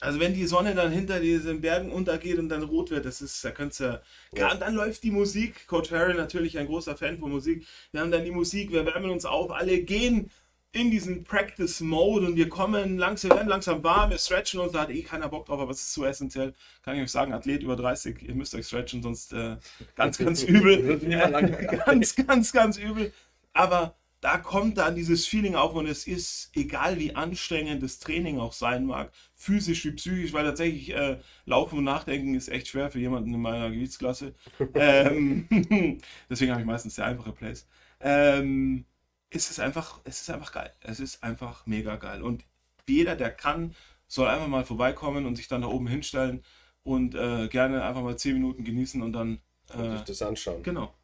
Also 0.00 0.20
wenn 0.20 0.34
die 0.34 0.46
Sonne 0.46 0.74
dann 0.74 0.92
hinter 0.92 1.20
diesen 1.20 1.62
Bergen 1.62 1.90
untergeht 1.90 2.38
und 2.38 2.50
dann 2.50 2.62
rot 2.62 2.90
wird, 2.90 3.06
das 3.06 3.22
ist, 3.22 3.42
da 3.44 3.50
könntest 3.50 3.80
du 3.80 4.02
ja. 4.34 4.52
Und 4.52 4.60
dann 4.60 4.74
läuft 4.74 5.02
die 5.04 5.10
Musik. 5.10 5.66
Coach 5.66 5.90
Harry 5.90 6.14
natürlich 6.14 6.58
ein 6.58 6.66
großer 6.66 6.96
Fan 6.96 7.18
von 7.18 7.30
Musik. 7.30 7.66
Wir 7.92 8.00
haben 8.00 8.10
dann 8.10 8.24
die 8.24 8.30
Musik, 8.30 8.72
wir 8.72 8.84
wärmen 8.84 9.10
uns 9.10 9.24
auf, 9.24 9.50
alle 9.50 9.80
gehen 9.80 10.30
in 10.72 10.90
diesen 10.90 11.24
Practice 11.24 11.80
Mode 11.80 12.26
und 12.26 12.36
wir 12.36 12.50
kommen 12.50 12.98
langsam, 12.98 13.30
werden 13.30 13.48
langsam 13.48 13.82
warm, 13.82 14.10
wir 14.10 14.18
stretchen 14.18 14.60
uns, 14.60 14.72
da 14.72 14.82
hat 14.82 14.90
eh 14.90 15.02
keiner 15.02 15.28
Bock 15.28 15.46
drauf, 15.46 15.60
aber 15.60 15.70
es 15.70 15.80
ist 15.80 15.94
so 15.94 16.04
essentiell. 16.04 16.54
Kann 16.82 16.96
ich 16.96 17.02
euch 17.02 17.10
sagen, 17.10 17.32
Athlet 17.32 17.62
über 17.62 17.76
30, 17.76 18.22
ihr 18.22 18.34
müsst 18.34 18.54
euch 18.54 18.66
stretchen, 18.66 19.02
sonst 19.02 19.32
äh, 19.32 19.56
ganz, 19.94 20.18
ganz 20.18 20.42
übel. 20.44 20.98
Ganz, 21.86 22.14
ganz, 22.14 22.52
ganz 22.52 22.76
übel. 22.76 23.12
Aber 23.54 23.96
da 24.20 24.38
kommt 24.38 24.78
dann 24.78 24.94
dieses 24.96 25.26
Feeling 25.26 25.54
auf 25.54 25.74
und 25.74 25.86
es 25.86 26.06
ist, 26.06 26.50
egal 26.54 26.98
wie 26.98 27.14
anstrengend 27.14 27.82
das 27.82 27.98
Training 27.98 28.38
auch 28.40 28.52
sein 28.52 28.86
mag, 28.86 29.12
physisch 29.34 29.84
wie 29.84 29.92
psychisch, 29.92 30.32
weil 30.32 30.44
tatsächlich 30.44 30.90
äh, 30.94 31.18
Laufen 31.44 31.78
und 31.78 31.84
Nachdenken 31.84 32.34
ist 32.34 32.48
echt 32.48 32.68
schwer 32.68 32.90
für 32.90 32.98
jemanden 32.98 33.32
in 33.34 33.40
meiner 33.40 33.70
Gewichtsklasse. 33.70 34.34
ähm, 34.74 35.46
deswegen 36.30 36.50
habe 36.52 36.60
ich 36.62 36.66
meistens 36.66 36.94
sehr 36.96 37.04
einfache 37.06 37.32
Plays. 37.32 37.66
Ähm, 38.00 38.84
es 39.30 39.50
ist 39.50 39.60
einfach, 39.60 40.00
es 40.04 40.20
ist 40.22 40.30
einfach 40.30 40.52
geil. 40.52 40.72
Es 40.80 40.98
ist 41.00 41.22
einfach 41.22 41.66
mega 41.66 41.96
geil. 41.96 42.22
Und 42.22 42.44
jeder, 42.88 43.16
der 43.16 43.30
kann, 43.30 43.74
soll 44.08 44.28
einfach 44.28 44.48
mal 44.48 44.64
vorbeikommen 44.64 45.26
und 45.26 45.36
sich 45.36 45.48
dann 45.48 45.62
da 45.62 45.68
oben 45.68 45.88
hinstellen 45.88 46.42
und 46.84 47.14
äh, 47.14 47.48
gerne 47.48 47.82
einfach 47.84 48.02
mal 48.02 48.16
10 48.16 48.34
Minuten 48.34 48.64
genießen 48.64 49.02
und 49.02 49.12
dann. 49.12 49.40
Und 49.74 49.84
Äh, 49.84 49.90
sich 49.90 50.02
das 50.04 50.22
anschauen. 50.22 50.62
genau. 50.62 50.94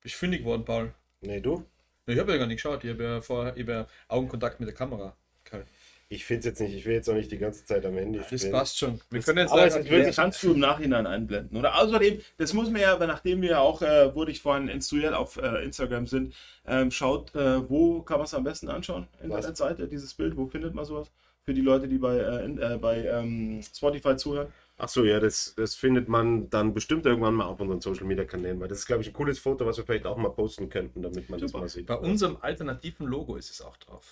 Bist 0.00 0.14
fündig 0.14 0.40
geworden, 0.40 0.64
Paul. 0.64 0.94
Nee, 1.20 1.40
du? 1.40 1.64
Ich 2.06 2.18
habe 2.18 2.32
ja 2.32 2.38
gar 2.38 2.46
nicht 2.46 2.56
geschaut. 2.56 2.82
Ich 2.84 2.90
habe 2.90 3.02
ja 3.02 3.20
vorher 3.20 3.54
ja 3.58 3.86
Augenkontakt 4.08 4.58
mit 4.60 4.68
der 4.68 4.74
Kamera. 4.74 5.14
gehalten. 5.44 5.68
Ich 6.08 6.26
finde 6.26 6.40
es 6.40 6.44
jetzt 6.46 6.60
nicht, 6.60 6.74
ich 6.74 6.84
will 6.84 6.92
jetzt 6.92 7.08
auch 7.08 7.14
nicht 7.14 7.30
die 7.32 7.38
ganze 7.38 7.64
Zeit 7.64 7.86
am 7.86 7.94
Handy 7.96 8.18
Das 8.18 8.26
spielen. 8.28 8.52
passt 8.52 8.76
schon. 8.78 9.00
Wir 9.08 9.20
Das- 9.20 9.24
können 9.26 9.38
jetzt 9.38 9.50
aber 9.52 9.66
es 9.66 9.72
sagen, 9.72 9.84
ist 9.86 9.90
wirklich- 9.90 10.06
Das 10.08 10.16
kannst 10.16 10.42
du 10.42 10.52
im 10.52 10.58
Nachhinein 10.60 11.06
einblenden. 11.06 11.56
Oder 11.56 11.80
außerdem, 11.80 12.20
das 12.36 12.52
muss 12.52 12.68
man 12.70 12.82
ja, 12.82 12.92
aber 12.92 13.06
nachdem 13.06 13.40
wir 13.40 13.60
auch, 13.60 13.80
äh, 13.80 14.14
wurde 14.14 14.30
ich 14.30 14.42
vorhin 14.42 14.68
instruiert 14.68 15.14
auf 15.14 15.38
äh, 15.38 15.64
Instagram 15.64 16.06
sind, 16.06 16.34
ähm, 16.66 16.90
schaut, 16.90 17.34
äh, 17.34 17.68
wo 17.68 18.02
kann 18.02 18.18
man 18.18 18.26
es 18.26 18.34
am 18.34 18.44
besten 18.44 18.68
anschauen? 18.68 19.08
Was? 19.14 19.24
Internetseite, 19.24 19.88
dieses 19.88 20.12
Bild, 20.12 20.36
wo 20.36 20.46
findet 20.46 20.74
man 20.74 20.84
sowas? 20.84 21.10
Für 21.44 21.54
die 21.54 21.62
Leute, 21.62 21.88
die 21.88 21.98
bei, 21.98 22.18
äh, 22.18 22.44
in, 22.44 22.58
äh, 22.60 22.76
bei 22.78 23.04
ähm, 23.06 23.62
Spotify 23.62 24.14
zuhören. 24.16 24.48
Ach 24.84 24.88
so, 24.88 25.04
ja, 25.04 25.20
das, 25.20 25.54
das 25.56 25.76
findet 25.76 26.08
man 26.08 26.50
dann 26.50 26.74
bestimmt 26.74 27.06
irgendwann 27.06 27.34
mal 27.34 27.44
auf 27.44 27.60
unseren 27.60 27.80
Social 27.80 28.04
Media 28.04 28.24
Kanälen, 28.24 28.58
weil 28.58 28.66
das 28.66 28.80
ist, 28.80 28.86
glaube 28.86 29.02
ich, 29.02 29.08
ein 29.08 29.12
cooles 29.12 29.38
Foto, 29.38 29.64
was 29.64 29.76
wir 29.76 29.84
vielleicht 29.84 30.06
auch 30.06 30.16
mal 30.16 30.30
posten 30.30 30.68
könnten, 30.68 31.02
damit 31.02 31.30
man 31.30 31.38
das 31.40 31.52
Super. 31.52 31.62
mal 31.62 31.68
sieht. 31.68 31.86
bei 31.86 31.94
unserem 31.94 32.36
alternativen 32.40 33.06
Logo 33.06 33.36
ist 33.36 33.48
es 33.50 33.62
auch 33.62 33.76
drauf. 33.76 34.04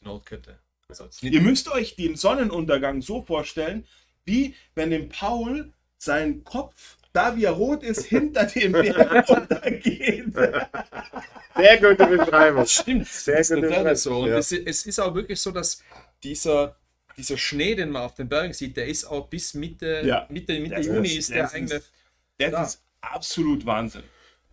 Die 0.00 0.04
Notkette. 0.04 0.58
Also, 0.88 1.04
Ihr 1.20 1.40
müsst 1.40 1.70
euch 1.70 1.94
den 1.94 2.16
Sonnenuntergang 2.16 3.02
so 3.02 3.22
vorstellen, 3.22 3.86
wie 4.24 4.56
wenn 4.74 4.90
dem 4.90 5.08
Paul 5.08 5.72
sein 5.96 6.42
Kopf, 6.42 6.96
da 7.12 7.36
wie 7.36 7.44
er 7.44 7.52
rot 7.52 7.84
ist, 7.84 8.04
hinter 8.06 8.46
dem 8.46 8.72
Berg 8.72 9.28
untergeht. 9.28 10.34
Sehr 11.54 11.78
gute 11.80 12.06
Beschreibung. 12.08 12.66
Stimmt, 12.66 13.06
Sehr 13.06 13.36
das 13.38 13.48
gute 13.50 13.60
Beschreibung. 13.60 13.94
so. 13.94 14.18
Und 14.22 14.28
Ja. 14.30 14.38
es, 14.38 14.50
es 14.50 14.86
ist 14.86 14.98
auch 14.98 15.14
wirklich 15.14 15.40
so, 15.40 15.52
dass 15.52 15.80
dieser, 16.24 16.74
dieser 17.16 17.36
Schnee, 17.38 17.74
den 17.74 17.90
man 17.90 18.02
auf 18.02 18.14
den 18.14 18.28
Bergen 18.28 18.52
sieht, 18.52 18.76
der 18.76 18.86
ist 18.86 19.04
auch 19.04 19.28
bis 19.28 19.54
Mitte, 19.54 20.02
Ja. 20.04 20.26
Mitte, 20.30 20.58
Mitte 20.60 20.76
Das 20.76 20.86
Juni 20.86 21.08
ist- 21.08 21.18
ist 21.18 21.30
der 21.30 21.42
das 21.44 21.54
eigentlich. 21.54 21.78
ist- 21.78 21.92
Das 22.38 22.50
Ja. 22.52 22.62
ist 22.64 22.82
absolut 23.00 23.66
Wahnsinn. 23.66 24.02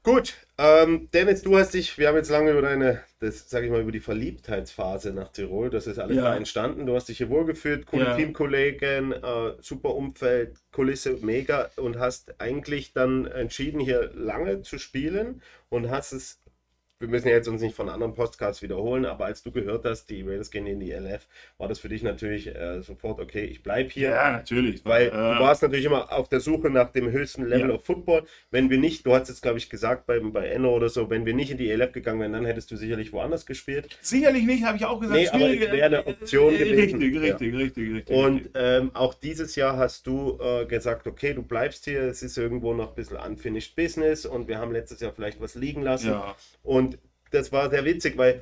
Gut, 0.04 0.34
ähm, 0.58 1.10
Dennis, 1.14 1.42
du 1.42 1.58
hast 1.58 1.74
dich, 1.74 1.98
wir 1.98 2.08
haben 2.08 2.16
jetzt 2.16 2.30
lange 2.30 2.52
über 2.52 2.62
deine, 2.62 3.04
das 3.20 3.50
sage 3.50 3.66
ich 3.66 3.72
mal, 3.72 3.82
über 3.82 3.92
die 3.92 4.00
Verliebtheitsphase 4.00 5.12
nach 5.12 5.30
Tirol, 5.30 5.70
das 5.70 5.88
ist 5.88 6.00
alles 6.00 6.16
Ja. 6.18 6.24
da 6.24 6.36
entstanden. 6.38 6.86
Du 6.86 6.96
hast 6.96 7.10
dich 7.10 7.18
hier 7.18 7.30
wohlgefühlt, 7.30 7.86
coole 7.86 8.06
Ja. 8.06 8.16
Teamkollegen, 8.16 9.12
äh, 9.12 9.54
super 9.60 9.96
Umfeld, 9.96 10.56
Kulisse, 10.72 11.18
mega 11.22 11.70
und 11.76 12.00
hast 12.00 12.40
eigentlich 12.40 12.94
dann 12.94 13.26
entschieden, 13.28 13.80
hier 13.82 14.12
lange 14.14 14.62
zu 14.62 14.78
spielen 14.78 15.42
und 15.68 15.90
hast 15.90 16.14
es 16.14 16.40
wir 17.00 17.08
müssen 17.08 17.30
ja 17.30 17.36
jetzt 17.36 17.48
uns 17.48 17.62
nicht 17.62 17.76
von 17.76 17.88
anderen 17.88 18.14
Podcasts 18.14 18.62
wiederholen, 18.62 19.06
aber 19.06 19.26
als 19.26 19.42
du 19.42 19.52
gehört 19.52 19.86
hast, 19.86 20.10
die 20.10 20.22
Raiders 20.22 20.52
gehen 20.52 20.68
in 20.68 20.82
die 20.82 20.92
LF, 20.92 21.28
war 21.58 21.70
das 21.70 21.80
für 21.80 21.88
dich 21.88 22.04
natürlich 22.04 22.48
äh, 22.48 22.82
sofort, 22.82 23.22
okay, 23.22 23.46
ich 23.46 23.64
bleibe 23.64 23.90
hier. 23.90 24.10
Ja, 24.10 24.32
natürlich. 24.32 24.84
Weil 24.84 25.08
äh, 25.08 25.12
du 25.12 25.40
warst 25.40 25.62
natürlich 25.62 25.86
immer 25.86 26.12
auf 26.12 26.28
der 26.28 26.42
Suche 26.42 26.70
nach 26.70 26.92
dem 26.92 27.10
höchsten 27.10 27.46
Level 27.46 27.70
ja. 27.70 27.76
of 27.76 27.86
Football. 27.86 28.24
Wenn 28.52 28.70
wir 28.70 28.78
nicht, 28.78 29.06
du 29.06 29.14
hast 29.14 29.30
jetzt 29.30 29.42
glaube 29.42 29.60
ich 29.60 29.70
gesagt 29.70 30.08
bei, 30.08 30.20
bei 30.20 30.50
Enno 30.50 30.76
oder 30.76 30.90
so, 30.90 31.10
wenn 31.10 31.26
wir 31.26 31.34
nicht 31.34 31.52
in 31.52 31.58
die 31.58 31.72
LF 31.72 31.94
gegangen 31.94 32.20
wären, 32.20 32.34
dann 32.34 32.46
hättest 32.46 32.70
du 32.70 32.76
sicherlich 32.76 33.14
woanders 33.14 33.46
gespielt. 33.46 33.98
Sicherlich 34.02 34.44
nicht, 34.44 34.66
habe 34.66 34.76
ich 34.76 34.84
auch 34.84 35.00
gesagt. 35.00 35.20
Nee, 35.20 35.30
aber 35.30 35.54
es 35.54 35.72
wäre 35.72 35.86
eine 35.86 36.06
Option 36.06 36.54
äh, 36.54 36.58
gewesen. 36.58 37.00
Richtig, 37.00 37.22
richtig, 37.22 37.54
ja. 37.54 37.60
richtig, 37.60 37.94
richtig. 37.94 38.16
Und 38.18 38.50
ähm, 38.56 38.92
auch 38.94 39.14
dieses 39.14 39.56
Jahr 39.56 39.78
hast 39.78 40.06
du 40.06 40.38
äh, 40.42 40.66
gesagt, 40.66 41.08
okay, 41.08 41.34
du 41.34 41.44
bleibst 41.44 41.86
hier, 41.86 42.02
es 42.02 42.22
ist 42.24 42.38
irgendwo 42.38 42.74
noch 42.74 42.90
ein 42.90 42.96
bisschen 42.96 43.16
unfinished 43.16 43.78
business 43.78 44.26
und 44.26 44.50
wir 44.50 44.58
haben 44.58 44.74
letztes 44.74 45.00
Jahr 45.00 45.14
vielleicht 45.14 45.40
was 45.40 45.56
liegen 45.56 45.82
lassen. 45.82 46.10
Ja. 46.10 46.36
Und 46.64 46.89
das 47.32 47.52
war 47.52 47.70
sehr 47.70 47.86
witzig, 47.86 48.18
weil 48.18 48.42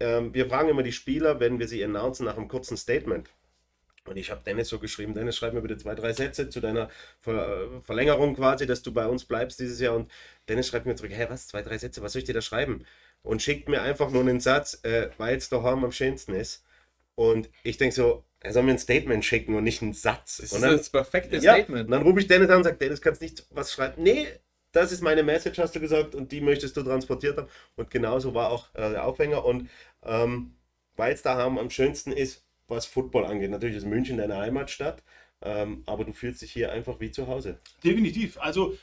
ähm, 0.00 0.34
wir 0.34 0.46
fragen 0.46 0.68
immer 0.68 0.82
die 0.82 0.92
Spieler, 0.92 1.40
wenn 1.40 1.58
wir 1.58 1.68
sie 1.68 1.82
announcen, 1.82 2.26
nach 2.26 2.36
einem 2.36 2.48
kurzen 2.48 2.76
Statement. 2.76 3.28
Und 4.04 4.16
ich 4.16 4.30
habe 4.30 4.42
Dennis 4.44 4.68
so 4.68 4.78
geschrieben, 4.78 5.14
Dennis, 5.14 5.36
schreib 5.36 5.52
mir 5.52 5.62
bitte 5.62 5.78
zwei, 5.78 5.94
drei 5.94 6.12
Sätze 6.12 6.48
zu 6.48 6.60
deiner 6.60 6.88
Ver 7.20 7.76
äh, 7.76 7.80
Verlängerung 7.80 8.36
quasi, 8.36 8.66
dass 8.66 8.82
du 8.82 8.92
bei 8.92 9.06
uns 9.06 9.24
bleibst 9.24 9.58
dieses 9.58 9.80
Jahr. 9.80 9.94
Und 9.94 10.10
Dennis 10.48 10.68
schreibt 10.68 10.86
mir 10.86 10.94
zurück, 10.94 11.12
hä, 11.12 11.26
was, 11.28 11.48
zwei, 11.48 11.62
drei 11.62 11.78
Sätze, 11.78 12.02
was 12.02 12.12
soll 12.12 12.20
ich 12.20 12.26
dir 12.26 12.34
da 12.34 12.40
schreiben? 12.40 12.84
Und 13.22 13.42
schickt 13.42 13.68
mir 13.68 13.82
einfach 13.82 14.10
nur 14.10 14.22
einen 14.22 14.40
Satz, 14.40 14.80
äh, 14.84 15.10
weil 15.18 15.36
es 15.36 15.48
daheim 15.48 15.84
am 15.84 15.92
schönsten 15.92 16.34
ist. 16.34 16.64
Und 17.16 17.50
ich 17.64 17.78
denke 17.78 17.94
so, 17.94 18.24
er 18.40 18.52
soll 18.52 18.62
mir 18.62 18.72
ein 18.72 18.78
Statement 18.78 19.24
schicken 19.24 19.54
und 19.56 19.64
nicht 19.64 19.82
einen 19.82 19.94
Satz. 19.94 20.36
Das 20.36 20.52
und 20.52 20.62
ist 20.62 20.78
das 20.78 20.90
perfekte 20.90 21.38
ja, 21.38 21.54
Statement. 21.54 21.86
Und 21.86 21.90
dann 21.90 22.02
rufe 22.02 22.20
ich 22.20 22.28
Dennis 22.28 22.50
an 22.50 22.58
und 22.58 22.64
sage, 22.64 22.76
Dennis, 22.76 23.00
kannst 23.00 23.22
nicht 23.22 23.44
was 23.50 23.72
schreiben? 23.72 24.02
Nee, 24.02 24.28
das 24.76 24.92
ist 24.92 25.02
meine 25.02 25.22
Message, 25.22 25.58
hast 25.58 25.74
du 25.74 25.80
gesagt, 25.80 26.14
und 26.14 26.30
die 26.32 26.40
möchtest 26.40 26.76
du 26.76 26.82
transportiert 26.82 27.38
haben. 27.38 27.48
Und 27.76 27.90
genauso 27.90 28.34
war 28.34 28.50
auch 28.50 28.68
äh, 28.74 28.90
der 28.90 29.06
Aufhänger. 29.06 29.44
Und 29.44 29.70
ähm, 30.04 30.54
weil 30.96 31.14
es 31.14 31.22
daheim 31.22 31.58
am 31.58 31.70
schönsten 31.70 32.12
ist, 32.12 32.44
was 32.68 32.86
Football 32.86 33.24
angeht. 33.24 33.50
Natürlich 33.50 33.76
ist 33.76 33.86
München 33.86 34.18
deine 34.18 34.36
Heimatstadt, 34.36 35.02
ähm, 35.42 35.82
aber 35.86 36.04
du 36.04 36.12
fühlst 36.12 36.42
dich 36.42 36.52
hier 36.52 36.72
einfach 36.72 37.00
wie 37.00 37.10
zu 37.10 37.26
Hause. 37.26 37.58
Definitiv. 37.84 38.38
Also 38.38 38.76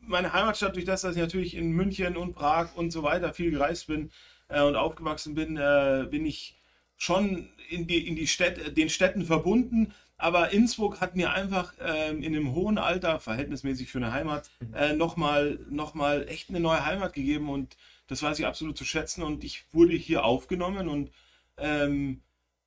meine 0.00 0.32
Heimatstadt, 0.32 0.76
durch 0.76 0.84
das, 0.84 1.02
dass 1.02 1.16
ich 1.16 1.22
natürlich 1.22 1.56
in 1.56 1.72
München 1.72 2.16
und 2.16 2.34
Prag 2.34 2.74
und 2.76 2.90
so 2.90 3.02
weiter 3.02 3.34
viel 3.34 3.50
gereist 3.50 3.86
bin 3.86 4.10
äh, 4.48 4.62
und 4.62 4.76
aufgewachsen 4.76 5.34
bin, 5.34 5.56
äh, 5.56 6.06
bin 6.10 6.24
ich 6.24 6.56
schon 6.96 7.48
in, 7.68 7.86
die, 7.86 8.06
in 8.06 8.16
die 8.16 8.26
Städte, 8.26 8.72
den 8.72 8.88
Städten 8.88 9.24
verbunden. 9.24 9.92
Aber 10.16 10.52
Innsbruck 10.52 11.00
hat 11.00 11.16
mir 11.16 11.32
einfach 11.32 11.74
ähm, 11.80 12.22
in 12.22 12.34
einem 12.34 12.54
hohen 12.54 12.78
Alter, 12.78 13.18
verhältnismäßig 13.18 13.90
für 13.90 13.98
eine 13.98 14.12
Heimat, 14.12 14.50
mhm. 14.60 14.74
äh, 14.74 14.92
nochmal 14.92 15.58
noch 15.68 15.94
mal 15.94 16.28
echt 16.28 16.50
eine 16.50 16.60
neue 16.60 16.84
Heimat 16.84 17.12
gegeben 17.12 17.48
und 17.48 17.76
das 18.06 18.22
weiß 18.22 18.38
ich 18.38 18.46
absolut 18.46 18.76
zu 18.78 18.84
schätzen 18.84 19.22
und 19.22 19.44
ich 19.44 19.64
wurde 19.72 19.94
hier 19.94 20.24
aufgenommen 20.24 20.88
und 20.88 21.10
ähm, 21.56 22.22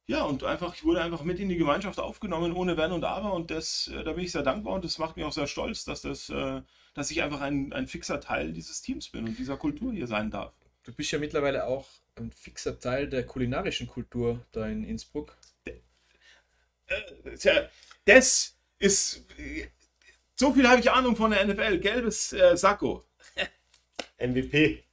ja, 0.07 0.23
und 0.23 0.45
einfach, 0.45 0.73
ich 0.73 0.85
wurde 0.85 1.01
einfach 1.01 1.23
mit 1.23 1.39
in 1.39 1.49
die 1.49 1.57
Gemeinschaft 1.57 1.99
aufgenommen, 1.99 2.53
ohne 2.53 2.77
Wenn 2.77 2.93
und 2.93 3.03
Aber 3.03 3.33
und 3.33 3.51
das, 3.51 3.89
äh, 3.89 4.03
da 4.03 4.13
bin 4.13 4.23
ich 4.23 4.31
sehr 4.31 4.43
dankbar 4.43 4.73
und 4.73 4.85
das 4.85 4.99
macht 4.99 5.17
mich 5.17 5.25
auch 5.25 5.33
sehr 5.33 5.47
stolz, 5.47 5.83
dass, 5.83 6.01
das, 6.01 6.29
äh, 6.29 6.61
dass 6.93 7.11
ich 7.11 7.21
einfach 7.23 7.41
ein, 7.41 7.73
ein 7.73 7.87
fixer 7.87 8.21
Teil 8.21 8.53
dieses 8.53 8.81
Teams 8.81 9.09
bin 9.09 9.27
und 9.27 9.37
dieser 9.37 9.57
Kultur 9.57 9.91
hier 9.91 10.07
sein 10.07 10.31
darf. 10.31 10.53
Du 10.83 10.93
bist 10.93 11.11
ja 11.11 11.19
mittlerweile 11.19 11.67
auch 11.67 11.85
ein 12.15 12.31
fixer 12.31 12.79
Teil 12.79 13.09
der 13.09 13.25
kulinarischen 13.25 13.87
Kultur 13.87 14.45
da 14.53 14.65
in 14.67 14.85
Innsbruck. 14.85 15.35
Tja, 17.39 17.69
das 18.05 18.55
ist. 18.79 19.25
So 20.35 20.53
viel 20.53 20.67
habe 20.67 20.79
ich 20.79 20.91
Ahnung 20.91 21.15
von 21.15 21.31
der 21.31 21.45
NFL. 21.45 21.79
Gelbes 21.79 22.33
äh, 22.33 22.55
Sakko. 22.55 23.05
MVP. 24.19 24.83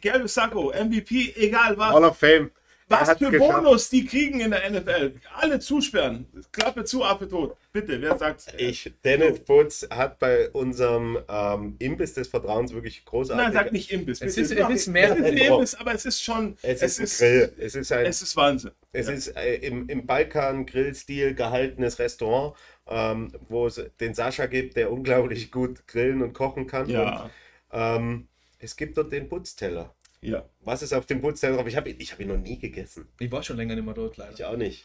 Gelbes 0.00 0.34
Sakko, 0.34 0.72
MVP, 0.72 1.34
egal 1.36 1.76
was. 1.78 1.92
Hall 1.92 2.04
of 2.04 2.18
Fame. 2.18 2.50
Was 2.88 3.10
für 3.18 3.30
geschafft. 3.30 3.62
Bonus 3.62 3.90
die 3.90 4.04
kriegen 4.04 4.40
in 4.40 4.50
der 4.50 4.70
NFL. 4.70 5.14
Alle 5.34 5.60
zusperren. 5.60 6.26
Klappe 6.52 6.84
zu, 6.84 7.04
Affe 7.04 7.28
tot. 7.28 7.56
Bitte, 7.72 8.00
wer 8.00 8.18
sagt's? 8.18 8.46
Ich, 8.58 8.92
Dennis 9.02 9.40
Putz 9.40 9.86
hat 9.90 10.18
bei 10.18 10.50
unserem 10.50 11.18
ähm, 11.28 11.76
Imbiss 11.78 12.14
des 12.14 12.28
Vertrauens 12.28 12.72
wirklich 12.72 13.04
großartig. 13.04 13.44
Nein, 13.44 13.52
sag 13.52 13.72
nicht 13.72 13.90
Imbiss. 13.90 14.20
Es 14.20 14.36
ist, 14.36 14.52
es 14.52 14.68
ist 14.68 14.86
mehr 14.88 15.12
ein 15.12 15.24
Imbiss, 15.24 15.74
aber 15.74 15.94
es 15.94 16.04
ist 16.04 16.22
schon. 16.22 16.56
Es, 16.62 16.82
es 16.82 16.98
ist, 16.98 17.18
Grill. 17.18 17.52
Es 17.58 17.74
ist, 17.74 17.90
ein, 17.92 18.04
es 18.04 18.20
ist 18.20 18.36
Wahnsinn. 18.36 18.72
Es 18.92 19.06
ja. 19.06 19.12
ist 19.14 19.28
äh, 19.36 19.54
im, 19.56 19.88
im 19.88 20.06
Balkan-Grillstil 20.06 21.34
gehaltenes 21.34 21.98
Restaurant, 21.98 22.54
ähm, 22.88 23.32
wo 23.48 23.66
es 23.66 23.82
den 24.00 24.14
Sascha 24.14 24.46
gibt, 24.46 24.76
der 24.76 24.92
unglaublich 24.92 25.50
gut 25.50 25.86
grillen 25.86 26.22
und 26.22 26.34
kochen 26.34 26.66
kann. 26.66 26.88
Ja. 26.90 27.22
Und, 27.22 27.30
ähm, 27.72 28.28
es 28.58 28.76
gibt 28.76 28.96
dort 28.96 29.12
den 29.12 29.28
Putzteller. 29.28 29.94
Ja. 30.22 30.48
Was 30.60 30.82
ist 30.82 30.92
auf 30.92 31.04
dem 31.04 31.20
Putzteller 31.20 31.56
drauf? 31.56 31.66
Ich 31.66 31.76
habe 31.76 31.90
ihn, 31.90 31.98
hab 32.00 32.20
ihn 32.20 32.28
noch 32.28 32.38
nie 32.38 32.58
gegessen. 32.58 33.08
Ich 33.18 33.30
war 33.30 33.42
schon 33.42 33.56
länger 33.56 33.74
nicht 33.74 33.84
mehr 33.84 33.94
dort, 33.94 34.16
leider. 34.16 34.32
Ich 34.32 34.44
auch 34.44 34.56
nicht. 34.56 34.84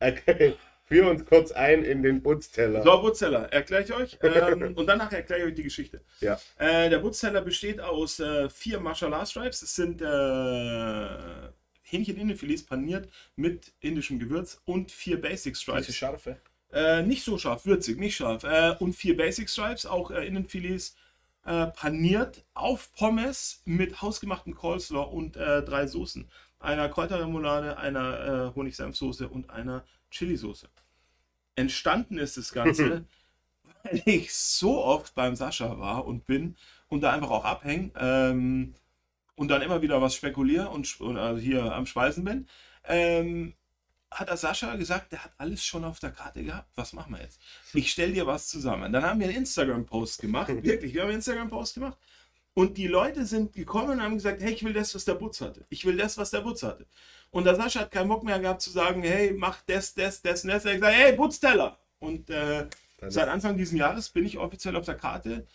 Okay. 0.00 0.54
Führ 0.84 1.10
uns 1.10 1.26
kurz 1.26 1.52
ein 1.52 1.84
in 1.84 2.02
den 2.02 2.22
Putzteller. 2.22 2.82
So, 2.82 3.00
Putzteller, 3.02 3.52
erkläre 3.52 3.82
ich 3.82 3.92
euch. 3.92 4.18
Ähm, 4.22 4.72
und 4.76 4.86
danach 4.86 5.12
erkläre 5.12 5.40
ich 5.42 5.46
euch 5.48 5.54
die 5.54 5.64
Geschichte. 5.64 6.00
Ja. 6.20 6.40
Äh, 6.56 6.88
der 6.88 7.00
Putzteller 7.00 7.42
besteht 7.42 7.80
aus 7.80 8.20
äh, 8.20 8.48
vier 8.48 8.80
Mashallah 8.80 9.26
Stripes. 9.26 9.60
Das 9.60 9.74
sind 9.74 10.00
äh, 10.00 11.48
Hähnchen-Innenfilets 11.82 12.64
paniert 12.64 13.08
mit 13.36 13.72
indischem 13.80 14.18
Gewürz 14.18 14.62
und 14.64 14.90
vier 14.90 15.20
Basic 15.20 15.56
Stripes. 15.56 15.86
Diese 15.86 15.98
scharfe? 15.98 16.38
Äh, 16.72 17.02
nicht 17.02 17.24
so 17.24 17.36
scharf, 17.36 17.66
würzig, 17.66 17.98
nicht 17.98 18.16
scharf. 18.16 18.44
Äh, 18.44 18.76
und 18.78 18.94
vier 18.94 19.16
Basic 19.16 19.50
Stripes, 19.50 19.84
auch 19.84 20.10
äh, 20.10 20.26
Innenfilets 20.26 20.96
äh, 21.48 21.68
paniert 21.68 22.44
auf 22.52 22.92
Pommes 22.92 23.62
mit 23.64 24.02
hausgemachten 24.02 24.54
Coleslaw 24.54 25.10
und 25.10 25.36
äh, 25.36 25.62
drei 25.62 25.86
Soßen. 25.86 26.28
Einer 26.60 26.90
Kräuterremoulade, 26.90 27.78
einer 27.78 28.50
äh, 28.50 28.54
Honigsenfsoße 28.54 29.28
und 29.28 29.48
einer 29.48 29.84
Chili-Soße. 30.10 30.68
Entstanden 31.54 32.18
ist 32.18 32.36
das 32.36 32.52
Ganze, 32.52 33.06
weil 33.82 34.02
ich 34.04 34.34
so 34.34 34.84
oft 34.84 35.14
beim 35.14 35.36
Sascha 35.36 35.78
war 35.78 36.06
und 36.06 36.26
bin 36.26 36.56
und 36.88 37.00
da 37.00 37.12
einfach 37.12 37.30
auch 37.30 37.44
abhängen 37.44 37.92
ähm, 37.96 38.74
und 39.34 39.48
dann 39.48 39.62
immer 39.62 39.80
wieder 39.80 40.02
was 40.02 40.14
spekuliere 40.14 40.68
und, 40.68 41.00
und 41.00 41.16
also 41.16 41.40
hier 41.40 41.74
am 41.74 41.86
Speisen 41.86 42.24
bin. 42.24 42.46
Ähm, 42.84 43.54
hat 44.10 44.28
der 44.28 44.36
Sascha 44.36 44.74
gesagt, 44.76 45.12
der 45.12 45.24
hat 45.24 45.32
alles 45.38 45.64
schon 45.64 45.84
auf 45.84 46.00
der 46.00 46.10
Karte 46.10 46.42
gehabt. 46.42 46.68
Was 46.74 46.92
machen 46.92 47.14
wir 47.14 47.20
jetzt? 47.20 47.40
Ich 47.74 47.90
stelle 47.90 48.12
dir 48.12 48.26
was 48.26 48.48
zusammen. 48.48 48.92
Dann 48.92 49.04
haben 49.04 49.20
wir 49.20 49.28
einen 49.28 49.36
Instagram-Post 49.36 50.20
gemacht. 50.20 50.48
Wirklich, 50.62 50.94
wir 50.94 51.02
haben 51.02 51.08
einen 51.08 51.18
Instagram-Post 51.18 51.74
gemacht. 51.74 51.98
Und 52.54 52.76
die 52.76 52.88
Leute 52.88 53.24
sind 53.24 53.52
gekommen 53.52 53.90
und 53.90 54.02
haben 54.02 54.14
gesagt, 54.14 54.42
hey, 54.42 54.52
ich 54.52 54.64
will 54.64 54.72
das, 54.72 54.94
was 54.94 55.04
der 55.04 55.14
Butz 55.14 55.40
hatte. 55.40 55.64
Ich 55.68 55.84
will 55.84 55.96
das, 55.96 56.18
was 56.18 56.30
der 56.30 56.40
Butz 56.40 56.62
hatte. 56.62 56.86
Und 57.30 57.44
der 57.44 57.54
Sascha 57.54 57.80
hat 57.80 57.90
keinen 57.90 58.08
Bock 58.08 58.24
mehr 58.24 58.40
gehabt 58.40 58.62
zu 58.62 58.70
sagen, 58.70 59.02
hey, 59.02 59.32
mach 59.32 59.62
das, 59.66 59.94
das, 59.94 60.22
das 60.22 60.42
und 60.42 60.50
das. 60.50 60.64
Er 60.64 60.72
hat 60.72 60.80
gesagt, 60.80 60.96
hey, 60.96 61.12
Butzteller. 61.12 61.78
Und 62.00 62.30
äh, 62.30 62.66
seit 63.06 63.28
Anfang 63.28 63.56
dieses 63.56 63.78
Jahres 63.78 64.08
bin 64.08 64.24
ich 64.24 64.38
offiziell 64.38 64.76
auf 64.76 64.86
der 64.86 64.96
Karte 64.96 65.46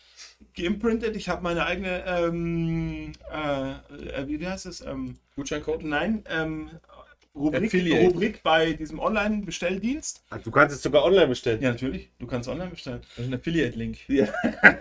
geimprintet. 0.55 1.15
Ich 1.15 1.29
habe 1.29 1.41
meine 1.41 1.65
eigene, 1.65 2.05
ähm, 2.05 3.13
äh, 3.31 3.71
äh 3.71 4.27
wie 4.27 4.47
heißt 4.47 4.65
es? 4.67 4.81
Ähm, 4.81 5.17
Gutscheincode? 5.35 5.83
Nein, 5.83 6.23
ähm, 6.29 6.69
Rubrik, 7.35 7.73
Rubrik 7.73 8.43
bei 8.43 8.73
diesem 8.73 8.99
Online-Bestelldienst. 8.99 10.23
Du 10.43 10.51
kannst 10.51 10.75
es 10.75 10.83
sogar 10.83 11.03
online 11.03 11.27
bestellen. 11.27 11.61
Ja, 11.63 11.71
natürlich. 11.71 12.11
Du 12.19 12.27
kannst 12.27 12.47
online 12.47 12.69
bestellen. 12.69 13.01
Das 13.01 13.25
ist 13.25 13.31
ein 13.31 13.33
Affiliate-Link. 13.33 14.07
Ja. 14.07 14.27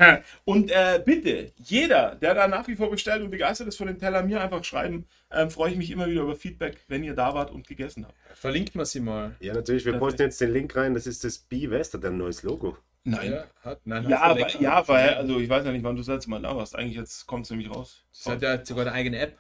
und 0.45 0.71
äh, 0.71 1.03
bitte, 1.03 1.53
jeder, 1.65 2.15
der 2.17 2.35
da 2.35 2.49
nach 2.49 2.69
wie 2.69 2.77
vor 2.77 2.91
bestellt 2.91 3.23
und 3.23 3.31
begeistert 3.31 3.69
ist 3.69 3.77
von 3.77 3.87
dem 3.87 3.99
Teller, 3.99 4.23
mir 4.23 4.43
einfach 4.43 4.63
schreiben. 4.65 5.07
Ähm, 5.31 5.51
Freue 5.51 5.71
ich 5.71 5.79
mich 5.79 5.91
immer 5.91 6.07
wieder 6.07 6.23
über 6.23 6.37
Feedback, 6.37 6.85
wenn 6.89 7.03
ihr 7.05 7.15
da 7.15 7.33
wart 7.33 7.51
und 7.51 7.67
gegessen 7.67 8.05
habt. 8.05 8.15
Verlinkt 8.35 8.75
man 8.75 8.85
sie 8.85 9.01
mal. 9.01 9.35
Ja, 9.41 9.55
natürlich. 9.55 9.87
Wir 9.87 9.95
posten 9.95 10.21
jetzt 10.21 10.41
den 10.41 10.53
Link 10.53 10.77
rein. 10.77 10.93
Das 10.93 11.07
ist 11.07 11.25
das 11.25 11.39
B-West, 11.39 11.95
hat 11.95 12.05
ein 12.05 12.19
neues 12.19 12.43
Logo. 12.43 12.77
Nein. 13.05 13.33
Ja, 13.33 13.45
hat, 13.63 13.81
nein, 13.85 14.09
ja, 14.09 14.21
aber, 14.21 14.49
ja 14.61 14.87
weil, 14.87 15.15
also 15.15 15.41
ich 15.41 15.49
weiß 15.49 15.65
ja 15.65 15.73
nicht, 15.73 15.83
wann 15.83 15.97
du 15.97 16.03
das 16.03 16.09
letzte 16.09 16.31
Mal 16.31 16.43
da 16.43 16.55
warst. 16.55 16.77
Eigentlich 16.77 16.97
jetzt 16.97 17.27
kommt 17.27 17.47
es 17.47 17.51
nämlich 17.51 17.71
raus. 17.71 18.05
Das 18.13 18.27
hat 18.27 18.43
ja 18.43 18.65
sogar 18.65 18.87
eine 18.87 18.95
eigene 18.95 19.19
App. 19.19 19.39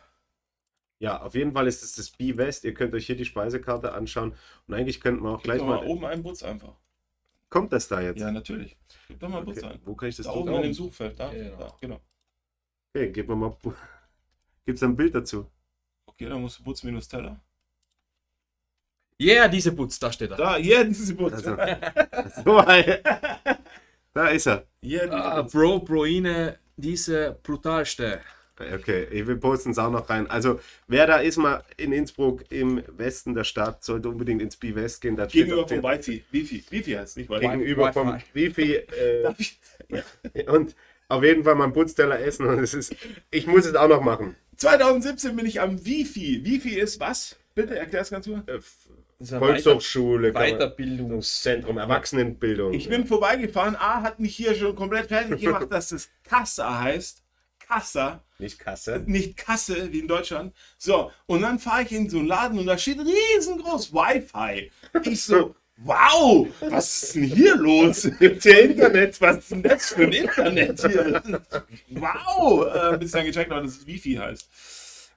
Ja, 1.02 1.20
auf 1.20 1.34
jeden 1.34 1.50
Fall 1.50 1.66
ist 1.66 1.82
es 1.82 1.96
das 1.96 2.10
B-West. 2.10 2.62
Ihr 2.62 2.74
könnt 2.74 2.94
euch 2.94 3.06
hier 3.06 3.16
die 3.16 3.24
Speisekarte 3.24 3.92
anschauen 3.92 4.36
und 4.68 4.74
eigentlich 4.74 5.00
könnten 5.00 5.24
wir 5.24 5.30
auch 5.30 5.42
gleich 5.42 5.60
mal, 5.60 5.78
mal. 5.78 5.86
oben 5.88 6.04
einen 6.04 6.22
Butz 6.22 6.44
einfach. 6.44 6.76
Kommt 7.50 7.72
das 7.72 7.88
da 7.88 8.00
jetzt? 8.00 8.20
Ja, 8.20 8.30
natürlich. 8.30 8.76
Gib 9.08 9.18
doch 9.18 9.28
mal 9.28 9.42
okay. 9.42 9.46
Butz 9.46 9.64
ein. 9.64 9.80
Wo 9.84 9.96
kann 9.96 10.10
ich 10.10 10.16
das 10.16 10.26
da 10.26 10.32
oben 10.32 10.54
in 10.54 10.62
dem 10.62 10.72
Suchfeld, 10.72 11.18
da. 11.18 11.32
Ja, 11.32 11.42
genau. 11.42 11.56
Da, 11.58 11.76
genau. 11.80 12.00
Okay, 12.94 13.10
gib 13.10 13.28
mir 13.28 13.34
mal. 13.34 13.56
Gibt 14.64 14.76
es 14.76 14.82
ein 14.84 14.94
Bild 14.94 15.12
dazu? 15.12 15.50
Okay, 16.06 16.28
dann 16.28 16.40
musst 16.40 16.60
du 16.60 16.62
Butz 16.62 16.84
minus 16.84 17.08
Teller. 17.08 17.40
Yeah, 19.20 19.48
diese 19.48 19.72
Butz, 19.72 19.98
da 19.98 20.12
steht 20.12 20.30
er. 20.30 20.36
Da, 20.36 20.56
yeah, 20.56 20.84
diese 20.84 21.16
Butz. 21.16 21.32
Also, 21.32 21.56
so, 22.44 22.62
da 24.14 24.28
ist 24.28 24.46
er. 24.46 24.68
Yeah, 24.84 25.10
ah, 25.10 25.42
Bro, 25.42 25.80
Broine, 25.80 26.60
diese 26.76 27.36
brutalste. 27.42 28.20
Okay, 28.58 29.06
wir 29.10 29.36
posten 29.36 29.70
es 29.70 29.78
auch 29.78 29.90
noch 29.90 30.08
rein. 30.10 30.28
Also, 30.28 30.60
wer 30.86 31.06
da 31.06 31.16
ist, 31.16 31.38
mal 31.38 31.64
in 31.76 31.92
Innsbruck 31.92 32.44
im 32.50 32.82
Westen 32.96 33.34
der 33.34 33.44
Stadt, 33.44 33.82
sollte 33.82 34.08
unbedingt 34.08 34.42
ins 34.42 34.56
B-West 34.56 35.00
gehen. 35.00 35.16
Da 35.16 35.26
Gegenüber 35.26 35.66
vom 35.66 35.82
Wi-Fi. 35.82 36.24
Wifi. 36.30 36.64
Wifi 36.68 36.92
heißt 36.92 37.16
nicht 37.16 37.30
Wi-Fi. 37.30 37.40
Gegenüber 37.40 37.92
vom 37.92 38.18
Wifi. 38.34 38.74
Äh, 38.74 39.32
und 40.46 40.76
auf 41.08 41.24
jeden 41.24 41.44
Fall 41.44 41.54
mal 41.54 41.64
einen 41.64 41.72
Putzteller 41.72 42.20
essen. 42.20 42.46
Und 42.46 42.58
es 42.58 42.74
ist, 42.74 42.94
ich 43.30 43.46
muss 43.46 43.66
es 43.66 43.74
auch 43.74 43.88
noch 43.88 44.02
machen. 44.02 44.36
2017 44.56 45.34
bin 45.34 45.46
ich 45.46 45.60
am 45.60 45.84
Wifi. 45.84 46.44
Wifi 46.44 46.78
ist 46.78 47.00
was? 47.00 47.36
Bitte 47.54 47.78
erklär 47.78 48.02
es 48.02 48.10
ganz 48.10 48.26
kurz. 48.26 48.48
Äh, 48.48 48.60
Volkshochschule, 49.24 50.32
Weiterbildungszentrum, 50.32 51.78
Erwachsenenbildung. 51.78 52.72
Ich 52.72 52.88
bin 52.88 53.06
vorbeigefahren. 53.06 53.76
A 53.76 54.02
hat 54.02 54.20
mich 54.20 54.34
hier 54.34 54.54
schon 54.54 54.74
komplett 54.74 55.06
fertig 55.06 55.40
gemacht, 55.40 55.70
dass 55.70 55.90
das 55.90 56.10
Kassa 56.24 56.80
heißt. 56.80 57.22
Kassa. 57.60 58.22
Nicht 58.42 58.58
Kasse. 58.58 59.04
Nicht 59.06 59.36
Kasse 59.36 59.92
wie 59.92 60.00
in 60.00 60.08
Deutschland. 60.08 60.52
So, 60.76 61.12
und 61.26 61.42
dann 61.42 61.60
fahre 61.60 61.82
ich 61.82 61.92
in 61.92 62.10
so 62.10 62.18
einen 62.18 62.26
Laden 62.26 62.58
und 62.58 62.66
da 62.66 62.76
steht 62.76 62.98
riesengroß 62.98 63.92
Wi-Fi. 63.92 64.72
Ich 65.04 65.22
so, 65.22 65.54
wow, 65.76 66.48
was 66.60 67.04
ist 67.04 67.14
denn 67.14 67.22
hier 67.22 67.54
los? 67.56 68.10
Gibt's 68.18 68.42
hier 68.42 68.64
Internet? 68.64 69.20
Was 69.20 69.36
ist 69.38 69.52
denn 69.52 69.62
das 69.62 69.90
für 69.90 70.02
ein 70.02 70.12
Internet 70.12 70.80
hier? 70.80 71.22
Wow! 71.90 72.94
Äh, 72.94 72.98
bis 72.98 73.12
dann 73.12 73.24
gecheckt 73.24 73.52
dass 73.52 73.64
es 73.64 73.86
Wifi 73.86 74.14
heißt. 74.14 74.48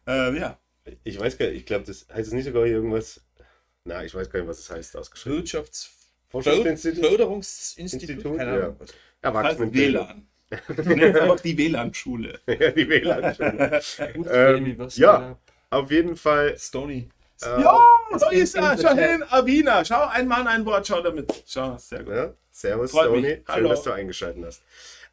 Äh, 0.07 0.37
ja. 0.37 0.59
Ich 1.03 1.19
weiß 1.19 1.39
gar 1.39 1.47
nicht, 1.47 1.57
ich 1.57 1.65
glaube, 1.65 1.85
das 1.85 2.05
heißt 2.13 2.27
es 2.27 2.33
nicht 2.33 2.45
sogar 2.45 2.63
hier 2.65 2.75
irgendwas. 2.75 3.21
Na, 3.85 4.03
ich 4.03 4.13
weiß 4.13 4.29
gar 4.29 4.39
nicht, 4.39 4.49
was 4.49 4.59
es 4.59 4.69
heißt, 4.69 4.95
ausgeschrieben. 4.97 5.39
Wirtschaftsförderungsinstitut? 5.39 8.37
Keine 8.37 8.51
Ahnung. 8.51 8.77
Ja. 8.79 8.85
Erwachsenen 9.21 9.73
WLAN. 9.73 10.27
Einfach 10.51 11.39
die 11.39 11.57
WLAN-Schule. 11.57 12.39
ja, 12.47 12.71
die 12.71 12.89
WLAN-Schule. 12.89 13.81
ähm, 14.31 14.89
ja, 14.95 15.37
auf 15.69 15.91
jeden 15.91 16.15
Fall. 16.15 16.57
Stony. 16.57 17.09
Äh, 17.41 17.61
ja, 17.61 17.79
so 18.17 18.29
ist 18.29 18.55
er. 18.55 18.77
Schau 18.77 18.95
hin, 18.95 19.23
Avina. 19.29 19.83
Schau, 19.83 20.07
ein 20.07 20.27
Mann, 20.27 20.47
ein 20.47 20.65
Wort. 20.65 20.87
Schau 20.87 21.01
damit. 21.01 21.43
Schau, 21.45 21.77
sehr 21.77 22.03
gut. 22.03 22.13
Ja, 22.13 22.33
servus, 22.51 22.91
Freut 22.91 23.07
Stony. 23.07 23.27
Schön, 23.27 23.43
Hallo. 23.47 23.69
dass 23.69 23.83
du 23.83 23.91
eingeschaltet 23.91 24.45
hast. 24.45 24.63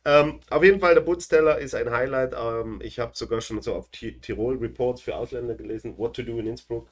Ähm, 0.05 0.41
auf 0.51 0.65
jeden 0.65 0.81
Fall, 0.81 0.95
der 0.95 1.03
Putzteller 1.03 1.59
ist 1.59 1.75
ein 1.75 1.91
Highlight. 1.91 2.35
Ähm, 2.37 2.81
ich 2.83 2.99
habe 2.99 3.13
sogar 3.15 3.41
schon 3.41 3.63
so 3.63 3.75
auf 3.75 3.89
Tirol 3.91 4.57
Reports 4.59 5.01
für 5.01 5.17
Ausländer 5.17 5.55
gelesen. 5.55 5.97
What 5.97 6.17
to 6.17 6.23
do 6.23 6.39
in 6.39 6.47
Innsbruck 6.47 6.89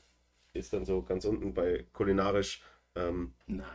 ist 0.53 0.73
dann 0.73 0.85
so 0.85 1.03
ganz 1.03 1.25
unten 1.25 1.55
bei 1.55 1.85
kulinarisch. 1.93 2.63
Ähm, 2.97 3.35
Nein, 3.47 3.67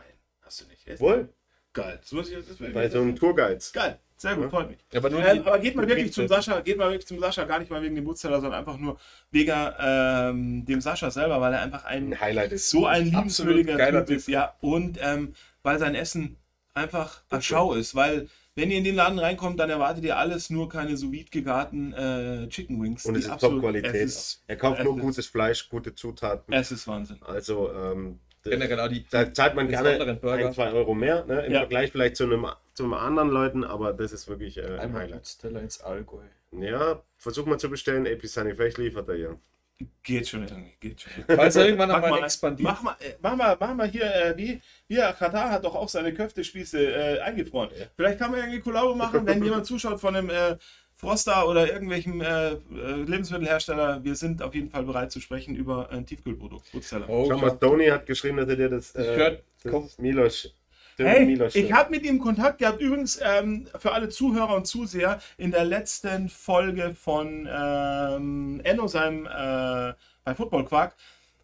hast 0.42 0.62
du 0.62 0.66
nicht. 0.66 1.00
Wohl? 1.00 1.28
Geil. 1.72 1.98
Das 2.00 2.12
muss 2.12 2.30
ich, 2.30 2.46
das 2.46 2.56
bei 2.72 2.88
so 2.88 3.00
einem 3.00 3.16
Tourguides. 3.16 3.72
Geil. 3.72 3.98
Sehr 4.18 4.34
gut, 4.34 4.50
freut 4.50 4.70
mich. 4.70 4.78
Aber, 4.94 5.10
nur 5.10 5.24
ähm, 5.24 5.42
aber 5.46 5.58
geht 5.58 5.76
mal 5.76 5.86
wirklich 5.86 6.12
zum 6.12 6.26
Sascha, 6.26 6.60
geht 6.60 6.78
mal 6.78 6.90
wirklich 6.90 7.06
zum 7.06 7.18
Sascha, 7.20 7.44
gar 7.44 7.58
nicht 7.58 7.70
mal 7.70 7.82
wegen 7.82 7.94
dem 7.94 8.04
Putzteller, 8.04 8.40
sondern 8.40 8.60
einfach 8.60 8.78
nur 8.78 8.98
wegen 9.30 9.52
ähm, 9.78 10.64
dem 10.64 10.80
Sascha 10.80 11.10
selber, 11.10 11.40
weil 11.40 11.52
er 11.52 11.60
einfach 11.60 11.84
ein, 11.84 12.12
ein 12.12 12.20
Highlight 12.20 12.52
ist. 12.52 12.70
So 12.70 12.86
ein 12.86 13.04
liebenswürdiger 13.04 13.76
Typ 13.76 14.16
ist. 14.16 14.28
Ja, 14.28 14.54
und 14.60 14.98
ähm, 15.02 15.34
weil 15.62 15.78
sein 15.78 15.94
Essen 15.94 16.36
einfach 16.72 17.22
eine 17.28 17.42
Schau 17.42 17.74
ist, 17.74 17.94
weil 17.94 18.28
wenn 18.54 18.70
ihr 18.70 18.78
in 18.78 18.84
den 18.84 18.94
Laden 18.94 19.18
reinkommt, 19.18 19.60
dann 19.60 19.68
erwartet 19.68 20.02
ihr 20.04 20.16
alles, 20.16 20.48
nur 20.48 20.70
keine 20.70 20.96
sous 20.96 21.12
vide 21.12 21.30
gegarten 21.30 21.92
äh, 21.92 22.48
Chicken 22.48 22.82
Wings. 22.82 23.04
Und 23.04 23.16
es 23.16 23.26
ist 23.26 23.38
Top-Qualität. 23.38 24.38
Er 24.46 24.56
kauft 24.56 24.82
nur 24.82 24.96
gutes 24.96 25.26
Fleisch, 25.26 25.68
gute 25.68 25.94
Zutaten. 25.94 26.54
Es 26.54 26.72
ist 26.72 26.88
Wahnsinn. 26.88 27.18
Also, 27.22 27.70
ähm, 27.70 28.18
generell 28.50 28.80
auch 28.80 28.88
die. 28.88 29.04
Da 29.10 29.32
zahlt 29.32 29.54
man 29.54 29.68
gerne 29.68 30.00
ein, 30.00 30.52
zwei 30.52 30.70
Euro 30.72 30.94
mehr, 30.94 31.24
ne? 31.24 31.46
im 31.46 31.52
ja. 31.52 31.60
Vergleich 31.60 31.92
vielleicht 31.92 32.16
zu 32.16 32.24
einem, 32.24 32.46
zu 32.74 32.84
einem 32.84 32.94
anderen 32.94 33.30
Leuten, 33.30 33.64
aber 33.64 33.92
das 33.92 34.12
ist 34.12 34.28
wirklich 34.28 34.58
äh, 34.58 34.78
ein 34.78 34.92
Highlight. 34.92 35.38
Teller 35.40 35.60
ins 35.60 35.80
Allgäu. 35.80 36.22
Ja, 36.52 37.02
versuch 37.18 37.46
mal 37.46 37.58
zu 37.58 37.68
bestellen, 37.68 38.06
AP 38.06 38.26
Sunny, 38.26 38.54
vielleicht 38.54 38.78
liefert 38.78 39.08
er 39.08 39.16
ja. 39.16 39.36
Geht 40.02 40.26
schon 40.26 40.48
irgendwie, 40.48 40.72
geht 40.80 41.02
schon. 41.02 41.12
Falls 41.26 41.54
er 41.56 41.66
irgendwann 41.66 41.90
nochmal 41.90 42.22
expandiert. 42.22 42.70
Mach 42.70 42.82
mal, 42.82 42.96
äh, 42.98 43.12
mach 43.20 43.36
mal, 43.36 43.56
mach 43.60 43.74
mal 43.74 43.86
hier, 43.86 44.04
äh, 44.04 44.34
wie, 44.34 44.62
hier, 44.88 45.14
Katar 45.18 45.50
hat 45.50 45.64
doch 45.64 45.74
auch 45.74 45.88
seine 45.88 46.14
Köftespieße 46.14 46.78
äh, 46.78 47.20
eingefroren. 47.20 47.68
Ja. 47.78 47.84
Vielleicht 47.94 48.18
kann 48.18 48.30
man 48.30 48.40
irgendwie 48.40 48.60
Kollabo 48.60 48.94
machen, 48.94 49.26
wenn 49.26 49.44
jemand 49.44 49.66
zuschaut 49.66 50.00
von 50.00 50.16
einem 50.16 50.30
Froster 50.96 51.46
oder 51.46 51.70
irgendwelchen 51.70 52.22
äh, 52.22 52.52
äh, 52.52 52.56
Lebensmittelhersteller, 53.06 54.02
wir 54.02 54.14
sind 54.14 54.42
auf 54.42 54.54
jeden 54.54 54.70
Fall 54.70 54.82
bereit 54.82 55.12
zu 55.12 55.20
sprechen 55.20 55.54
über 55.54 55.90
ein 55.90 56.06
Tiefkühlprodukt. 56.06 56.72
Oh, 57.08 57.26
Schau 57.28 57.38
mal, 57.38 57.50
Tony 57.50 57.86
hat 57.88 58.06
geschrieben, 58.06 58.38
dass 58.38 58.48
er 58.48 58.56
dir 58.56 58.70
das, 58.70 58.94
äh, 58.94 59.38
das 59.62 59.98
Milos 59.98 60.54
Hey, 60.98 61.38
ich 61.52 61.72
habe 61.74 61.90
mit 61.90 62.04
ihm 62.04 62.18
Kontakt 62.18 62.58
gehabt. 62.58 62.80
Übrigens, 62.80 63.20
ähm, 63.22 63.68
für 63.78 63.92
alle 63.92 64.08
Zuhörer 64.08 64.56
und 64.56 64.66
Zuseher, 64.66 65.20
in 65.36 65.50
der 65.50 65.66
letzten 65.66 66.30
Folge 66.30 66.94
von 66.94 67.46
ähm, 67.50 68.62
Enno, 68.64 68.86
seinem 68.88 69.26
äh, 69.26 69.92
bei 70.24 70.34
Football 70.34 70.64
Quark, 70.64 70.94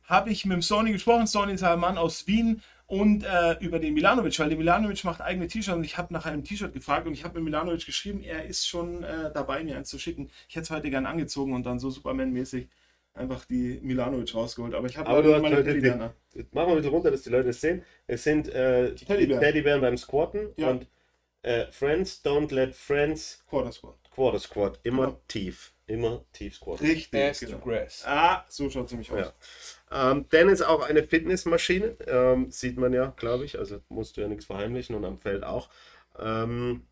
habe 0.04 0.30
ich 0.30 0.46
mit 0.46 0.54
dem 0.54 0.62
Sony 0.62 0.92
gesprochen. 0.92 1.26
Sony 1.26 1.52
ist 1.52 1.62
ein 1.62 1.78
Mann 1.78 1.98
aus 1.98 2.26
Wien 2.26 2.62
und 2.92 3.24
äh, 3.24 3.56
über 3.60 3.78
den 3.78 3.94
Milanovic, 3.94 4.38
weil 4.38 4.50
der 4.50 4.58
Milanovic 4.58 5.02
macht 5.04 5.22
eigene 5.22 5.46
T-Shirts 5.46 5.78
und 5.78 5.82
ich 5.82 5.96
habe 5.96 6.12
nach 6.12 6.26
einem 6.26 6.44
T-Shirt 6.44 6.74
gefragt 6.74 7.06
und 7.06 7.14
ich 7.14 7.24
habe 7.24 7.36
mit 7.36 7.44
Milanovic 7.44 7.86
geschrieben, 7.86 8.22
er 8.22 8.44
ist 8.44 8.68
schon 8.68 9.02
äh, 9.02 9.32
dabei, 9.32 9.64
mir 9.64 9.78
eins 9.78 9.88
zu 9.88 9.98
schicken. 9.98 10.28
Ich 10.46 10.56
hätte 10.56 10.64
es 10.64 10.70
heute 10.70 10.90
gern 10.90 11.06
angezogen 11.06 11.54
und 11.54 11.64
dann 11.64 11.78
so 11.78 11.88
Superman-mäßig 11.88 12.68
einfach 13.14 13.46
die 13.46 13.80
Milanovic 13.82 14.34
rausgeholt. 14.34 14.74
Aber 14.74 14.86
ich 14.88 14.98
habe 14.98 15.08
Aber 15.08 15.22
du 15.22 15.32
hast 15.32 15.40
meine 15.40 15.64
Teddybären. 15.64 16.10
Machen 16.50 16.68
wir 16.68 16.76
bitte 16.76 16.88
runter, 16.88 17.10
dass 17.10 17.22
die 17.22 17.30
Leute 17.30 17.48
es 17.48 17.62
sehen. 17.62 17.82
Es 18.06 18.24
sind 18.24 18.50
äh, 18.50 18.94
die 18.94 19.06
Teddybären. 19.06 19.40
Teddybären 19.40 19.80
beim 19.80 19.96
Squatten 19.96 20.50
ja. 20.58 20.68
und 20.68 20.86
äh, 21.40 21.72
Friends 21.72 22.20
don't 22.22 22.52
let 22.52 22.74
Friends 22.74 23.42
Quarter 23.48 23.72
Squat. 23.72 23.96
Quarter 24.14 24.38
Squat. 24.38 24.80
Immer 24.82 25.06
genau. 25.06 25.20
tief. 25.28 25.72
Immer 25.92 26.24
tief 26.32 26.54
Squat. 26.54 26.80
Richtig. 26.80 27.40
Genau. 27.40 27.58
Grass. 27.58 28.02
Ah, 28.06 28.46
so 28.48 28.70
schaut 28.70 28.86
es 28.86 28.92
nämlich 28.92 29.10
aus. 29.12 29.34
Ja. 29.90 30.12
Ähm, 30.12 30.24
Dan 30.30 30.48
ist 30.48 30.62
auch 30.62 30.80
eine 30.80 31.02
Fitnessmaschine. 31.02 31.98
Ähm, 32.06 32.50
sieht 32.50 32.78
man 32.78 32.94
ja, 32.94 33.12
glaube 33.18 33.44
ich. 33.44 33.58
Also 33.58 33.82
musst 33.90 34.16
du 34.16 34.22
ja 34.22 34.28
nichts 34.28 34.46
verheimlichen 34.46 34.96
und 34.96 35.04
am 35.04 35.18
Feld 35.18 35.44
auch. 35.44 35.68
Ähm, 36.18 36.86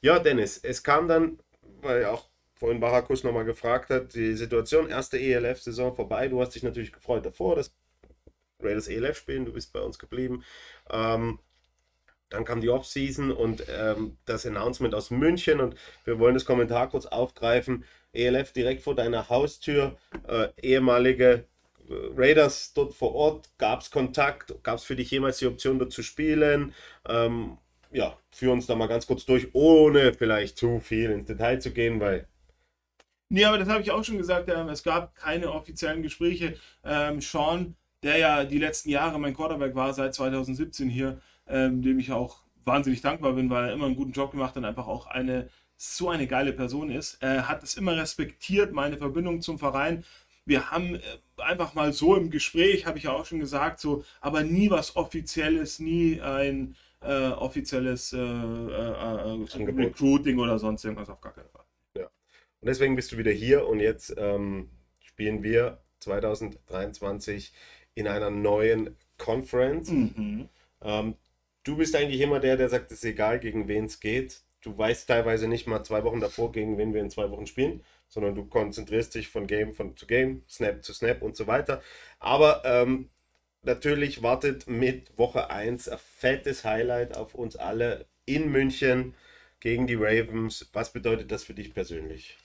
ja, 0.00 0.18
Dennis, 0.18 0.56
es 0.56 0.82
kam 0.82 1.06
dann, 1.06 1.38
weil 1.82 2.06
auch 2.06 2.30
vorhin 2.54 2.80
Barakus 2.80 3.24
nochmal 3.24 3.44
gefragt 3.44 3.90
hat, 3.90 4.14
die 4.14 4.32
Situation, 4.32 4.88
erste 4.88 5.18
ELF-Saison 5.18 5.94
vorbei. 5.94 6.28
Du 6.28 6.40
hast 6.40 6.54
dich 6.54 6.62
natürlich 6.62 6.94
gefreut 6.94 7.26
davor, 7.26 7.56
dass 7.56 7.76
Raiders 8.62 8.88
ELF 8.88 9.18
spielen, 9.18 9.44
du 9.44 9.52
bist 9.52 9.74
bei 9.74 9.80
uns 9.80 9.98
geblieben. 9.98 10.42
Ähm, 10.88 11.40
dann 12.28 12.44
kam 12.44 12.60
die 12.60 12.70
Offseason 12.70 13.30
und 13.30 13.64
ähm, 13.68 14.18
das 14.24 14.46
Announcement 14.46 14.94
aus 14.94 15.10
München 15.10 15.60
und 15.60 15.76
wir 16.04 16.18
wollen 16.18 16.34
das 16.34 16.44
Kommentar 16.44 16.88
kurz 16.88 17.06
aufgreifen. 17.06 17.84
ELF 18.12 18.52
direkt 18.52 18.82
vor 18.82 18.94
deiner 18.94 19.28
Haustür, 19.28 19.96
äh, 20.26 20.48
ehemalige 20.60 21.44
äh, 21.88 21.92
Raiders 22.16 22.72
dort 22.74 22.94
vor 22.94 23.14
Ort, 23.14 23.50
gab 23.58 23.80
es 23.80 23.90
Kontakt, 23.90 24.54
gab 24.62 24.78
es 24.78 24.84
für 24.84 24.96
dich 24.96 25.10
jemals 25.10 25.38
die 25.38 25.46
Option 25.46 25.78
dort 25.78 25.92
zu 25.92 26.02
spielen? 26.02 26.74
Ähm, 27.08 27.58
ja, 27.92 28.18
führ 28.30 28.52
uns 28.52 28.66
da 28.66 28.74
mal 28.74 28.88
ganz 28.88 29.06
kurz 29.06 29.24
durch, 29.24 29.54
ohne 29.54 30.12
vielleicht 30.12 30.58
zu 30.58 30.80
viel 30.80 31.10
ins 31.10 31.26
Detail 31.26 31.60
zu 31.60 31.72
gehen, 31.72 32.00
weil 32.00 32.26
Nee, 33.28 33.44
aber 33.44 33.58
das 33.58 33.68
habe 33.68 33.82
ich 33.82 33.90
auch 33.90 34.04
schon 34.04 34.18
gesagt. 34.18 34.48
Ähm, 34.48 34.68
es 34.68 34.82
gab 34.82 35.14
keine 35.16 35.50
offiziellen 35.52 36.02
Gespräche. 36.02 36.56
Ähm, 36.84 37.20
Sean, 37.20 37.74
der 38.02 38.18
ja 38.18 38.44
die 38.44 38.58
letzten 38.58 38.90
Jahre 38.90 39.18
mein 39.18 39.34
Quarterback 39.34 39.74
war, 39.74 39.92
seit 39.92 40.14
2017 40.14 40.88
hier, 40.88 41.20
ähm, 41.48 41.82
dem 41.82 41.98
ich 41.98 42.12
auch 42.12 42.42
wahnsinnig 42.64 43.00
dankbar 43.00 43.34
bin, 43.34 43.50
weil 43.50 43.68
er 43.68 43.72
immer 43.72 43.86
einen 43.86 43.96
guten 43.96 44.12
Job 44.12 44.32
gemacht 44.32 44.50
hat 44.50 44.58
und 44.58 44.64
einfach 44.64 44.86
auch 44.86 45.06
eine 45.06 45.48
so 45.78 46.08
eine 46.08 46.26
geile 46.26 46.52
Person 46.52 46.90
ist. 46.90 47.18
Er 47.22 47.48
hat 47.48 47.62
es 47.62 47.76
immer 47.76 47.96
respektiert, 47.96 48.72
meine 48.72 48.96
Verbindung 48.96 49.42
zum 49.42 49.58
Verein. 49.58 50.04
Wir 50.46 50.70
haben 50.70 50.94
äh, 50.94 51.00
einfach 51.38 51.74
mal 51.74 51.92
so 51.92 52.16
im 52.16 52.30
Gespräch, 52.30 52.86
habe 52.86 52.98
ich 52.98 53.04
ja 53.04 53.12
auch 53.12 53.26
schon 53.26 53.40
gesagt, 53.40 53.80
so, 53.80 54.04
aber 54.20 54.42
nie 54.42 54.70
was 54.70 54.96
Offizielles, 54.96 55.78
nie 55.78 56.20
ein 56.20 56.76
äh, 57.02 57.28
offizielles 57.28 58.12
äh, 58.12 58.18
äh, 58.18 58.22
äh 58.22 59.64
Recruiting 59.76 60.38
oder 60.38 60.58
sonst 60.58 60.84
irgendwas 60.84 61.10
auf 61.10 61.20
gar 61.20 61.34
keinen 61.34 61.50
Fall. 61.50 61.66
Und 62.60 62.70
deswegen 62.70 62.96
bist 62.96 63.12
du 63.12 63.18
wieder 63.18 63.30
hier 63.30 63.66
und 63.68 63.80
jetzt 63.80 64.14
ähm, 64.16 64.70
spielen 64.98 65.42
wir 65.42 65.82
2023 66.00 67.52
in 67.94 68.08
einer 68.08 68.30
neuen 68.30 68.96
Conference. 69.18 69.90
Mhm. 69.90 70.48
Ähm, 70.82 71.14
du 71.66 71.76
bist 71.76 71.94
eigentlich 71.96 72.20
immer 72.20 72.40
der, 72.40 72.56
der 72.56 72.68
sagt, 72.68 72.92
es 72.92 72.98
ist 72.98 73.04
egal, 73.04 73.40
gegen 73.40 73.68
wen 73.68 73.86
es 73.86 74.00
geht. 74.00 74.40
Du 74.62 74.76
weißt 74.76 75.08
teilweise 75.08 75.48
nicht 75.48 75.66
mal 75.66 75.84
zwei 75.84 76.02
Wochen 76.04 76.20
davor, 76.20 76.52
gegen 76.52 76.78
wen 76.78 76.94
wir 76.94 77.00
in 77.00 77.10
zwei 77.10 77.30
Wochen 77.30 77.46
spielen, 77.46 77.82
sondern 78.08 78.34
du 78.34 78.46
konzentrierst 78.46 79.14
dich 79.14 79.28
von 79.28 79.46
Game 79.46 79.74
von, 79.74 79.96
zu 79.96 80.06
Game, 80.06 80.42
Snap 80.48 80.82
zu 80.84 80.94
Snap 80.94 81.22
und 81.22 81.36
so 81.36 81.46
weiter. 81.46 81.82
Aber 82.18 82.62
ähm, 82.64 83.10
natürlich 83.62 84.22
wartet 84.22 84.68
mit 84.68 85.16
Woche 85.18 85.50
1 85.50 85.88
ein 85.88 85.98
fettes 85.98 86.64
Highlight 86.64 87.16
auf 87.16 87.34
uns 87.34 87.56
alle 87.56 88.06
in 88.24 88.50
München 88.50 89.14
gegen 89.60 89.86
die 89.86 89.94
Ravens. 89.94 90.68
Was 90.72 90.92
bedeutet 90.92 91.30
das 91.30 91.44
für 91.44 91.54
dich 91.54 91.74
persönlich? 91.74 92.36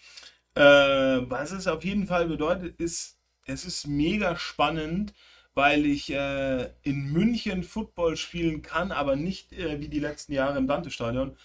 Äh, 0.55 0.61
was 0.61 1.51
es 1.51 1.67
auf 1.67 1.83
jeden 1.83 2.07
Fall 2.07 2.27
bedeutet, 2.27 2.79
ist, 2.79 3.17
es 3.45 3.65
ist 3.65 3.87
mega 3.87 4.35
spannend, 4.35 5.13
weil 5.53 5.85
ich 5.85 6.11
äh, 6.13 6.69
in 6.83 7.11
München 7.11 7.63
Football 7.63 8.17
spielen 8.17 8.61
kann, 8.61 8.91
aber 8.91 9.15
nicht 9.15 9.53
äh, 9.53 9.79
wie 9.79 9.89
die 9.89 9.99
letzten 9.99 10.33
Jahre 10.33 10.57
im 10.57 10.67
Dante-Stadion. 10.67 11.35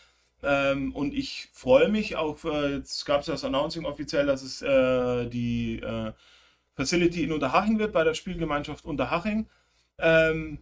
Ähm, 0.42 0.94
und 0.94 1.14
ich 1.14 1.48
freue 1.52 1.88
mich 1.88 2.16
auf, 2.16 2.44
äh, 2.44 2.76
jetzt 2.76 3.04
gab 3.06 3.20
es 3.20 3.26
das 3.26 3.44
Announcing 3.44 3.84
offiziell, 3.84 4.26
dass 4.26 4.42
es 4.42 4.62
äh, 4.62 5.26
die 5.28 5.80
äh, 5.80 6.12
Facility 6.74 7.24
in 7.24 7.32
Unterhaching 7.32 7.78
wird, 7.78 7.92
bei 7.92 8.04
der 8.04 8.14
Spielgemeinschaft 8.14 8.84
Unterhaching. 8.84 9.48
Ähm, 9.98 10.58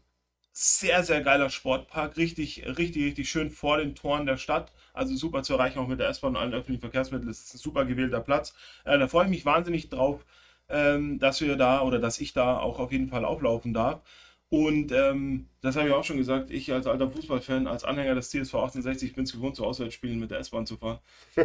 sehr, 0.52 1.02
sehr 1.02 1.20
geiler 1.22 1.50
Sportpark, 1.50 2.16
richtig, 2.16 2.64
richtig, 2.78 3.04
richtig 3.04 3.28
schön 3.28 3.50
vor 3.50 3.78
den 3.78 3.96
Toren 3.96 4.24
der 4.24 4.36
Stadt. 4.36 4.72
Also 4.92 5.16
super 5.16 5.42
zu 5.42 5.54
erreichen, 5.54 5.80
auch 5.80 5.88
mit 5.88 5.98
der 5.98 6.08
S-Bahn 6.08 6.36
und 6.36 6.40
allen 6.40 6.54
öffentlichen 6.54 6.80
Verkehrsmitteln. 6.80 7.28
Das 7.28 7.40
ist 7.40 7.54
ein 7.54 7.58
super 7.58 7.84
gewählter 7.84 8.20
Platz. 8.20 8.54
Äh, 8.84 8.98
da 8.98 9.08
freue 9.08 9.24
ich 9.24 9.30
mich 9.30 9.44
wahnsinnig 9.44 9.88
drauf, 9.90 10.24
ähm, 10.68 11.18
dass 11.18 11.40
wir 11.40 11.56
da 11.56 11.82
oder 11.82 11.98
dass 11.98 12.20
ich 12.20 12.32
da 12.32 12.58
auch 12.58 12.78
auf 12.78 12.92
jeden 12.92 13.08
Fall 13.08 13.24
auflaufen 13.24 13.74
darf. 13.74 14.02
Und 14.50 14.92
ähm, 14.92 15.48
das 15.62 15.74
habe 15.74 15.88
ich 15.88 15.94
auch 15.94 16.04
schon 16.04 16.16
gesagt, 16.16 16.50
ich 16.50 16.72
als 16.72 16.86
alter 16.86 17.10
Fußballfan, 17.10 17.66
als 17.66 17.82
Anhänger 17.82 18.14
des 18.14 18.28
TSV 18.28 18.54
1860 18.54 19.14
bin 19.14 19.24
es 19.24 19.32
gewohnt, 19.32 19.56
zu 19.56 19.64
Auswärtsspielen 19.64 20.20
mit 20.20 20.30
der 20.30 20.38
S-Bahn 20.38 20.66
zu 20.66 20.76
fahren. 20.76 20.98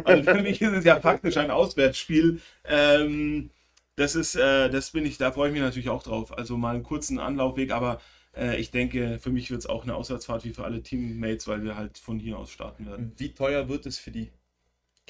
Also 0.04 0.22
für 0.30 0.42
mich 0.42 0.62
ist 0.62 0.72
es 0.72 0.84
ja 0.84 1.00
faktisch 1.00 1.36
ein 1.36 1.50
Auswärtsspiel. 1.50 2.40
Ähm, 2.64 3.50
das 3.96 4.14
ist, 4.14 4.36
äh, 4.36 4.70
das 4.70 4.92
bin 4.92 5.04
ich, 5.06 5.18
da 5.18 5.32
freue 5.32 5.48
ich 5.48 5.52
mich 5.54 5.62
natürlich 5.62 5.88
auch 5.88 6.02
drauf. 6.02 6.36
Also 6.38 6.56
mal 6.56 6.74
einen 6.74 6.84
kurzen 6.84 7.18
Anlaufweg, 7.18 7.72
aber 7.72 8.00
äh, 8.36 8.60
ich 8.60 8.70
denke, 8.70 9.18
für 9.18 9.30
mich 9.30 9.50
wird 9.50 9.60
es 9.60 9.66
auch 9.66 9.82
eine 9.82 9.94
Auswärtsfahrt 9.94 10.44
wie 10.44 10.52
für 10.52 10.64
alle 10.64 10.82
Teammates, 10.82 11.48
weil 11.48 11.64
wir 11.64 11.76
halt 11.76 11.98
von 11.98 12.18
hier 12.18 12.38
aus 12.38 12.50
starten 12.50 12.86
werden. 12.86 13.12
Wie 13.16 13.34
teuer 13.34 13.68
wird 13.68 13.86
es 13.86 13.98
für 13.98 14.10
die? 14.10 14.30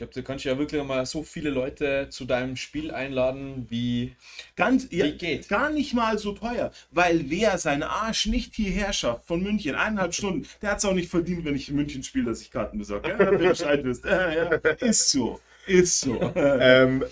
Ich 0.00 0.02
glaube, 0.02 0.14
du 0.14 0.22
kannst 0.22 0.46
ja 0.46 0.56
wirklich 0.56 0.82
mal 0.82 1.04
so 1.04 1.22
viele 1.22 1.50
Leute 1.50 2.06
zu 2.08 2.24
deinem 2.24 2.56
Spiel 2.56 2.90
einladen, 2.90 3.66
wie, 3.68 4.16
Ganz, 4.56 4.88
ja, 4.90 5.10
geht. 5.10 5.46
Gar 5.50 5.68
nicht 5.68 5.92
mal 5.92 6.16
so 6.16 6.32
teuer, 6.32 6.72
weil 6.90 7.28
wer 7.28 7.58
seinen 7.58 7.82
Arsch 7.82 8.24
nicht 8.24 8.54
hierher 8.54 8.94
schafft 8.94 9.26
von 9.26 9.42
München, 9.42 9.74
eineinhalb 9.74 10.14
Stunden, 10.14 10.48
der 10.62 10.70
hat 10.70 10.78
es 10.78 10.86
auch 10.86 10.94
nicht 10.94 11.10
verdient, 11.10 11.44
wenn 11.44 11.54
ich 11.54 11.68
in 11.68 11.76
München 11.76 12.02
spiele, 12.02 12.30
dass 12.30 12.40
ich 12.40 12.50
Karten 12.50 12.78
besorge. 12.78 13.10
Ja, 13.10 13.18
wenn 13.18 13.30
du 13.30 13.48
Bescheid 13.50 13.84
wisst. 13.84 14.06
Ja, 14.06 14.32
ja. 14.32 14.48
Ist 14.80 15.10
so. 15.10 15.38
Ist 15.66 16.00
so. 16.00 16.18
ähm, 16.34 17.04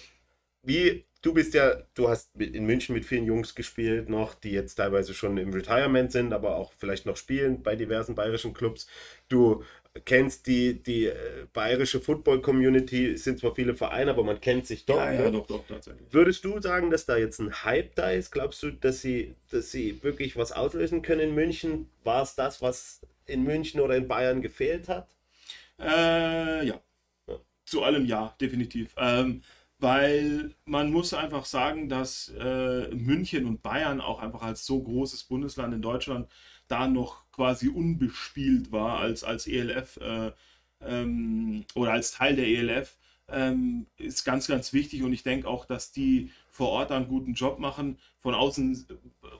wie 0.62 1.04
du 1.20 1.34
bist 1.34 1.52
ja, 1.52 1.82
du 1.94 2.08
hast 2.08 2.30
in 2.40 2.64
München 2.64 2.94
mit 2.94 3.04
vielen 3.04 3.26
Jungs 3.26 3.54
gespielt 3.54 4.08
noch, 4.08 4.34
die 4.34 4.52
jetzt 4.52 4.76
teilweise 4.76 5.12
schon 5.12 5.36
im 5.36 5.52
Retirement 5.52 6.10
sind, 6.10 6.32
aber 6.32 6.56
auch 6.56 6.72
vielleicht 6.78 7.04
noch 7.04 7.18
spielen 7.18 7.62
bei 7.62 7.76
diversen 7.76 8.14
bayerischen 8.14 8.54
Clubs. 8.54 8.86
Du 9.28 9.62
kennst 10.04 10.46
die, 10.46 10.82
die 10.82 11.06
äh, 11.06 11.46
bayerische 11.52 12.00
Football-Community, 12.00 13.12
es 13.12 13.24
sind 13.24 13.38
zwar 13.38 13.54
viele 13.54 13.74
Vereine, 13.74 14.10
aber 14.10 14.24
man 14.24 14.40
kennt 14.40 14.66
sich 14.66 14.86
doch. 14.86 14.96
Ja, 14.96 15.12
ja, 15.12 15.20
ne? 15.22 15.32
doch, 15.32 15.46
doch, 15.46 15.66
tatsächlich. 15.66 16.12
Würdest 16.12 16.44
du 16.44 16.60
sagen, 16.60 16.90
dass 16.90 17.06
da 17.06 17.16
jetzt 17.16 17.38
ein 17.38 17.64
Hype 17.64 17.94
da 17.94 18.10
ist? 18.10 18.30
Glaubst 18.30 18.62
du, 18.62 18.70
dass 18.70 19.00
sie, 19.00 19.34
dass 19.50 19.70
sie 19.70 20.02
wirklich 20.02 20.36
was 20.36 20.52
auslösen 20.52 21.02
können 21.02 21.20
in 21.20 21.34
München? 21.34 21.88
War 22.04 22.22
es 22.22 22.34
das, 22.34 22.62
was 22.62 23.00
in 23.26 23.44
München 23.44 23.80
oder 23.80 23.96
in 23.96 24.08
Bayern 24.08 24.42
gefehlt 24.42 24.88
hat? 24.88 25.08
Äh, 25.78 26.66
ja. 26.66 26.80
ja. 27.26 27.36
Zu 27.64 27.82
allem 27.82 28.06
ja, 28.06 28.34
definitiv. 28.40 28.94
Ähm, 28.96 29.42
weil 29.78 30.54
man 30.64 30.90
muss 30.90 31.14
einfach 31.14 31.44
sagen, 31.44 31.88
dass 31.88 32.32
äh, 32.38 32.88
München 32.88 33.46
und 33.46 33.62
Bayern 33.62 34.00
auch 34.00 34.18
einfach 34.18 34.42
als 34.42 34.66
so 34.66 34.82
großes 34.82 35.24
Bundesland 35.24 35.72
in 35.72 35.82
Deutschland 35.82 36.28
da 36.66 36.88
noch 36.88 37.27
quasi 37.38 37.68
unbespielt 37.68 38.72
war 38.72 38.98
als, 38.98 39.22
als 39.22 39.46
ELF 39.46 39.96
äh, 39.98 40.32
ähm, 40.80 41.64
oder 41.76 41.92
als 41.92 42.10
Teil 42.10 42.34
der 42.34 42.48
ELF, 42.48 42.96
ähm, 43.28 43.86
ist 43.96 44.24
ganz, 44.24 44.48
ganz 44.48 44.72
wichtig 44.72 45.04
und 45.04 45.12
ich 45.12 45.22
denke 45.22 45.46
auch, 45.46 45.64
dass 45.64 45.92
die 45.92 46.32
vor 46.48 46.70
Ort 46.70 46.90
einen 46.90 47.06
guten 47.06 47.34
Job 47.34 47.60
machen. 47.60 47.96
Von 48.18 48.34
außen, 48.34 48.86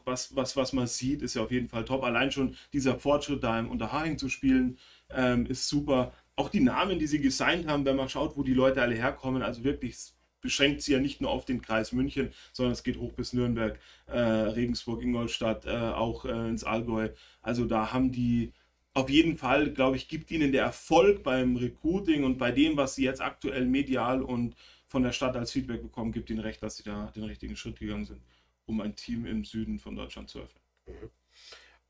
was, 0.05 0.37
was, 0.37 0.57
was 0.57 0.73
man 0.73 0.87
sieht, 0.87 1.23
ist 1.23 1.35
ja 1.35 1.43
auf 1.43 1.51
jeden 1.51 1.69
Fall 1.69 1.85
top. 1.85 2.05
Allein 2.05 2.31
schon 2.31 2.55
dieser 2.73 2.97
Fortschritt 3.01 3.43
da 3.43 3.59
im 3.59 3.69
Unterhaching 3.69 4.17
zu 4.17 4.29
spielen, 4.29 4.79
ähm, 5.11 5.45
ist 5.47 5.69
super. 5.69 6.13
Auch 6.37 6.51
die 6.51 6.61
Namen, 6.61 7.01
die 7.01 7.09
sie 7.09 7.19
gesigned 7.19 7.67
haben, 7.67 7.85
wenn 7.85 7.97
man 7.97 8.09
schaut, 8.09 8.37
wo 8.37 8.45
die 8.45 8.55
Leute 8.55 8.81
alle 8.81 8.95
herkommen, 8.95 9.43
also 9.43 9.65
wirklich 9.65 9.97
beschränkt 10.41 10.83
sie 10.83 10.93
ja 10.93 11.01
nicht 11.01 11.21
nur 11.21 11.31
auf 11.31 11.45
den 11.45 11.63
Kreis 11.63 11.93
München, 11.93 12.33
sondern 12.53 12.73
es 12.73 12.83
geht 12.83 12.99
hoch 12.99 13.13
bis 13.13 13.33
Nürnberg, 13.33 13.79
äh, 14.07 14.19
Regensburg, 14.19 15.03
Ingolstadt, 15.03 15.67
äh, 15.67 15.71
auch 15.71 16.25
äh, 16.25 16.49
ins 16.49 16.65
Allgäu. 16.65 17.09
Also 17.43 17.65
da 17.65 17.93
haben 17.93 18.13
die 18.13 18.53
auf 18.95 19.11
jeden 19.11 19.37
Fall, 19.37 19.73
glaube 19.73 19.97
ich, 19.97 20.09
gibt 20.09 20.31
ihnen 20.31 20.53
der 20.53 20.65
Erfolg 20.65 21.23
beim 21.23 21.57
Recruiting 21.57 22.25
und 22.25 22.39
bei 22.39 22.51
dem, 22.51 22.77
was 22.77 22.95
sie 22.95 23.05
jetzt 23.05 23.21
aktuell 23.21 23.65
medial 23.65 24.23
und 24.23 24.57
von 24.87 25.03
der 25.03 25.13
Stadt 25.13 25.37
als 25.37 25.53
Feedback 25.53 25.83
bekommen, 25.83 26.13
gibt 26.13 26.31
ihnen 26.31 26.41
recht, 26.41 26.63
dass 26.63 26.79
sie 26.79 26.83
da 26.83 27.13
den 27.15 27.25
richtigen 27.25 27.57
Schritt 27.57 27.79
gegangen 27.79 28.07
sind, 28.07 28.23
um 28.67 28.81
ein 28.81 28.97
Team 28.97 29.27
im 29.27 29.45
Süden 29.45 29.79
von 29.79 29.95
Deutschland 29.95 30.31
zu 30.31 30.41
öffnen. 30.41 30.63
Mhm. 30.87 31.11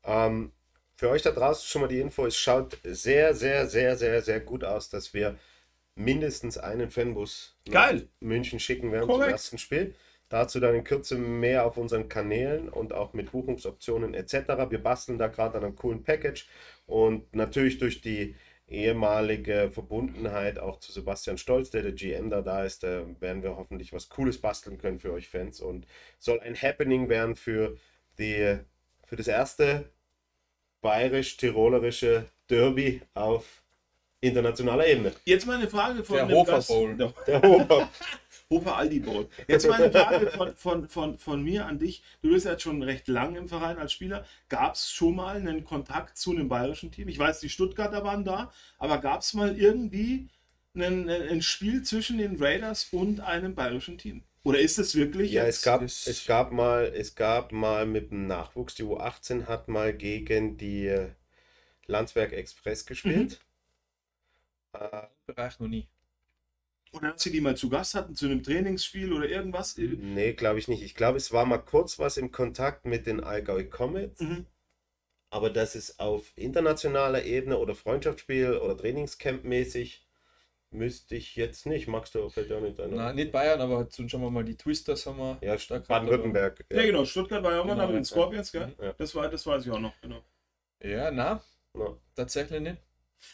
Ähm, 0.03 0.51
für 0.95 1.09
euch 1.09 1.21
da 1.21 1.31
draußen 1.31 1.65
schon 1.65 1.81
mal 1.81 1.87
die 1.87 1.99
Info, 1.99 2.25
es 2.25 2.37
schaut 2.37 2.77
sehr, 2.83 3.33
sehr, 3.33 3.67
sehr, 3.67 3.95
sehr, 3.95 4.21
sehr 4.21 4.41
gut 4.41 4.63
aus, 4.63 4.89
dass 4.89 5.13
wir 5.13 5.37
mindestens 5.99 6.57
einen 6.57 6.89
Fanbus 6.89 7.57
Geil. 7.69 8.07
München 8.19 8.59
schicken 8.59 8.91
werden 8.91 9.07
Korrekt. 9.07 9.25
zum 9.25 9.31
ersten 9.31 9.57
Spiel. 9.57 9.95
Dazu 10.29 10.59
dann 10.59 10.75
in 10.75 10.83
Kürze 10.83 11.17
mehr 11.17 11.65
auf 11.65 11.77
unseren 11.77 12.07
Kanälen 12.07 12.69
und 12.69 12.93
auch 12.93 13.13
mit 13.13 13.31
Buchungsoptionen 13.31 14.13
etc. 14.13 14.69
Wir 14.69 14.81
basteln 14.81 15.17
da 15.17 15.27
gerade 15.27 15.57
an 15.57 15.65
einem 15.65 15.75
coolen 15.75 16.03
Package 16.03 16.47
und 16.85 17.35
natürlich 17.35 17.79
durch 17.79 18.01
die 18.01 18.35
ehemalige 18.67 19.71
Verbundenheit 19.71 20.59
auch 20.59 20.79
zu 20.79 20.91
Sebastian 20.91 21.39
Stolz, 21.39 21.71
der 21.71 21.81
der 21.81 21.91
GM 21.91 22.29
da 22.29 22.41
da 22.43 22.63
ist, 22.63 22.83
da 22.83 23.03
werden 23.19 23.41
wir 23.41 23.57
hoffentlich 23.57 23.91
was 23.91 24.09
Cooles 24.09 24.39
basteln 24.39 24.77
können 24.77 24.99
für 24.99 25.11
euch 25.11 25.27
Fans 25.27 25.59
und 25.59 25.87
soll 26.19 26.39
ein 26.41 26.55
Happening 26.55 27.09
werden 27.09 27.35
für 27.35 27.75
die 28.19 28.59
für 29.05 29.15
das 29.15 29.27
erste 29.27 29.89
bayerisch-tirolerische 30.81 32.29
Derby 32.47 33.01
auf 33.15 33.58
internationaler 34.21 34.87
Ebene. 34.87 35.13
Jetzt 35.25 35.45
mal 35.45 35.57
eine 35.57 35.69
Frage 35.69 36.03
von 36.03 36.17
der 36.17 36.29
Hofer 36.29 36.61
Bowl. 36.61 36.95
Der 37.27 37.41
Hofer. 37.41 37.89
Hofer 38.51 38.77
Aldi 38.77 38.99
Bowl. 39.01 39.29
Jetzt 39.47 39.67
mal 39.67 39.81
eine 39.81 39.91
Frage 39.91 40.27
von, 40.31 40.55
von, 40.55 40.89
von, 40.89 41.17
von 41.19 41.43
mir 41.43 41.67
an 41.67 41.77
dich. 41.77 42.01
Du 42.23 42.29
bist 42.29 42.45
jetzt 42.45 42.63
schon 42.63 42.81
recht 42.81 43.07
lang 43.07 43.35
im 43.35 43.47
Verein 43.47 43.77
als 43.77 43.93
Spieler. 43.93 44.25
Gab 44.49 44.73
es 44.73 44.91
schon 44.91 45.15
mal 45.15 45.35
einen 45.35 45.63
Kontakt 45.63 46.17
zu 46.17 46.31
einem 46.31 46.49
bayerischen 46.49 46.91
Team? 46.91 47.07
Ich 47.09 47.19
weiß, 47.19 47.41
die 47.41 47.49
Stuttgarter 47.49 48.03
waren 48.03 48.25
da, 48.25 48.51
aber 48.79 48.97
gab 48.97 49.21
es 49.21 49.35
mal 49.35 49.55
irgendwie 49.55 50.29
einen, 50.73 51.09
ein 51.09 51.43
Spiel 51.43 51.83
zwischen 51.83 52.17
den 52.17 52.37
Raiders 52.41 52.87
und 52.91 53.19
einem 53.19 53.53
bayerischen 53.53 53.99
Team? 53.99 54.23
Oder 54.43 54.59
ist 54.59 54.79
es 54.79 54.95
wirklich? 54.95 55.31
Ja, 55.31 55.43
es 55.43 55.61
gab, 55.61 55.83
es 55.83 56.23
gab 56.25 56.51
mal, 56.51 56.91
es 56.95 57.13
gab 57.13 57.51
mal 57.51 57.85
mit 57.85 58.09
dem 58.09 58.25
Nachwuchs, 58.25 58.73
die 58.73 58.83
U18 58.83 59.45
hat 59.45 59.67
mal 59.67 59.93
gegen 59.93 60.57
die 60.57 61.07
Landsberg 61.85 62.33
Express 62.33 62.85
gespielt. 62.85 63.31
Mhm. 63.31 63.48
Äh, 64.73 65.03
Bereich 65.25 65.59
noch 65.59 65.67
nie. 65.67 65.87
Oder 66.91 67.11
dass 67.11 67.21
sie 67.21 67.31
die 67.31 67.41
mal 67.41 67.55
zu 67.55 67.69
Gast 67.69 67.93
hatten 67.93 68.15
zu 68.15 68.25
einem 68.25 68.41
Trainingsspiel 68.41 69.13
oder 69.13 69.29
irgendwas? 69.29 69.77
Nee, 69.77 70.33
glaube 70.33 70.59
ich 70.59 70.67
nicht. 70.67 70.81
Ich 70.81 70.95
glaube, 70.95 71.17
es 71.17 71.31
war 71.31 71.45
mal 71.45 71.59
kurz 71.59 71.99
was 71.99 72.17
im 72.17 72.31
Kontakt 72.31 72.85
mit 72.85 73.05
den 73.05 73.23
Allgäu 73.23 73.63
Comets. 73.65 74.21
Mhm. 74.21 74.47
Aber 75.29 75.51
das 75.51 75.75
ist 75.75 75.99
auf 75.99 76.31
internationaler 76.35 77.23
Ebene 77.23 77.59
oder 77.59 77.75
Freundschaftsspiel 77.75 78.53
oder 78.53 78.75
Trainingscamp 78.75 79.43
mäßig 79.43 80.07
müsste 80.71 81.15
ich 81.15 81.35
jetzt 81.35 81.65
nicht. 81.65 81.87
Magst 81.87 82.15
du 82.15 82.29
fällt 82.29 82.49
ja 82.49 82.59
nicht 82.59 82.79
ein? 82.79 82.95
Nein, 82.95 83.15
nicht 83.15 83.31
Bayern, 83.31 83.61
aber 83.61 83.87
schon 83.91 84.33
mal 84.33 84.43
die 84.43 84.55
Twisters 84.55 85.05
haben 85.05 85.17
wir. 85.17 85.37
Ja, 85.41 85.79
Baden-Württemberg. 85.79 86.65
Ja. 86.71 86.77
ja. 86.77 86.85
genau. 86.85 87.05
Stuttgart 87.05 87.43
war 87.43 87.53
ja 87.53 87.61
auch 87.61 87.65
mal 87.65 87.73
genau, 87.73 87.85
da 87.85 87.87
mit 87.87 87.97
den 87.97 88.05
Scorpions, 88.05 88.51
gell? 88.51 88.73
Ja. 88.81 88.93
Das, 88.93 89.13
war, 89.15 89.29
das 89.29 89.45
weiß 89.45 89.65
ich 89.65 89.71
auch 89.71 89.79
noch, 89.79 89.99
genau. 90.01 90.23
Ja, 90.81 91.11
na, 91.11 91.43
na. 91.73 91.97
tatsächlich 92.15 92.61
nicht. 92.61 92.77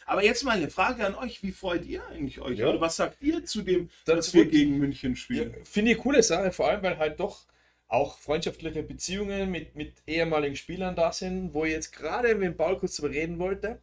Aber 0.04 0.24
jetzt 0.24 0.44
mal 0.44 0.56
eine 0.56 0.70
Frage 0.70 1.04
an 1.04 1.14
euch. 1.14 1.42
Wie 1.42 1.52
freut 1.52 1.84
ihr 1.84 2.06
eigentlich 2.06 2.40
euch? 2.40 2.58
Ja. 2.58 2.68
Oder 2.68 2.80
was 2.80 2.96
sagt 2.96 3.22
ihr 3.22 3.44
zu 3.44 3.62
dem, 3.62 3.90
das 4.04 4.16
dass 4.16 4.34
wir 4.34 4.46
gegen 4.46 4.78
München 4.78 5.16
spielen? 5.16 5.52
Ja, 5.52 5.64
Finde 5.64 5.90
ich 5.92 5.96
eine 5.96 6.02
coole 6.02 6.22
Sache, 6.22 6.52
vor 6.52 6.68
allem 6.68 6.82
weil 6.82 6.98
halt 6.98 7.20
doch 7.20 7.46
auch 7.88 8.18
freundschaftliche 8.18 8.82
Beziehungen 8.82 9.50
mit, 9.50 9.76
mit 9.76 9.94
ehemaligen 10.06 10.56
Spielern 10.56 10.96
da 10.96 11.12
sind, 11.12 11.54
wo 11.54 11.64
ich 11.64 11.72
jetzt 11.72 11.92
gerade 11.92 12.34
mit 12.34 12.56
Paul 12.56 12.78
kurz 12.78 12.96
darüber 12.96 13.14
reden 13.14 13.38
wollte. 13.38 13.80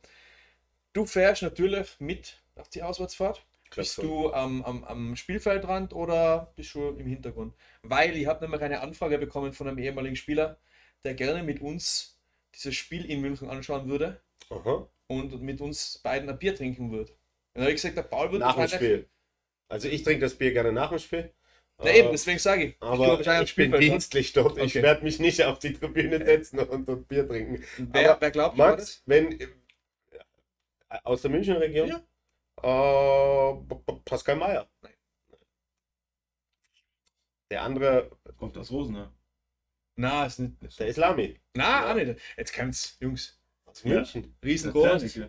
Du 0.91 1.05
fährst 1.05 1.41
natürlich 1.41 1.99
mit 1.99 2.41
auf 2.55 2.69
die 2.69 2.83
Auswärtsfahrt. 2.83 3.45
Bist 3.75 3.97
du 3.97 4.31
am, 4.31 4.63
am, 4.63 4.83
am 4.83 5.15
Spielfeldrand 5.15 5.93
oder 5.93 6.53
bist 6.55 6.75
du 6.75 6.89
im 6.89 7.07
Hintergrund? 7.07 7.55
Weil 7.81 8.15
ich 8.15 8.27
habe 8.27 8.43
nämlich 8.43 8.61
eine 8.61 8.81
Anfrage 8.81 9.17
bekommen 9.17 9.53
von 9.53 9.67
einem 9.67 9.79
ehemaligen 9.79 10.15
Spieler, 10.15 10.57
der 11.03 11.15
gerne 11.15 11.41
mit 11.41 11.59
uns 11.59 12.19
dieses 12.53 12.75
Spiel 12.75 13.05
in 13.05 13.21
München 13.21 13.49
anschauen 13.49 13.89
würde. 13.89 14.21
Aha 14.51 14.87
und 15.19 15.41
mit 15.41 15.61
uns 15.61 15.99
beiden 15.99 16.29
ein 16.29 16.37
Bier 16.37 16.55
trinken 16.55 16.91
wird. 16.91 17.13
Dann 17.53 17.63
habe 17.63 17.71
ich 17.71 17.81
gesagt, 17.81 17.97
der 17.97 18.03
Paul 18.03 18.31
wird 18.31 18.41
nach 18.41 18.55
dem 18.55 18.67
Spiel. 18.67 19.07
Also 19.69 19.87
ich 19.87 20.03
trinke 20.03 20.21
das 20.21 20.35
Bier 20.35 20.53
gerne 20.53 20.71
nach 20.71 20.89
dem 20.89 20.99
Spiel. 20.99 21.33
Na 21.79 21.93
eben, 21.93 22.11
deswegen 22.11 22.39
sage 22.39 22.63
ich. 22.65 22.75
Aber 22.79 23.19
ich, 23.19 23.27
ich 23.27 23.55
bin 23.55 23.71
dienstlich 23.73 24.33
dort. 24.33 24.53
Okay. 24.53 24.65
Ich 24.65 24.75
werde 24.75 25.03
mich 25.03 25.19
nicht 25.19 25.43
auf 25.43 25.59
die 25.59 25.73
Tribüne 25.73 26.23
setzen 26.23 26.59
und 26.59 26.87
dort 26.87 27.07
Bier 27.07 27.27
trinken. 27.27 27.63
Wer, 27.77 28.11
aber 28.11 28.21
wer 28.21 28.31
glaubt 28.31 28.57
Max, 28.57 29.01
wenn 29.05 29.39
äh, 29.39 29.47
aus 31.03 31.21
der 31.23 31.31
Münchner 31.31 31.59
Region? 31.59 31.89
Ja. 32.61 33.53
Äh, 33.53 33.75
Pascal 34.05 34.35
Mayer. 34.35 34.67
Nein. 34.81 34.93
Der 37.51 37.61
andere 37.63 38.11
kommt 38.37 38.57
aus 38.57 38.71
Rosen, 38.71 38.93
ne? 38.93 39.11
Na, 39.95 40.25
ist 40.25 40.39
nicht. 40.39 40.79
Der 40.79 40.87
Islami. 40.87 41.39
Na, 41.53 41.63
ja. 41.63 41.91
auch 41.91 41.95
nicht. 41.95 42.19
Jetzt 42.37 42.55
kommt's, 42.55 42.97
Jungs. 42.99 43.39
Aus 43.73 43.83
München. 43.83 44.23
Ja. 44.23 44.29
Riesengroß. 44.43 45.19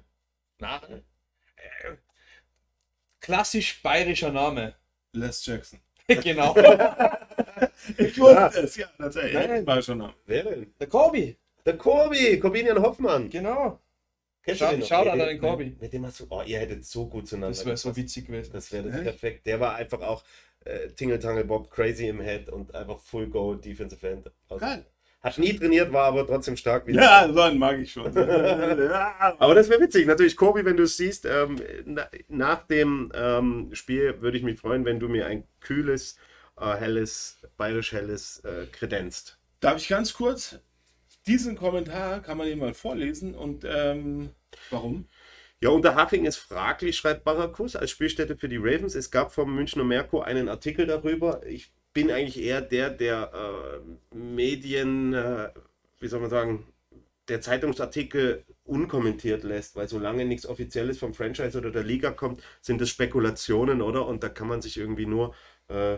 Na, 0.58 0.82
äh, 0.86 1.96
klassisch 3.20 3.82
bayerischer 3.82 4.30
Name. 4.30 4.74
Les 5.12 5.46
Jackson. 5.46 5.80
genau. 6.06 6.54
ich 7.98 8.18
wusste 8.18 8.34
ja. 8.34 8.48
es, 8.48 8.76
ja, 8.76 8.86
tatsächlich. 8.98 9.32
Nein, 9.32 9.64
bayerischer 9.64 9.94
Name. 9.94 10.14
Wer 10.26 10.44
denn? 10.44 10.74
Der 10.78 10.86
Corby. 10.88 11.36
Der 11.64 11.78
Corby, 11.78 12.38
Corbinian 12.38 12.82
Hoffmann. 12.82 13.30
Genau. 13.30 13.80
Kennst 14.42 14.60
Schau, 14.60 14.78
schau 14.82 15.10
an 15.10 15.18
den 15.18 15.40
Corby. 15.40 15.74
Mit 15.80 15.94
dem 15.94 16.04
hast 16.04 16.20
du, 16.20 16.26
oh, 16.28 16.42
ihr 16.42 16.58
hättet 16.58 16.84
so 16.84 17.06
gut 17.06 17.26
zueinander. 17.26 17.56
Das 17.56 17.64
wäre 17.64 17.78
so 17.78 17.96
witzig 17.96 18.26
gewesen. 18.26 18.52
Das 18.52 18.70
wäre 18.72 18.90
perfekt. 18.90 19.46
Der 19.46 19.58
war 19.58 19.76
einfach 19.76 20.02
auch 20.02 20.22
äh, 20.66 20.88
Tingle 20.90 21.18
Tangle 21.18 21.46
Bob 21.46 21.70
crazy 21.70 22.08
im 22.08 22.20
Head 22.20 22.50
und 22.50 22.74
einfach 22.74 22.98
Full 22.98 23.28
Go 23.28 23.54
Defensive 23.54 24.06
End. 24.06 24.30
Also, 24.50 24.60
Geil. 24.60 24.84
Hat 25.24 25.38
nie 25.38 25.56
trainiert, 25.56 25.90
war 25.90 26.04
aber 26.04 26.26
trotzdem 26.26 26.54
stark. 26.54 26.86
Wieder. 26.86 27.00
Ja, 27.00 27.32
so 27.32 27.40
einen 27.40 27.58
mag 27.58 27.78
ich 27.78 27.90
schon. 27.90 28.14
aber 28.16 29.54
das 29.54 29.70
wäre 29.70 29.80
witzig. 29.80 30.06
Natürlich, 30.06 30.36
Kobi, 30.36 30.66
wenn 30.66 30.76
du 30.76 30.82
es 30.82 30.98
siehst, 30.98 31.24
ähm, 31.24 31.56
na, 31.86 32.06
nach 32.28 32.66
dem 32.66 33.10
ähm, 33.14 33.70
Spiel 33.72 34.20
würde 34.20 34.36
ich 34.36 34.44
mich 34.44 34.60
freuen, 34.60 34.84
wenn 34.84 35.00
du 35.00 35.08
mir 35.08 35.24
ein 35.24 35.44
kühles, 35.60 36.18
äh, 36.60 36.74
helles, 36.74 37.38
bayerisch 37.56 37.92
helles 37.92 38.40
äh, 38.40 38.66
kredenzt. 38.70 39.38
Darf 39.60 39.78
ich 39.78 39.88
ganz 39.88 40.12
kurz? 40.12 40.58
Diesen 41.26 41.56
Kommentar 41.56 42.20
kann 42.20 42.36
man 42.36 42.46
eben 42.46 42.60
mal 42.60 42.74
vorlesen 42.74 43.34
und 43.34 43.64
ähm, 43.66 44.28
warum? 44.68 45.08
Ja, 45.62 45.70
Unterhaching 45.70 46.26
ist 46.26 46.36
fraglich, 46.36 46.98
schreibt 46.98 47.24
Barakus 47.24 47.76
als 47.76 47.90
Spielstätte 47.90 48.36
für 48.36 48.50
die 48.50 48.58
Ravens. 48.58 48.94
Es 48.94 49.10
gab 49.10 49.32
vom 49.32 49.54
Münchner 49.54 49.84
Merkur 49.84 50.26
einen 50.26 50.50
Artikel 50.50 50.86
darüber. 50.86 51.40
Ich 51.46 51.72
bin 51.94 52.10
eigentlich 52.10 52.42
eher 52.42 52.60
der, 52.60 52.90
der 52.90 53.30
äh, 53.32 54.14
Medien, 54.14 55.14
äh, 55.14 55.48
wie 56.00 56.08
soll 56.08 56.20
man 56.20 56.28
sagen, 56.28 56.66
der 57.28 57.40
Zeitungsartikel 57.40 58.44
unkommentiert 58.64 59.44
lässt, 59.44 59.76
weil 59.76 59.88
solange 59.88 60.26
nichts 60.26 60.46
Offizielles 60.46 60.98
vom 60.98 61.14
Franchise 61.14 61.56
oder 61.56 61.70
der 61.70 61.84
Liga 61.84 62.10
kommt, 62.10 62.42
sind 62.60 62.80
das 62.80 62.90
Spekulationen, 62.90 63.80
oder? 63.80 64.06
Und 64.06 64.22
da 64.22 64.28
kann 64.28 64.48
man 64.48 64.60
sich 64.60 64.76
irgendwie 64.76 65.06
nur, 65.06 65.34
äh, 65.68 65.94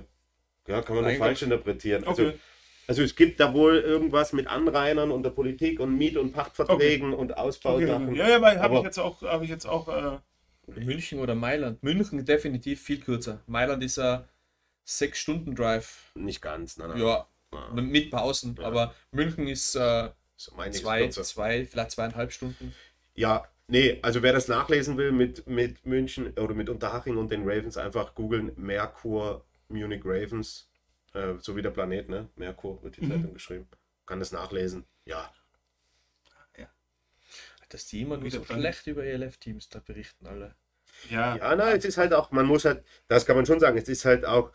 ja, 0.68 0.82
kann 0.82 0.96
man 0.96 1.04
nur 1.04 1.14
falsch 1.14 1.42
interpretieren. 1.42 2.04
Also, 2.04 2.22
okay. 2.22 2.30
Also, 2.30 2.40
also 2.88 3.02
es 3.02 3.16
gibt 3.16 3.40
da 3.40 3.52
wohl 3.52 3.78
irgendwas 3.78 4.32
mit 4.32 4.46
Anrainern 4.46 5.10
und 5.10 5.24
der 5.24 5.30
Politik 5.30 5.80
und 5.80 5.96
Miet- 5.96 6.16
und 6.16 6.32
Pachtverträgen 6.32 7.14
okay. 7.14 7.20
und 7.20 7.36
Ausbausachen. 7.36 8.10
Okay. 8.10 8.18
Ja, 8.18 8.28
ja, 8.28 8.40
weil 8.40 8.60
habe 8.60 8.76
ich 8.76 8.82
jetzt 8.82 8.98
auch, 8.98 9.22
habe 9.22 9.44
ich 9.44 9.50
jetzt 9.50 9.66
auch. 9.66 9.88
Äh, 9.88 10.18
München 10.80 11.20
oder 11.20 11.34
Mailand. 11.34 11.82
München 11.82 12.24
definitiv 12.24 12.82
viel 12.82 13.00
kürzer. 13.00 13.40
Mailand 13.46 13.82
ist 13.82 13.96
ja 13.96 14.28
sechs 14.86 15.18
Stunden 15.18 15.54
Drive. 15.54 16.12
Nicht 16.14 16.40
ganz, 16.40 16.78
nein, 16.78 16.90
nein. 16.90 17.00
Ja, 17.00 17.28
ah. 17.50 17.70
nein. 17.74 17.88
mit 17.88 18.10
Pausen, 18.10 18.56
ja. 18.58 18.64
aber 18.64 18.94
München 19.10 19.46
ist 19.48 19.74
äh, 19.74 20.10
so 20.36 20.52
zwei, 20.70 21.08
zwei, 21.08 21.66
vielleicht 21.66 21.90
zweieinhalb 21.90 22.32
Stunden. 22.32 22.74
Ja, 23.14 23.48
nee, 23.66 23.98
also 24.02 24.22
wer 24.22 24.32
das 24.32 24.48
nachlesen 24.48 24.96
will 24.96 25.12
mit, 25.12 25.46
mit 25.46 25.84
München 25.84 26.32
oder 26.38 26.54
mit 26.54 26.70
Unterhaching 26.70 27.16
und 27.16 27.30
den 27.30 27.42
Ravens, 27.42 27.76
einfach 27.76 28.14
googeln 28.14 28.52
Merkur 28.56 29.44
Munich 29.68 30.02
Ravens, 30.04 30.68
äh, 31.14 31.34
so 31.40 31.56
wie 31.56 31.62
der 31.62 31.70
Planet, 31.70 32.08
ne? 32.08 32.28
Merkur 32.36 32.82
wird 32.82 32.96
die 32.96 33.04
mhm. 33.04 33.10
Zeitung 33.10 33.34
geschrieben. 33.34 33.68
Kann 34.06 34.20
das 34.20 34.30
nachlesen, 34.30 34.84
ja. 35.04 35.32
Ah, 36.30 36.60
ja. 36.60 36.68
Dass 37.70 37.86
die 37.86 38.02
immer 38.02 38.22
wieder 38.22 38.38
so 38.38 38.44
schlecht 38.44 38.86
über 38.86 39.02
ELF-Teams 39.04 39.68
da 39.68 39.80
berichten, 39.80 40.26
alle. 40.26 40.54
Ja. 41.10 41.36
ja, 41.36 41.56
nein, 41.56 41.76
es 41.76 41.84
ist 41.84 41.98
halt 41.98 42.12
auch, 42.12 42.30
man 42.30 42.46
muss 42.46 42.64
halt, 42.64 42.84
das 43.08 43.26
kann 43.26 43.36
man 43.36 43.46
schon 43.46 43.60
sagen, 43.60 43.76
es 43.76 43.88
ist 43.88 44.04
halt 44.04 44.24
auch, 44.24 44.52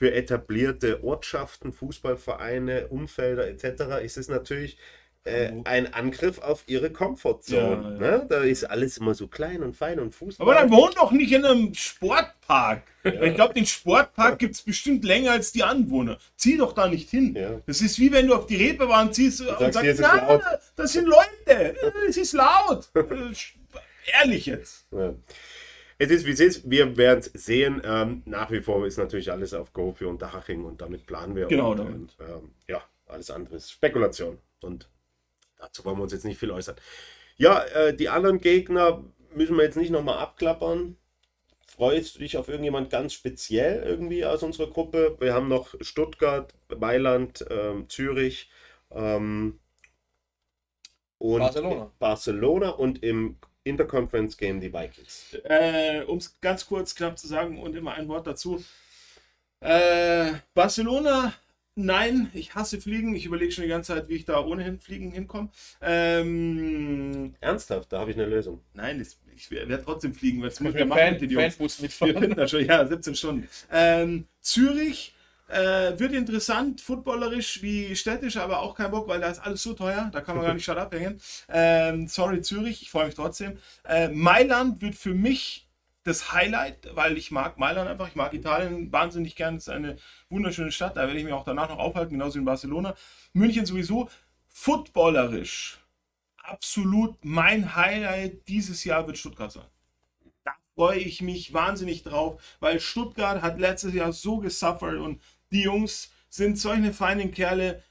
für 0.00 0.14
etablierte 0.14 1.04
Ortschaften, 1.04 1.74
Fußballvereine, 1.74 2.88
Umfelder 2.88 3.46
etc. 3.46 4.02
ist 4.02 4.16
es 4.16 4.28
natürlich 4.28 4.78
äh, 5.24 5.52
ein 5.64 5.92
Angriff 5.92 6.38
auf 6.38 6.62
ihre 6.66 6.88
Komfortzone. 6.90 7.98
Ja, 8.00 8.06
ja. 8.06 8.18
Ne? 8.18 8.26
Da 8.26 8.38
ist 8.38 8.64
alles 8.64 8.96
immer 8.96 9.12
so 9.12 9.28
klein 9.28 9.62
und 9.62 9.76
fein 9.76 10.00
und 10.00 10.14
Fußball. 10.14 10.48
Aber 10.48 10.58
dann 10.58 10.70
wohnt 10.70 10.96
doch 10.96 11.12
nicht 11.12 11.30
in 11.32 11.44
einem 11.44 11.74
Sportpark. 11.74 12.84
Ja. 13.04 13.24
Ich 13.24 13.34
glaube, 13.34 13.52
den 13.52 13.66
Sportpark 13.66 14.38
gibt 14.38 14.54
es 14.54 14.62
bestimmt 14.62 15.04
länger 15.04 15.32
als 15.32 15.52
die 15.52 15.64
Anwohner. 15.64 16.16
Zieh 16.34 16.56
doch 16.56 16.72
da 16.72 16.88
nicht 16.88 17.10
hin. 17.10 17.36
Das 17.66 17.82
ist 17.82 17.98
wie 17.98 18.10
wenn 18.10 18.26
du 18.26 18.34
auf 18.34 18.46
die 18.46 18.56
Reeperbahn 18.56 19.12
ziehst 19.12 19.42
und 19.42 19.74
sagst, 19.74 19.98
sagst 19.98 20.00
na, 20.00 20.40
das 20.76 20.94
sind 20.94 21.08
Leute, 21.08 21.76
es 22.08 22.16
ist 22.16 22.32
laut. 22.32 22.88
Ehrlich 24.22 24.46
jetzt. 24.46 24.86
Es 26.00 26.10
ist 26.10 26.26
wie 26.26 26.30
es 26.30 26.40
ist. 26.40 26.70
Wir 26.70 26.96
werden 26.96 27.20
es 27.20 27.26
sehen. 27.26 27.80
Ähm, 27.84 28.22
nach 28.24 28.50
wie 28.50 28.60
vor 28.60 28.86
ist 28.86 28.96
natürlich 28.96 29.30
alles 29.30 29.54
auf 29.54 29.72
Go 29.72 29.92
für 29.92 30.08
Unterhaching 30.08 30.64
und 30.64 30.80
damit 30.80 31.06
planen 31.06 31.36
wir. 31.36 31.46
Genau, 31.46 31.70
und, 31.70 31.78
damit. 31.78 32.16
Ähm, 32.20 32.50
ja, 32.66 32.82
alles 33.06 33.30
andere 33.30 33.56
ist 33.56 33.70
Spekulation. 33.70 34.38
Und 34.62 34.88
Dazu 35.60 35.84
wollen 35.84 35.98
wir 35.98 36.02
uns 36.02 36.12
jetzt 36.12 36.24
nicht 36.24 36.38
viel 36.38 36.50
äußern. 36.50 36.76
Ja, 37.36 37.62
äh, 37.64 37.94
die 37.94 38.08
anderen 38.08 38.40
Gegner 38.40 39.04
müssen 39.34 39.56
wir 39.56 39.64
jetzt 39.64 39.76
nicht 39.76 39.90
nochmal 39.90 40.18
abklappern. 40.18 40.96
Freust 41.66 42.14
du 42.14 42.18
dich 42.20 42.36
auf 42.36 42.48
irgendjemand 42.48 42.90
ganz 42.90 43.12
speziell 43.12 43.82
irgendwie 43.82 44.24
aus 44.24 44.42
unserer 44.42 44.68
Gruppe? 44.68 45.16
Wir 45.20 45.34
haben 45.34 45.48
noch 45.48 45.74
Stuttgart, 45.80 46.54
Mailand, 46.78 47.44
ähm, 47.50 47.88
Zürich 47.88 48.50
ähm, 48.90 49.60
und 51.18 51.40
Barcelona. 51.40 51.92
Barcelona 51.98 52.70
und 52.70 53.02
im 53.02 53.38
Interconference 53.64 54.36
Game 54.36 54.60
die 54.60 54.72
Vikings. 54.72 55.34
Äh, 55.44 56.02
um 56.06 56.18
es 56.18 56.40
ganz 56.40 56.66
kurz 56.66 56.94
knapp 56.94 57.18
zu 57.18 57.26
sagen 57.26 57.58
und 57.60 57.76
immer 57.76 57.94
ein 57.94 58.08
Wort 58.08 58.26
dazu. 58.26 58.64
Äh, 59.60 60.32
Barcelona 60.54 61.34
Nein, 61.76 62.30
ich 62.34 62.54
hasse 62.54 62.80
Fliegen. 62.80 63.14
Ich 63.14 63.26
überlege 63.26 63.52
schon 63.52 63.62
die 63.62 63.70
ganze 63.70 63.94
Zeit, 63.94 64.08
wie 64.08 64.16
ich 64.16 64.24
da 64.24 64.44
ohnehin 64.44 64.78
Fliegen 64.78 65.12
hinkomme. 65.12 65.50
Ähm, 65.80 67.34
Ernsthaft, 67.40 67.92
da 67.92 68.00
habe 68.00 68.10
ich 68.10 68.16
eine 68.16 68.26
Lösung. 68.26 68.60
Nein, 68.74 68.98
das, 68.98 69.18
ich 69.34 69.50
werde 69.50 69.80
trotzdem 69.82 70.12
fliegen, 70.12 70.42
weil 70.42 70.48
es 70.48 70.60
muss 70.60 70.74
wir 70.74 70.84
machen 70.84 71.12
mit 71.12 71.22
den 71.22 71.30
Jungs. 71.30 71.44
Das 71.44 72.50
schon, 72.50 72.64
ja, 72.64 72.86
17 72.86 73.14
Stunden. 73.14 73.48
Ähm, 73.72 74.26
Zürich 74.40 75.14
äh, 75.50 75.98
wird 75.98 76.12
interessant, 76.12 76.80
footballerisch 76.80 77.62
wie 77.62 77.94
städtisch, 77.96 78.36
aber 78.36 78.60
auch 78.60 78.74
kein 78.74 78.90
Bock, 78.90 79.08
weil 79.08 79.20
da 79.20 79.28
ist 79.28 79.40
alles 79.40 79.62
so 79.62 79.74
teuer. 79.74 80.10
Da 80.12 80.20
kann 80.20 80.36
man 80.36 80.44
gar 80.44 80.54
nicht 80.54 80.64
shut 80.64 80.78
abhängen. 80.78 81.20
Ähm, 81.48 82.06
sorry, 82.08 82.40
Zürich, 82.40 82.82
ich 82.82 82.90
freue 82.90 83.06
mich 83.06 83.14
trotzdem. 83.14 83.58
Äh, 83.84 84.08
Mailand 84.08 84.80
wird 84.80 84.94
für 84.94 85.14
mich 85.14 85.66
das 86.04 86.32
Highlight, 86.32 86.88
weil 86.94 87.18
ich 87.18 87.30
mag 87.30 87.58
Mailand 87.58 87.88
einfach, 87.88 88.08
ich 88.08 88.16
mag 88.16 88.32
Italien 88.32 88.90
wahnsinnig 88.90 89.36
gern. 89.36 89.56
Es 89.56 89.64
ist 89.64 89.74
eine 89.74 89.96
wunderschöne 90.30 90.72
Stadt, 90.72 90.96
da 90.96 91.02
werde 91.02 91.18
ich 91.18 91.24
mich 91.24 91.34
auch 91.34 91.44
danach 91.44 91.68
noch 91.68 91.78
aufhalten, 91.78 92.14
genauso 92.14 92.36
wie 92.36 92.40
in 92.40 92.44
Barcelona. 92.44 92.94
München 93.32 93.66
sowieso. 93.66 94.08
Footballerisch 94.48 95.80
absolut 96.50 97.16
mein 97.24 97.76
Highlight 97.76 98.48
dieses 98.48 98.84
Jahr 98.84 99.06
wird 99.06 99.18
Stuttgart 99.18 99.52
sein. 99.52 99.66
Da 100.44 100.52
freue 100.74 100.98
ich 100.98 101.22
mich 101.22 101.52
wahnsinnig 101.54 102.02
drauf, 102.02 102.42
weil 102.60 102.80
Stuttgart 102.80 103.42
hat 103.42 103.58
letztes 103.60 103.94
Jahr 103.94 104.12
so 104.12 104.38
gesuffert 104.38 104.98
und 104.98 105.20
die 105.50 105.62
Jungs 105.62 106.10
sind 106.28 106.58
solche 106.58 106.92
feinen 106.92 107.32
Kerle 107.32 107.82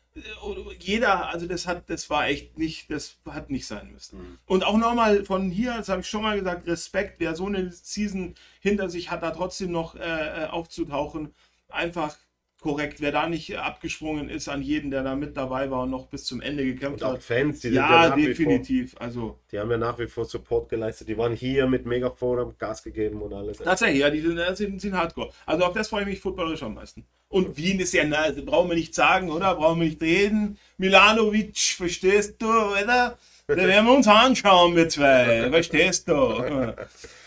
jeder, 0.80 1.30
also 1.30 1.48
das 1.48 1.68
hat, 1.68 1.90
das 1.90 2.10
war 2.10 2.28
echt 2.28 2.58
nicht, 2.58 2.90
das 2.92 3.18
hat 3.26 3.50
nicht 3.50 3.68
sein 3.68 3.92
müssen. 3.92 4.20
Mhm. 4.20 4.40
Und 4.46 4.64
auch 4.64 4.78
nochmal 4.78 5.24
von 5.24 5.50
hier, 5.50 5.76
das 5.78 5.90
habe 5.90 6.02
ich 6.02 6.10
schon 6.10 6.24
mal 6.24 6.38
gesagt, 6.38 6.68
Respekt, 6.68 7.20
wer 7.20 7.36
so 7.36 7.46
eine 7.46 7.72
Season 7.72 8.36
hinter 8.60 8.90
sich 8.90 9.12
hat, 9.12 9.24
da 9.24 9.32
trotzdem 9.32 9.72
noch 9.72 9.96
äh, 9.96 10.44
äh 10.44 10.48
aufzutauchen, 10.48 11.34
einfach 11.70 12.18
korrekt. 12.60 13.02
Wer 13.02 13.12
da 13.12 13.28
nicht 13.28 13.58
abgesprungen 13.58 14.30
ist 14.30 14.50
an 14.50 14.62
jeden, 14.62 14.92
der 14.92 15.04
da 15.04 15.16
mit 15.16 15.38
dabei 15.38 15.72
war 15.72 15.84
und 15.84 15.90
noch 15.90 16.08
bis 16.08 16.26
zum 16.26 16.42
Ende 16.42 16.66
gekämpft 16.66 17.02
und 17.02 17.08
auch 17.08 17.14
hat. 17.14 17.24
Fans, 17.24 17.62
die 17.62 17.70
ja, 17.70 18.08
ja 18.08 18.16
definitiv. 18.16 18.92
Vor, 18.92 19.02
also, 19.02 19.40
die 19.52 19.60
haben 19.60 19.72
ja 19.72 19.78
nach 19.78 19.98
wie 20.00 20.08
vor 20.08 20.26
Support 20.26 20.70
geleistet. 20.70 21.08
Die 21.08 21.18
waren 21.18 21.34
hier 21.34 21.68
mit 21.68 21.86
Megafon, 21.86 22.40
haben 22.40 22.56
Gas 22.58 22.84
gegeben 22.84 23.22
und 23.22 23.34
alles. 23.34 23.58
Tatsächlich, 23.58 24.00
ja, 24.00 24.10
die 24.10 24.22
sind, 24.22 24.82
sind, 24.82 24.94
hardcore. 24.94 25.32
Also 25.46 25.66
auf 25.66 25.74
das 25.74 25.90
freue 25.90 26.02
ich 26.02 26.08
mich 26.08 26.20
footballerisch 26.20 26.64
am 26.64 26.76
meisten. 26.76 27.06
Und 27.30 27.58
Wien 27.58 27.80
ist 27.80 27.94
ja, 27.94 28.04
na, 28.06 28.18
also 28.18 28.44
brauchen 28.44 28.70
wir 28.70 28.76
nicht 28.76 28.96
sagen, 28.96 29.30
oder? 29.30 29.56
Brauchen 29.56 29.80
wir 29.82 29.88
nicht 29.88 30.02
reden. 30.02 30.58
Milanovic, 30.78 31.58
verstehst 31.58 32.42
du, 32.42 32.48
oder? 32.48 33.18
Da 33.48 33.56
werden 33.56 33.86
wir 33.86 33.94
uns 33.94 34.08
anschauen, 34.08 34.76
wir 34.76 34.90
zwei. 34.90 35.50
Verstehst 35.50 36.08
du? 36.08 36.14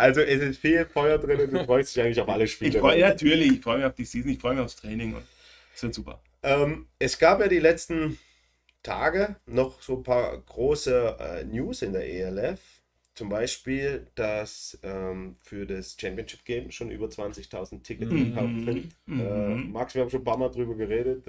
Also 0.00 0.20
es 0.20 0.40
ist 0.40 0.60
viel 0.60 0.84
Feuer 0.86 1.18
drin 1.18 1.40
und 1.40 1.52
du 1.52 1.64
freust 1.66 1.94
dich 1.94 2.02
eigentlich 2.02 2.20
auf 2.20 2.28
alle 2.28 2.46
Spiele. 2.46 2.70
Ich 2.70 2.78
freu, 2.78 2.96
ja, 2.96 3.10
natürlich, 3.10 3.52
ich 3.52 3.60
freue 3.60 3.78
mich 3.78 3.86
auf 3.86 3.94
die 3.94 4.04
Season, 4.04 4.30
ich 4.30 4.38
freue 4.38 4.54
mich 4.54 4.64
aufs 4.64 4.76
Training 4.76 5.14
und 5.14 5.24
es 5.74 5.82
wird 5.82 5.94
super. 5.94 6.22
Ähm, 6.42 6.88
es 6.98 7.18
gab 7.18 7.40
ja 7.40 7.48
die 7.48 7.58
letzten 7.58 8.18
Tage 8.82 9.36
noch 9.46 9.82
so 9.82 9.96
ein 9.96 10.02
paar 10.02 10.36
große 10.38 11.16
äh, 11.20 11.44
News 11.44 11.82
in 11.82 11.92
der 11.92 12.08
ELF. 12.08 12.60
Zum 13.14 13.28
Beispiel, 13.28 14.06
dass 14.14 14.78
ähm, 14.82 15.36
für 15.42 15.66
das 15.66 15.96
Championship 16.00 16.44
Game 16.44 16.70
schon 16.70 16.90
über 16.90 17.06
20.000 17.06 17.82
Tickets 17.82 18.10
mhm. 18.10 18.24
gekauft 18.24 18.64
sind. 18.64 18.96
Mhm. 19.06 19.20
Äh, 19.20 19.54
Max, 19.56 19.94
wir 19.94 20.02
haben 20.02 20.10
schon 20.10 20.22
ein 20.22 20.24
paar 20.24 20.38
Mal 20.38 20.48
drüber 20.48 20.74
geredet. 20.74 21.26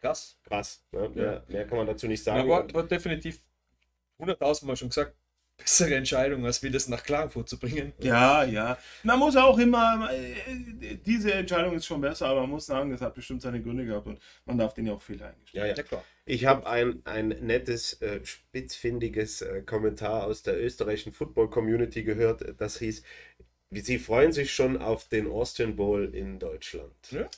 Krass. 0.00 0.38
Krass. 0.44 0.82
Ne? 0.92 1.10
Mehr, 1.14 1.44
mehr, 1.48 1.66
kann 1.66 1.78
man 1.78 1.86
dazu 1.86 2.06
nicht 2.06 2.22
sagen. 2.22 2.48
Ja, 2.48 2.54
war, 2.54 2.72
war 2.72 2.84
definitiv 2.84 3.40
100.000 4.18 4.66
Mal 4.66 4.76
schon 4.76 4.88
gesagt 4.88 5.14
bessere 5.56 5.94
Entscheidung, 5.94 6.44
als 6.44 6.60
das 6.60 6.88
nach 6.88 7.02
Klagenfurt 7.02 7.48
zu 7.48 7.58
bringen. 7.58 7.92
Ja, 8.00 8.44
ja. 8.44 8.76
Man 9.02 9.18
muss 9.18 9.36
auch 9.36 9.58
immer, 9.58 10.10
äh, 10.12 10.96
diese 10.96 11.32
Entscheidung 11.32 11.74
ist 11.74 11.86
schon 11.86 12.00
besser, 12.00 12.26
aber 12.26 12.42
man 12.42 12.50
muss 12.50 12.66
sagen, 12.66 12.90
das 12.90 13.00
hat 13.00 13.14
bestimmt 13.14 13.42
seine 13.42 13.62
Gründe 13.62 13.86
gehabt 13.86 14.06
und 14.06 14.20
man 14.46 14.58
darf 14.58 14.74
den 14.74 14.86
ja 14.86 14.92
auch 14.92 15.02
Fehler 15.02 15.28
eingestehen. 15.28 15.62
Ja, 15.62 15.66
ja, 15.66 15.74
ja, 15.74 15.82
klar. 15.82 16.04
Ich 16.26 16.46
habe 16.46 16.66
ein, 16.66 17.02
ein 17.04 17.28
nettes, 17.28 18.00
äh, 18.00 18.24
spitzfindiges 18.24 19.42
äh, 19.42 19.62
Kommentar 19.62 20.24
aus 20.24 20.42
der 20.42 20.60
österreichischen 20.62 21.12
Football-Community 21.12 22.02
gehört, 22.02 22.44
das 22.58 22.78
hieß, 22.78 23.02
sie 23.70 23.98
freuen 23.98 24.32
sich 24.32 24.52
schon 24.52 24.78
auf 24.78 25.08
den 25.08 25.30
Austrian 25.30 25.76
Bowl 25.76 26.14
in 26.14 26.38
Deutschland. 26.38 26.94
Ja. 27.10 27.28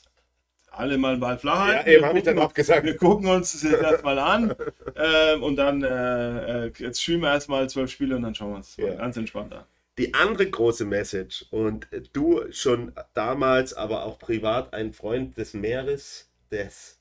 Alle 0.79 0.99
mal 0.99 1.17
Ball 1.17 1.39
flach 1.39 1.67
halten. 1.67 1.89
Ja, 1.89 1.97
eben 1.97 2.05
habe 2.05 2.19
ich 2.19 2.25
dann 2.25 2.39
auch 2.39 2.55
gesagt. 2.55 2.85
Wir 2.85 2.97
gucken 2.97 3.29
uns 3.29 3.53
das 3.53 3.63
jetzt 3.63 3.83
erstmal 3.83 4.19
an 4.19 4.55
ähm, 4.97 5.43
und 5.43 5.57
dann 5.57 5.83
äh, 5.83 6.67
äh, 6.67 6.73
jetzt 6.79 7.03
spielen 7.03 7.21
wir 7.21 7.33
erstmal 7.33 7.69
zwölf 7.69 7.91
Spiele 7.91 8.17
und 8.17 8.23
dann 8.23 8.35
schauen 8.35 8.51
wir 8.51 8.57
uns 8.57 8.77
ja. 8.77 8.95
ganz 8.95 9.17
entspannt 9.17 9.53
an. 9.53 9.65
Die 9.99 10.13
andere 10.13 10.51
große 10.51 10.85
Message 10.85 11.47
und 11.51 11.89
du 12.13 12.43
schon 12.53 12.93
damals, 13.15 13.73
aber 13.73 14.05
auch 14.05 14.19
privat 14.19 14.75
ein 14.75 14.93
Freund 14.93 15.39
des 15.39 15.55
Meeres, 15.55 16.31
des, 16.51 17.01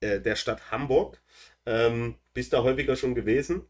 äh, 0.00 0.18
der 0.18 0.36
Stadt 0.36 0.70
Hamburg, 0.70 1.20
ähm, 1.66 2.14
bist 2.32 2.54
da 2.54 2.62
häufiger 2.62 2.96
schon 2.96 3.14
gewesen. 3.14 3.62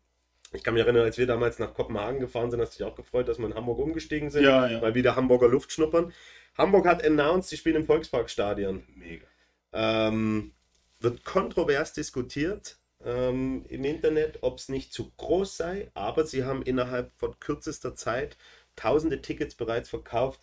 Ich 0.53 0.63
kann 0.63 0.75
mich 0.75 0.83
erinnern, 0.83 1.05
als 1.05 1.19
wir 1.19 1.27
damals 1.27 1.59
nach 1.59 1.75
Kopenhagen 1.75 2.21
gefahren 2.21 2.51
sind, 2.51 2.61
hast 2.61 2.75
du 2.79 2.85
dich 2.85 2.93
auch 2.93 2.95
gefreut, 2.95 3.27
dass 3.27 3.39
wir 3.39 3.47
in 3.47 3.55
Hamburg 3.55 3.79
umgestiegen 3.79 4.31
sind, 4.31 4.45
ja, 4.45 4.69
ja. 4.69 4.81
mal 4.81 4.95
wieder 4.95 5.17
Hamburger 5.17 5.49
Luft 5.49 5.73
schnuppern. 5.73 6.13
Hamburg 6.57 6.87
hat 6.87 7.05
announced, 7.05 7.51
die 7.51 7.57
spielen 7.57 7.77
im 7.77 7.87
Volksparkstadion. 7.87 8.85
Mega. 8.95 9.27
Ähm, 9.73 10.53
wird 11.01 11.25
kontrovers 11.25 11.93
diskutiert 11.93 12.79
ähm, 13.05 13.65
im 13.69 13.85
Internet, 13.85 14.39
ob 14.43 14.59
es 14.59 14.69
nicht 14.69 14.93
zu 14.93 15.11
groß 15.17 15.57
sei, 15.57 15.91
aber 15.95 16.25
sie 16.25 16.45
haben 16.45 16.63
innerhalb 16.63 17.13
von 17.17 17.39
kürzester 17.41 17.95
Zeit 17.95 18.37
tausende 18.77 19.21
Tickets 19.21 19.55
bereits 19.55 19.89
verkauft. 19.89 20.41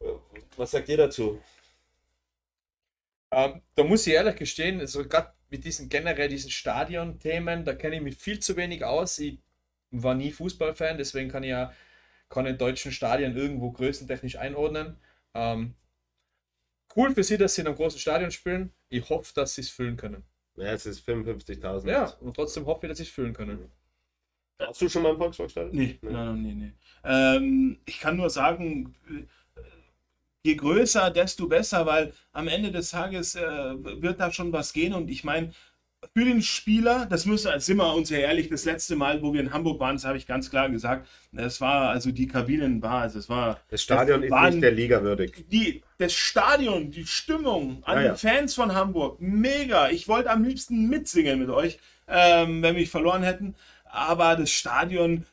Äh, 0.00 0.06
was 0.56 0.72
sagt 0.72 0.88
ihr 0.88 0.96
dazu? 0.96 1.40
Ähm, 3.30 3.62
da 3.74 3.84
muss 3.84 4.06
ich 4.06 4.12
ehrlich 4.12 4.36
gestehen, 4.36 4.80
also 4.80 5.06
gerade 5.08 5.32
mit 5.48 5.64
diesen 5.64 5.88
generell 5.88 6.28
diesen 6.28 6.50
Stadion-Themen, 6.50 7.64
da 7.64 7.74
kenne 7.74 7.96
ich 7.96 8.02
mich 8.02 8.16
viel 8.16 8.40
zu 8.40 8.56
wenig 8.56 8.84
aus. 8.84 9.18
Ich 9.18 9.38
war 9.90 10.14
nie 10.14 10.32
Fußballfan, 10.32 10.98
deswegen 10.98 11.30
kann 11.30 11.42
ich 11.42 11.50
ja 11.50 11.72
keine 12.28 12.54
deutschen 12.54 12.92
Stadien 12.92 13.36
irgendwo 13.36 13.72
größentechnisch 13.72 14.36
einordnen. 14.36 14.96
Ähm, 15.34 15.74
cool 16.96 17.14
für 17.14 17.22
sie, 17.22 17.38
dass 17.38 17.54
sie 17.54 17.62
in 17.62 17.66
einem 17.66 17.76
großen 17.76 17.98
Stadion 17.98 18.30
spielen. 18.30 18.72
Ich 18.88 19.08
hoffe, 19.08 19.32
dass 19.34 19.54
sie 19.54 19.62
es 19.62 19.70
füllen 19.70 19.96
können. 19.96 20.22
Ja, 20.56 20.72
es 20.72 20.86
ist 20.86 21.08
55.000. 21.08 21.88
Ja, 21.88 22.04
und 22.20 22.34
trotzdem 22.34 22.66
hoffe 22.66 22.86
ich, 22.86 22.90
dass 22.90 22.98
sie 22.98 23.04
es 23.04 23.10
füllen 23.10 23.32
können. 23.32 23.70
Hast 24.58 24.80
du 24.80 24.88
schon 24.88 25.02
mal 25.02 25.12
im 25.12 25.18
Volkswagenstadion? 25.18 25.74
Nee, 25.74 25.98
nee, 26.02 26.10
nein, 26.10 26.42
nee, 26.42 26.52
nee. 26.52 26.72
Ähm, 27.04 27.78
ich 27.84 27.98
kann 27.98 28.16
nur 28.16 28.30
sagen, 28.30 28.94
je 30.44 30.54
größer, 30.54 31.10
desto 31.10 31.48
besser, 31.48 31.86
weil 31.86 32.12
am 32.32 32.48
Ende 32.48 32.70
des 32.70 32.90
Tages 32.90 33.34
äh, 33.34 33.42
wird 34.02 34.20
da 34.20 34.30
schon 34.32 34.52
was 34.52 34.72
gehen 34.72 34.92
und 34.92 35.10
ich 35.10 35.24
meine, 35.24 35.52
für 36.14 36.24
den 36.24 36.42
Spieler, 36.42 37.06
das 37.06 37.24
müssen, 37.24 37.58
sind 37.58 37.78
wir 37.78 37.94
uns 37.94 38.10
ja 38.10 38.18
ehrlich, 38.18 38.50
das 38.50 38.66
letzte 38.66 38.96
Mal, 38.96 39.22
wo 39.22 39.32
wir 39.32 39.40
in 39.40 39.52
Hamburg 39.52 39.80
waren, 39.80 39.96
das 39.96 40.04
habe 40.04 40.18
ich 40.18 40.26
ganz 40.26 40.50
klar 40.50 40.68
gesagt, 40.68 41.08
es 41.34 41.60
war, 41.60 41.88
also 41.88 42.10
die 42.10 42.26
Kabinen 42.26 42.82
war, 42.82 43.02
also 43.02 43.18
es 43.18 43.30
war. 43.30 43.60
Das 43.70 43.82
Stadion 43.82 44.22
ist 44.22 44.30
nicht 44.30 44.62
der 44.62 44.72
Liga 44.72 45.02
würdig. 45.02 45.46
Die, 45.48 45.82
das 45.96 46.12
Stadion, 46.12 46.90
die 46.90 47.06
Stimmung 47.06 47.82
an 47.84 47.96
ja, 47.96 48.04
ja. 48.08 48.14
Fans 48.14 48.54
von 48.54 48.74
Hamburg, 48.74 49.20
mega. 49.20 49.88
Ich 49.88 50.06
wollte 50.06 50.30
am 50.30 50.44
liebsten 50.44 50.88
mitsingen 50.88 51.38
mit 51.38 51.48
euch, 51.48 51.78
ähm, 52.08 52.62
wenn 52.62 52.76
wir 52.76 52.86
verloren 52.86 53.22
hätten, 53.22 53.54
aber 53.84 54.36
das 54.36 54.50
Stadion, 54.50 55.24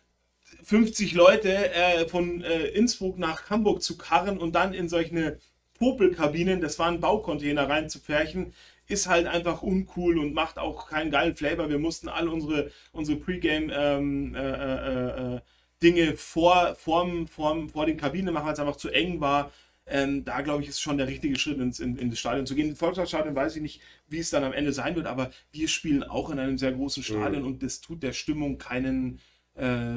50 0.63 1.13
Leute 1.13 1.73
äh, 1.73 2.07
von 2.07 2.41
äh, 2.41 2.67
Innsbruck 2.67 3.17
nach 3.17 3.49
Hamburg 3.49 3.81
zu 3.81 3.97
karren 3.97 4.37
und 4.37 4.55
dann 4.55 4.73
in 4.73 4.87
solche 4.87 5.39
Popelkabinen, 5.77 6.61
das 6.61 6.79
waren 6.79 6.99
Baucontainer 6.99 7.67
reinzupferchen, 7.67 8.53
ist 8.89 9.07
halt 9.07 9.27
einfach 9.27 9.61
uncool 9.61 10.17
und 10.17 10.33
macht 10.33 10.57
auch 10.57 10.89
keinen 10.89 11.11
geilen 11.11 11.35
Flavor. 11.35 11.69
Wir 11.69 11.79
mussten 11.79 12.09
all 12.09 12.27
unsere, 12.27 12.71
unsere 12.91 13.19
Pre-Game 13.19 13.71
ähm, 13.73 14.35
äh, 14.35 14.39
äh, 14.39 15.35
äh, 15.35 15.39
Dinge 15.81 16.17
vor, 16.17 16.75
vorm, 16.75 17.27
vorm, 17.27 17.69
vor 17.69 17.85
den 17.85 17.97
Kabinen 17.97 18.33
machen, 18.33 18.47
weil 18.47 18.53
es 18.53 18.59
einfach 18.59 18.75
zu 18.75 18.89
eng 18.89 19.21
war. 19.21 19.51
Ähm, 19.85 20.25
da 20.25 20.41
glaube 20.41 20.63
ich, 20.63 20.69
ist 20.69 20.81
schon 20.81 20.97
der 20.97 21.07
richtige 21.07 21.37
Schritt, 21.37 21.59
ins, 21.59 21.79
in, 21.79 21.97
in 21.97 22.09
das 22.09 22.19
Stadion 22.19 22.45
zu 22.45 22.55
gehen. 22.55 22.69
Im 22.69 22.75
Volksstadion 22.75 23.35
weiß 23.35 23.55
ich 23.55 23.61
nicht, 23.61 23.81
wie 24.07 24.19
es 24.19 24.31
dann 24.31 24.43
am 24.43 24.53
Ende 24.53 24.73
sein 24.73 24.95
wird, 24.95 25.07
aber 25.07 25.31
wir 25.51 25.67
spielen 25.67 26.03
auch 26.03 26.29
in 26.31 26.39
einem 26.39 26.57
sehr 26.57 26.71
großen 26.71 27.03
Stadion 27.03 27.43
mhm. 27.43 27.47
und 27.47 27.63
das 27.63 27.81
tut 27.81 28.03
der 28.03 28.13
Stimmung 28.13 28.57
keinen, 28.57 29.19
äh, 29.55 29.95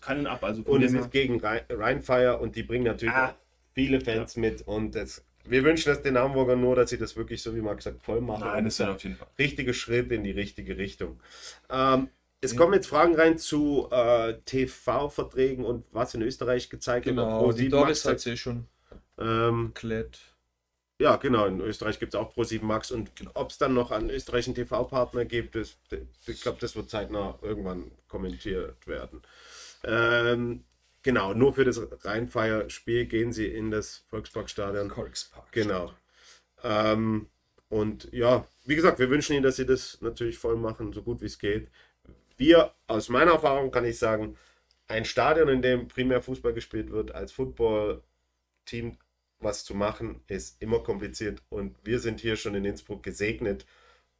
keinen 0.00 0.26
ab. 0.26 0.44
Also 0.44 0.62
und 0.62 0.82
es 0.82 0.92
ist 0.92 1.10
gegen 1.10 1.40
Rheinfire 1.40 2.38
und 2.38 2.56
die 2.56 2.62
bringen 2.62 2.84
natürlich 2.84 3.14
ah. 3.14 3.34
viele 3.74 4.00
Fans 4.00 4.34
ja. 4.34 4.40
mit 4.40 4.62
und 4.66 4.94
das 4.94 5.24
wir 5.44 5.64
wünschen 5.64 5.92
es 5.92 6.02
den 6.02 6.18
Hamburger 6.18 6.56
nur, 6.56 6.76
dass 6.76 6.90
sie 6.90 6.98
das 6.98 7.16
wirklich, 7.16 7.42
so 7.42 7.54
wie 7.54 7.60
Marc 7.60 7.82
sagt, 7.82 8.02
voll 8.02 8.20
machen. 8.20 8.40
Nein, 8.40 8.64
das 8.64 8.74
ist 8.74 8.78
ja 8.78 8.92
auf 8.92 9.02
jeden 9.02 9.16
Fall. 9.16 9.28
Richtige 9.38 9.74
Schritt 9.74 10.10
in 10.12 10.24
die 10.24 10.30
richtige 10.30 10.76
Richtung. 10.76 11.20
Ähm, 11.68 12.08
es 12.40 12.56
kommen 12.56 12.72
jetzt 12.72 12.86
Fragen 12.86 13.14
rein 13.14 13.38
zu 13.38 13.88
äh, 13.90 14.34
TV-Verträgen 14.44 15.64
und 15.64 15.84
was 15.92 16.14
in 16.14 16.22
Österreich 16.22 16.70
gezeigt 16.70 17.06
wird. 17.06 17.16
Genau, 17.16 17.52
die 17.52 17.68
Doris 17.68 18.04
hat 18.04 18.20
sie 18.20 18.36
schon 18.36 18.66
ähm, 19.18 19.66
erklärt. 19.66 20.18
Ja, 21.00 21.16
genau. 21.16 21.46
In 21.46 21.60
Österreich 21.60 21.98
gibt 21.98 22.14
es 22.14 22.20
auch 22.20 22.34
Pro7 22.34 22.62
Max 22.62 22.90
und 22.90 23.10
ob 23.34 23.50
es 23.50 23.58
dann 23.58 23.72
noch 23.72 23.90
einen 23.90 24.10
österreichischen 24.10 24.54
TV-Partner 24.54 25.24
gibt, 25.24 25.54
das, 25.54 25.78
ich 26.26 26.42
glaube, 26.42 26.58
das 26.60 26.76
wird 26.76 26.90
zeitnah 26.90 27.38
irgendwann 27.40 27.90
kommentiert 28.06 28.86
werden. 28.86 29.22
Ähm, 29.82 30.64
Genau, 31.02 31.32
nur 31.32 31.54
für 31.54 31.64
das 31.64 31.80
Rheinfeier-Spiel 32.04 33.06
gehen 33.06 33.32
sie 33.32 33.46
in 33.46 33.70
das 33.70 34.04
Volksparkstadion. 34.08 34.90
Volkspark. 34.90 35.50
Genau. 35.52 35.94
Ähm, 36.62 37.28
und 37.68 38.08
ja, 38.12 38.46
wie 38.66 38.76
gesagt, 38.76 38.98
wir 38.98 39.08
wünschen 39.08 39.34
ihnen, 39.34 39.42
dass 39.42 39.56
sie 39.56 39.66
das 39.66 39.98
natürlich 40.02 40.38
voll 40.38 40.56
machen, 40.56 40.92
so 40.92 41.02
gut 41.02 41.22
wie 41.22 41.26
es 41.26 41.38
geht. 41.38 41.68
Wir, 42.36 42.74
aus 42.86 43.08
meiner 43.08 43.32
Erfahrung 43.32 43.70
kann 43.70 43.84
ich 43.84 43.98
sagen, 43.98 44.36
ein 44.88 45.04
Stadion, 45.04 45.48
in 45.48 45.62
dem 45.62 45.88
primär 45.88 46.20
Fußball 46.20 46.52
gespielt 46.52 46.90
wird, 46.90 47.14
als 47.14 47.32
Football-Team 47.32 48.98
was 49.38 49.64
zu 49.64 49.74
machen, 49.74 50.22
ist 50.26 50.60
immer 50.60 50.80
kompliziert. 50.82 51.42
Und 51.48 51.76
wir 51.84 52.00
sind 52.00 52.20
hier 52.20 52.36
schon 52.36 52.54
in 52.54 52.64
Innsbruck 52.64 53.02
gesegnet. 53.02 53.66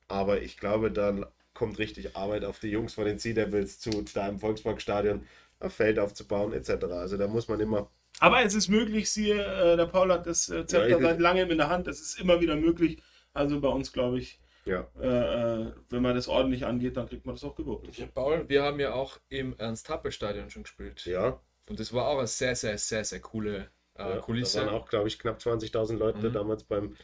Aber 0.09 0.43
ich 0.43 0.57
glaube, 0.57 0.91
dann 0.91 1.27
kommt 1.55 1.79
richtig 1.79 2.17
Arbeit 2.17 2.45
auf 2.45 2.59
die 2.59 2.69
Jungs 2.69 2.95
von 2.95 3.05
den 3.05 3.19
Sea 3.19 3.35
Devils 3.35 3.81
zu, 3.81 3.91
da 4.15 4.29
im 4.29 4.39
Volksparkstadion 4.39 5.27
ein 5.61 5.71
Feld 5.71 5.99
aufzubauen, 5.99 6.53
etc. 6.53 6.85
Also 6.91 7.17
da 7.17 7.29
muss 7.29 7.49
man 7.49 7.61
immer. 7.61 7.91
Aber 8.19 8.43
es 8.43 8.55
ist 8.55 8.69
möglich, 8.69 9.11
siehe, 9.11 9.43
äh, 9.43 9.77
der 9.77 9.87
Paul 9.87 10.13
hat 10.13 10.27
das 10.27 10.49
äh, 10.49 10.67
Zepter 10.67 10.89
ja, 10.89 11.01
seit 11.01 11.21
langem 11.21 11.51
in 11.51 11.59
der 11.59 11.69
Hand, 11.69 11.87
es 11.87 12.01
ist 12.01 12.21
immer 12.21 12.41
wieder 12.41 12.57
möglich. 12.57 13.03
Also 13.33 13.61
bei 13.61 13.69
uns, 13.69 13.93
glaube 13.93 14.19
ich, 14.19 14.41
ja. 14.67 14.87
Äh, 15.01 15.07
äh, 15.07 15.73
wenn 15.89 16.03
man 16.03 16.15
das 16.15 16.29
ordentlich 16.29 16.67
angeht, 16.67 16.97
dann 16.97 17.09
kriegt 17.09 17.25
man 17.25 17.35
das 17.35 17.45
auch 17.45 17.57
gewuppt. 17.57 17.97
Ja, 17.97 18.07
Paul, 18.07 18.49
wir 18.49 18.63
haben 18.63 18.79
ja 18.79 18.93
auch 18.93 19.19
im 19.29 19.57
Ernst-Happel-Stadion 19.57 20.51
schon 20.51 20.65
gespielt. 20.65 21.05
Ja. 21.07 21.41
Und 21.69 21.81
das 21.81 21.93
war 21.93 22.09
auch 22.09 22.19
eine 22.19 22.27
sehr, 22.27 22.55
sehr, 22.55 22.77
sehr, 22.77 23.05
sehr 23.05 23.21
coole 23.21 23.71
äh, 23.95 24.03
ja, 24.03 24.17
Kulisse. 24.19 24.61
Da 24.61 24.67
waren 24.67 24.75
auch, 24.75 24.89
glaube 24.89 25.09
ich, 25.09 25.19
knapp 25.19 25.39
20.000 25.39 25.97
Leute 25.97 26.29
mhm. 26.29 26.33
damals 26.35 26.65
beim, 26.65 26.95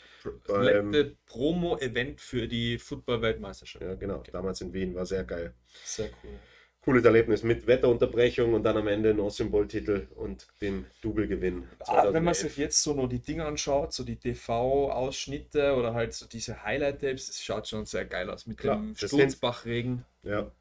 beim 0.47 1.17
Promo-Event 1.25 2.21
für 2.21 2.47
die 2.47 2.79
Football-Weltmeisterschaft. 2.79 3.83
Ja, 3.83 3.95
genau. 3.95 4.17
Okay. 4.17 4.33
Damals 4.33 4.61
in 4.61 4.73
Wien 4.75 4.95
war 4.95 5.07
sehr 5.07 5.25
geil. 5.25 5.55
Sehr 5.83 6.11
cool 6.23 6.39
cooles 6.87 7.05
Erlebnis 7.05 7.43
mit 7.43 7.67
Wetterunterbrechung 7.67 8.55
und 8.55 8.63
dann 8.63 8.77
am 8.77 8.87
Ende 8.87 9.11
ein 9.11 9.19
Awesome-Bowl-Titel 9.19 10.07
und 10.15 10.47
dem 10.61 10.87
Double-Gewinn. 11.03 11.65
Ah, 11.81 12.13
wenn 12.13 12.23
man 12.23 12.33
sich 12.33 12.57
jetzt 12.57 12.81
so 12.81 12.95
noch 12.95 13.09
die 13.09 13.19
Dinge 13.19 13.45
anschaut, 13.45 13.93
so 13.93 14.05
die 14.05 14.15
TV-Ausschnitte 14.15 15.75
oder 15.75 15.95
halt 15.95 16.15
so 16.15 16.27
diese 16.27 16.63
Highlight-Tapes, 16.63 17.27
das 17.27 17.43
schaut 17.43 17.67
schon 17.67 17.87
sehr 17.87 18.05
geil 18.05 18.31
aus 18.31 18.47
mit 18.47 18.59
Klar, 18.59 18.77
dem 18.77 18.95
Sturzbachregen. 18.95 20.05
Ja. 20.23 20.53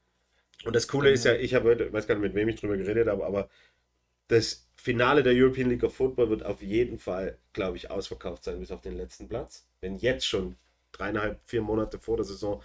Und 0.63 0.75
das 0.75 0.87
Coole 0.87 1.11
ist 1.11 1.25
ja, 1.25 1.35
ich 1.35 1.53
habe 1.53 1.69
heute, 1.69 1.93
weiß 1.93 2.07
gar 2.07 2.15
nicht, 2.15 2.23
mit 2.23 2.33
wem 2.33 2.49
ich 2.49 2.59
drüber 2.59 2.75
geredet 2.75 3.07
habe, 3.07 3.23
aber 3.23 3.47
das 4.27 4.67
Finale 4.75 5.21
der 5.21 5.33
European 5.35 5.69
League 5.69 5.83
of 5.83 5.95
Football 5.95 6.31
wird 6.31 6.43
auf 6.43 6.63
jeden 6.63 6.97
Fall, 6.97 7.37
glaube 7.53 7.77
ich, 7.77 7.91
ausverkauft 7.91 8.45
sein 8.45 8.59
bis 8.59 8.71
auf 8.71 8.81
den 8.81 8.97
letzten 8.97 9.27
Platz. 9.27 9.67
Wenn 9.79 9.97
jetzt 9.97 10.25
schon 10.25 10.55
dreieinhalb, 10.91 11.39
vier 11.45 11.61
Monate 11.61 11.99
vor 11.99 12.17
der 12.17 12.25
Saison 12.25 12.63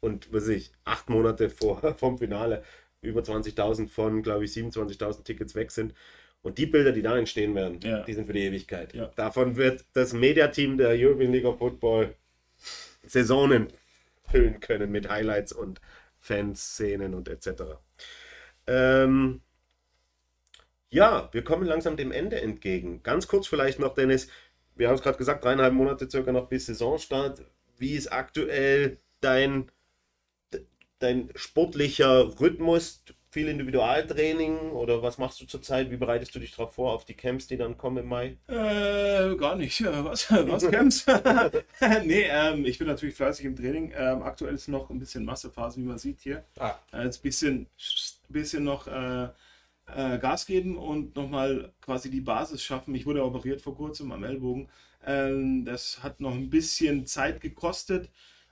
und 0.00 0.32
was 0.32 0.48
ich, 0.48 0.72
acht 0.84 1.08
Monate 1.08 1.48
vor 1.48 1.94
vom 1.96 2.18
Finale 2.18 2.64
über 3.00 3.20
20.000 3.20 3.88
von, 3.88 4.22
glaube 4.22 4.44
ich, 4.44 4.52
27.000 4.52 5.24
Tickets 5.24 5.54
weg 5.54 5.70
sind. 5.70 5.94
Und 6.42 6.58
die 6.58 6.66
Bilder, 6.66 6.92
die 6.92 7.02
da 7.02 7.16
entstehen 7.18 7.54
werden, 7.54 7.80
ja. 7.82 8.02
die 8.04 8.12
sind 8.12 8.26
für 8.26 8.32
die 8.32 8.44
Ewigkeit. 8.44 8.94
Ja. 8.94 9.10
Davon 9.16 9.56
wird 9.56 9.84
das 9.92 10.12
Mediateam 10.12 10.78
der 10.78 10.90
European 10.90 11.32
League 11.32 11.44
of 11.44 11.58
Football 11.58 12.14
Saisonen 13.04 13.68
füllen 14.30 14.60
können 14.60 14.90
mit 14.90 15.08
Highlights 15.08 15.52
und 15.52 15.80
Fanszenen 16.20 17.14
und 17.14 17.28
etc. 17.28 17.62
Ähm, 18.66 19.40
ja, 20.90 21.28
wir 21.32 21.44
kommen 21.44 21.66
langsam 21.66 21.96
dem 21.96 22.12
Ende 22.12 22.40
entgegen. 22.40 23.02
Ganz 23.02 23.28
kurz 23.28 23.46
vielleicht 23.46 23.78
noch, 23.78 23.94
Dennis. 23.94 24.28
Wir 24.74 24.88
haben 24.88 24.94
es 24.94 25.02
gerade 25.02 25.18
gesagt, 25.18 25.44
dreieinhalb 25.44 25.74
Monate 25.74 26.08
circa 26.08 26.32
noch 26.32 26.48
bis 26.48 26.66
Saisonstart. 26.66 27.42
Wie 27.78 27.94
ist 27.94 28.12
aktuell 28.12 28.98
dein 29.20 29.70
dein 30.98 31.30
sportlicher 31.34 32.40
Rhythmus, 32.40 33.02
viel 33.30 33.48
Individualtraining 33.48 34.70
oder 34.70 35.02
was 35.02 35.18
machst 35.18 35.40
du 35.40 35.46
zurzeit? 35.46 35.90
Wie 35.90 35.96
bereitest 35.96 36.34
du 36.34 36.38
dich 36.38 36.52
darauf 36.52 36.74
vor, 36.74 36.92
auf 36.92 37.04
die 37.04 37.14
Camps, 37.14 37.46
die 37.46 37.58
dann 37.58 37.76
kommen 37.76 37.98
im 37.98 38.06
Mai? 38.06 38.38
Äh, 38.46 39.36
gar 39.36 39.54
nicht. 39.56 39.84
Was, 39.84 40.30
was 40.30 40.66
Camps? 40.70 41.06
nee, 42.04 42.26
ähm, 42.30 42.64
ich 42.64 42.78
bin 42.78 42.86
natürlich 42.86 43.14
fleißig 43.14 43.44
im 43.44 43.56
Training. 43.56 43.92
Ähm, 43.96 44.22
aktuell 44.22 44.54
ist 44.54 44.68
noch 44.68 44.88
ein 44.90 44.98
bisschen 44.98 45.24
Massephase, 45.24 45.78
wie 45.78 45.84
man 45.84 45.98
sieht 45.98 46.20
hier. 46.20 46.44
Ah. 46.58 46.74
Äh, 46.92 47.04
jetzt 47.04 47.18
ein 47.18 47.22
bisschen, 47.22 47.66
bisschen 48.28 48.64
noch 48.64 48.86
äh, 48.86 49.28
äh, 49.94 50.18
Gas 50.18 50.46
geben 50.46 50.78
und 50.78 51.14
nochmal 51.16 51.72
quasi 51.80 52.10
die 52.10 52.20
Basis 52.20 52.62
schaffen. 52.62 52.94
Ich 52.94 53.06
wurde 53.06 53.24
operiert 53.24 53.60
vor 53.60 53.76
kurzem 53.76 54.10
am 54.12 54.24
Ellbogen. 54.24 54.68
Ähm, 55.06 55.64
das 55.64 56.02
hat 56.02 56.20
noch 56.20 56.32
ein 56.34 56.50
bisschen 56.50 57.06
Zeit 57.06 57.40
gekostet, 57.40 58.10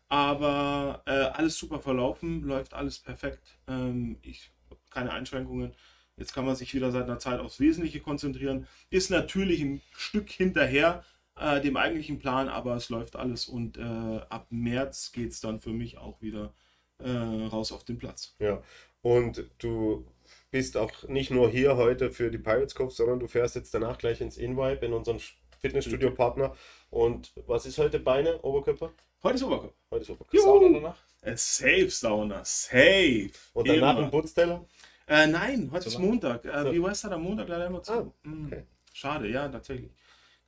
aber 0.09 1.03
äh, 1.07 1.11
alles 1.11 1.59
super 1.59 1.81
verlaufen, 1.81 2.43
läuft 2.43 2.75
alles 2.75 2.99
perfekt. 2.99 3.59
Ähm, 3.69 4.19
ich 4.23 4.51
keine 4.91 5.13
Einschränkungen. 5.13 5.75
Jetzt 6.17 6.33
kann 6.33 6.47
man 6.47 6.57
sich 6.57 6.75
wieder 6.75 6.91
seit 6.91 7.05
einer 7.05 7.19
Zeit 7.19 7.41
aufs 7.41 7.61
Wesentliche 7.61 8.01
konzentrieren. 8.01 8.67
Ist 8.89 9.11
natürlich 9.11 9.61
ein 9.61 9.83
Stück 9.93 10.31
hinterher 10.31 11.05
äh, 11.39 11.61
dem 11.61 11.77
eigentlichen 11.77 12.19
Plan, 12.19 12.49
aber 12.49 12.77
es 12.77 12.89
läuft 12.89 13.17
alles 13.17 13.47
und 13.47 13.77
äh, 13.77 13.83
ab 13.83 14.47
März 14.51 15.13
geht 15.13 15.33
es 15.33 15.41
dann 15.41 15.61
für 15.61 15.71
mich 15.71 15.99
auch 15.99 16.23
wieder 16.23 16.55
äh, 16.99 17.11
raus 17.11 17.73
auf 17.73 17.85
den 17.85 17.99
Platz. 17.99 18.35
Ja, 18.39 18.63
und 19.03 19.51
du 19.59 20.07
bist 20.51 20.79
auch 20.79 21.07
nicht 21.09 21.31
nur 21.31 21.51
hier 21.51 21.77
heute 21.77 22.11
für 22.11 22.31
die 22.31 22.39
Pirates 22.39 22.75
Cove, 22.75 22.91
sondern 22.91 23.21
du 23.21 23.29
fährst 23.29 23.55
jetzt 23.55 23.75
danach 23.75 23.99
gleich 23.99 24.23
ins 24.23 24.39
InVibe 24.39 24.87
in 24.87 24.95
unseren 24.95 25.21
Fitnessstudio-Partner. 25.59 26.57
Und 26.89 27.33
was 27.47 27.67
ist 27.67 27.77
heute 27.77 27.99
Beine, 27.99 28.41
Oberkörper? 28.43 28.93
Heute 29.23 29.37
ist 29.37 29.43
Oberkörper. 29.43 29.75
Heute 29.91 30.03
ist 30.03 30.11
Oberkörper. 30.11 30.45
Sauna 30.45 30.79
danach? 30.79 30.97
Äh, 31.23 31.37
safe 31.37 31.91
Sauna, 31.91 32.45
safe. 32.45 33.31
Und 33.55 33.69
danach 33.69 33.97
ein 33.97 34.11
Putzteller? 34.11 34.64
Äh, 35.09 35.27
nein, 35.27 35.69
heute 35.73 35.85
so 35.85 35.91
ist 35.91 35.99
Montag. 35.99 36.45
Äh, 36.45 36.62
so. 36.62 36.71
BYS 36.71 37.05
hat 37.05 37.12
am 37.12 37.23
Montag 37.23 37.49
leider 37.49 37.67
immer 37.67 37.83
zu. 37.83 37.93
Ah, 37.93 38.07
hm. 38.23 38.47
okay. 38.47 38.62
Schade, 38.93 39.29
ja, 39.29 39.49
tatsächlich. 39.49 39.91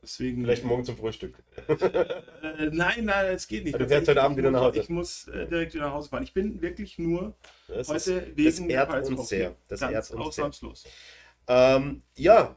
Deswegen, 0.01 0.43
Vielleicht 0.45 0.65
morgen 0.65 0.85
zum 0.85 0.97
Frühstück. 0.97 1.43
äh, 1.67 2.71
nein, 2.71 3.05
nein, 3.05 3.27
es 3.27 3.49
geht 3.49 3.65
nicht. 3.65 3.75
Also 3.75 3.85
du 3.85 3.89
fährst 3.91 4.09
heute 4.09 4.23
Abend 4.23 4.39
wieder 4.39 4.51
nach 4.51 4.61
Hause. 4.61 4.81
Ich 4.81 4.89
muss 4.89 5.27
äh, 5.29 5.47
direkt 5.47 5.75
wieder 5.75 5.87
nach 5.87 5.95
Hause 5.95 6.09
fahren. 6.09 6.23
Ich 6.23 6.33
bin 6.33 6.63
wirklich 6.63 6.99
nur 6.99 7.35
das 7.67 7.89
heute 7.89 8.13
ist, 8.13 8.37
wegen 8.37 8.69
das 8.69 8.89
ehrt 8.91 9.09
uns 9.09 9.29
sehr. 9.29 9.57
Das 9.67 9.83
ehrt 9.83 10.11
uns 10.11 10.13
ausnahmslos. 10.13 10.85
Ähm, 11.49 12.03
ja, 12.15 12.57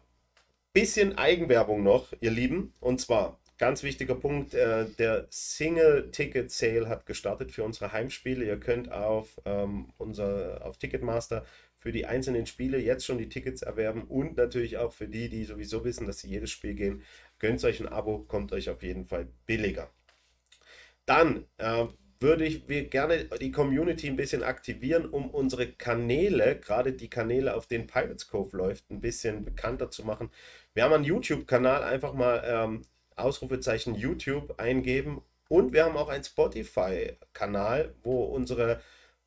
bisschen 0.74 1.18
Eigenwerbung 1.18 1.84
noch, 1.84 2.14
ihr 2.20 2.32
Lieben. 2.32 2.74
Und 2.80 3.02
zwar, 3.02 3.40
ganz 3.62 3.84
wichtiger 3.84 4.16
Punkt, 4.16 4.56
äh, 4.56 4.88
der 4.98 5.28
Single-Ticket-Sale 5.30 6.90
hat 6.90 7.06
gestartet 7.06 7.52
für 7.52 7.64
unsere 7.64 7.92
Heimspiele. 7.92 8.44
Ihr 8.44 8.60
könnt 8.60 8.92
auf, 8.92 9.40
ähm, 9.46 9.94
unser, 10.00 10.66
auf 10.66 10.78
Ticketmaster 10.78 11.46
für 11.78 11.92
die 11.92 12.08
einzelnen 12.08 12.48
Spiele 12.48 12.80
jetzt 12.80 13.06
schon 13.06 13.20
die 13.20 13.30
Tickets 13.30 13.62
erwerben 13.62 14.06
und 14.06 14.36
natürlich 14.36 14.80
auch 14.80 14.94
für 14.94 15.08
die, 15.08 15.30
die 15.30 15.44
sowieso 15.44 15.86
wissen, 15.86 16.08
dass 16.08 16.22
sie 16.22 16.30
jedes 16.30 16.50
Spiel 16.50 16.74
gehen. 16.74 17.04
Gönnt 17.38 17.64
euch 17.64 17.80
ein 17.80 17.88
Abo, 17.88 18.24
kommt 18.24 18.52
euch 18.52 18.68
auf 18.72 18.82
jeden 18.82 19.06
Fall 19.06 19.28
billiger. 19.46 19.92
Dann 21.06 21.46
äh, 21.60 21.86
würde 22.20 22.46
ich 22.46 22.66
gerne 22.90 23.26
die 23.26 23.52
Community 23.52 24.08
ein 24.08 24.16
bisschen 24.16 24.42
aktivieren, 24.42 25.06
um 25.06 25.30
unsere 25.30 25.68
Kanäle, 25.68 26.60
gerade 26.60 26.94
die 26.94 27.12
Kanäle, 27.12 27.54
auf 27.56 27.68
denen 27.68 27.86
Pirates 27.86 28.28
Cove 28.28 28.58
läuft, 28.58 28.90
ein 28.90 29.02
bisschen 29.02 29.46
bekannter 29.46 29.92
zu 29.92 30.04
machen. 30.04 30.32
Wir 30.74 30.84
haben 30.84 30.94
einen 30.94 31.04
YouTube-Kanal, 31.04 31.84
einfach 31.84 32.14
mal 32.14 32.44
ähm, 32.44 32.82
Ausrufezeichen 33.16 33.96
YouTube 33.96 34.60
eingeben 34.60 35.22
und 35.52 35.74
wir 35.74 35.84
haben 35.84 35.98
auch 35.98 36.08
einen 36.08 36.24
Spotify-Kanal, 36.24 37.94
wo 38.04 38.24
unsere 38.24 38.80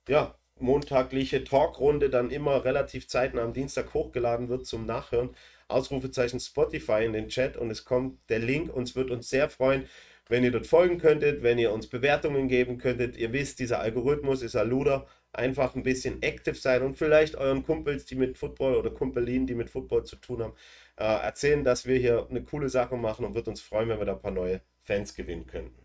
ja, 0.09 0.35
montagliche 0.59 1.45
Talkrunde 1.45 2.11
dann 2.11 2.30
immer 2.30 2.64
relativ 2.64 3.09
zeitnah 3.09 3.43
am 3.43 3.53
Dienstag 3.53 3.93
hochgeladen 3.93 4.49
wird 4.49 4.66
zum 4.66 4.87
Nachhören. 4.87 5.30
Ausrufezeichen 5.68 6.41
Spotify 6.41 7.05
in 7.05 7.12
den 7.12 7.28
Chat 7.28 7.57
und 7.57 7.70
es 7.70 7.85
kommt 7.85 8.18
der 8.30 8.39
Link. 8.39 8.74
Uns 8.74 8.97
wird 8.97 9.11
uns 9.11 9.28
sehr 9.28 9.49
freuen, 9.49 9.87
wenn 10.28 10.45
ihr 10.45 10.51
dort 10.51 10.66
folgen 10.66 10.99
könntet, 10.99 11.43
wenn 11.43 11.59
ihr 11.59 11.72
uns 11.72 11.89
Bewertungen 11.89 12.49
geben 12.49 12.78
könntet. 12.78 13.16
Ihr 13.16 13.32
wisst, 13.32 13.59
dieser 13.59 13.80
Algorithmus 13.80 14.43
ist 14.43 14.57
ein 14.57 14.68
Luder. 14.68 15.07
Einfach 15.32 15.74
ein 15.74 15.82
bisschen 15.82 16.22
aktiv 16.22 16.61
sein 16.61 16.82
und 16.82 16.97
vielleicht 16.97 17.35
euren 17.35 17.64
Kumpels, 17.64 18.07
die 18.07 18.14
mit 18.14 18.39
Football 18.39 18.76
oder 18.76 18.91
Kumpelinen, 18.91 19.49
die 19.49 19.57
mit 19.57 19.68
Football 19.68 20.05
zu 20.05 20.16
tun 20.16 20.43
haben, 20.43 20.55
äh, 20.97 21.05
erzählen, 21.05 21.64
dass 21.64 21.86
wir 21.86 21.99
hier 21.99 22.26
eine 22.28 22.42
coole 22.42 22.68
Sache 22.68 22.97
machen 22.97 23.24
und 23.24 23.34
wird 23.34 23.49
uns 23.49 23.61
freuen, 23.61 23.88
wenn 23.88 23.99
wir 23.99 24.07
da 24.07 24.12
ein 24.12 24.20
paar 24.22 24.30
neue 24.30 24.61
Fans 24.78 25.14
gewinnen 25.14 25.47
könnten. 25.47 25.84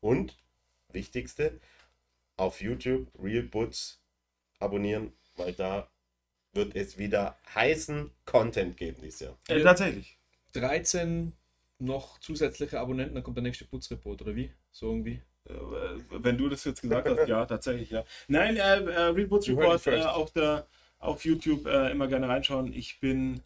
Und, 0.00 0.36
wichtigste, 0.88 1.60
auf 2.36 2.60
YouTube 2.60 3.08
Real 3.22 3.42
Boots 3.42 4.00
abonnieren, 4.58 5.12
weil 5.36 5.52
da 5.52 5.88
wird 6.52 6.74
es 6.74 6.98
wieder 6.98 7.38
heißen 7.54 8.10
Content 8.24 8.76
geben 8.76 8.98
dieses 9.02 9.20
Jahr. 9.20 9.38
Äh, 9.48 9.62
tatsächlich. 9.62 10.18
13 10.52 11.32
noch 11.78 12.18
zusätzliche 12.18 12.80
Abonnenten, 12.80 13.14
dann 13.14 13.22
kommt 13.22 13.36
der 13.36 13.42
nächste 13.42 13.64
Putzreport, 13.64 14.22
oder 14.22 14.34
wie? 14.34 14.52
So 14.72 14.86
irgendwie. 14.90 15.22
Äh, 15.48 15.52
wenn 16.10 16.36
du 16.36 16.48
das 16.48 16.64
jetzt 16.64 16.82
gesagt 16.82 17.08
hast, 17.08 17.28
ja, 17.28 17.46
tatsächlich, 17.46 17.90
ja. 17.90 18.04
Nein, 18.28 18.56
äh, 18.56 18.60
äh, 18.60 19.00
Real 19.10 19.26
Boots 19.26 19.48
Report 19.48 19.86
äh, 19.86 20.02
auf, 20.02 20.32
der, 20.32 20.66
auf 20.98 21.24
YouTube 21.24 21.66
äh, 21.66 21.90
immer 21.90 22.08
gerne 22.08 22.28
reinschauen. 22.28 22.72
Ich 22.72 23.00
bin 23.00 23.40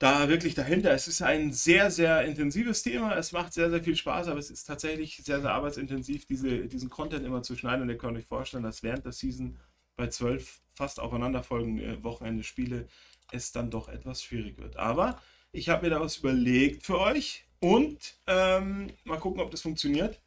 da 0.00 0.30
wirklich 0.30 0.54
dahinter. 0.54 0.92
Es 0.92 1.06
ist 1.06 1.20
ein 1.20 1.52
sehr, 1.52 1.90
sehr 1.90 2.24
intensives 2.24 2.82
Thema. 2.82 3.14
Es 3.16 3.32
macht 3.32 3.52
sehr, 3.52 3.70
sehr 3.70 3.84
viel 3.84 3.94
Spaß, 3.94 4.28
aber 4.28 4.40
es 4.40 4.50
ist 4.50 4.64
tatsächlich 4.64 5.18
sehr, 5.18 5.42
sehr 5.42 5.52
arbeitsintensiv, 5.52 6.24
diese, 6.24 6.66
diesen 6.66 6.88
Content 6.88 7.24
immer 7.24 7.42
zu 7.42 7.54
schneiden. 7.54 7.82
Und 7.82 7.90
ihr 7.90 7.98
könnt 7.98 8.16
euch 8.16 8.24
vorstellen, 8.24 8.62
dass 8.62 8.82
während 8.82 9.04
der 9.04 9.12
Season 9.12 9.58
bei 9.96 10.08
zwölf 10.08 10.62
fast 10.74 10.98
aufeinanderfolgenden 10.98 11.84
äh, 11.84 12.02
Wochenende 12.02 12.42
Spiele 12.42 12.88
es 13.30 13.52
dann 13.52 13.70
doch 13.70 13.90
etwas 13.90 14.22
schwierig 14.22 14.58
wird. 14.58 14.78
Aber 14.78 15.20
ich 15.52 15.68
habe 15.68 15.84
mir 15.84 15.90
da 15.90 16.00
was 16.00 16.16
überlegt 16.16 16.82
für 16.82 16.98
euch 16.98 17.44
und 17.60 18.16
ähm, 18.26 18.90
mal 19.04 19.18
gucken, 19.18 19.42
ob 19.42 19.50
das 19.50 19.60
funktioniert. 19.60 20.18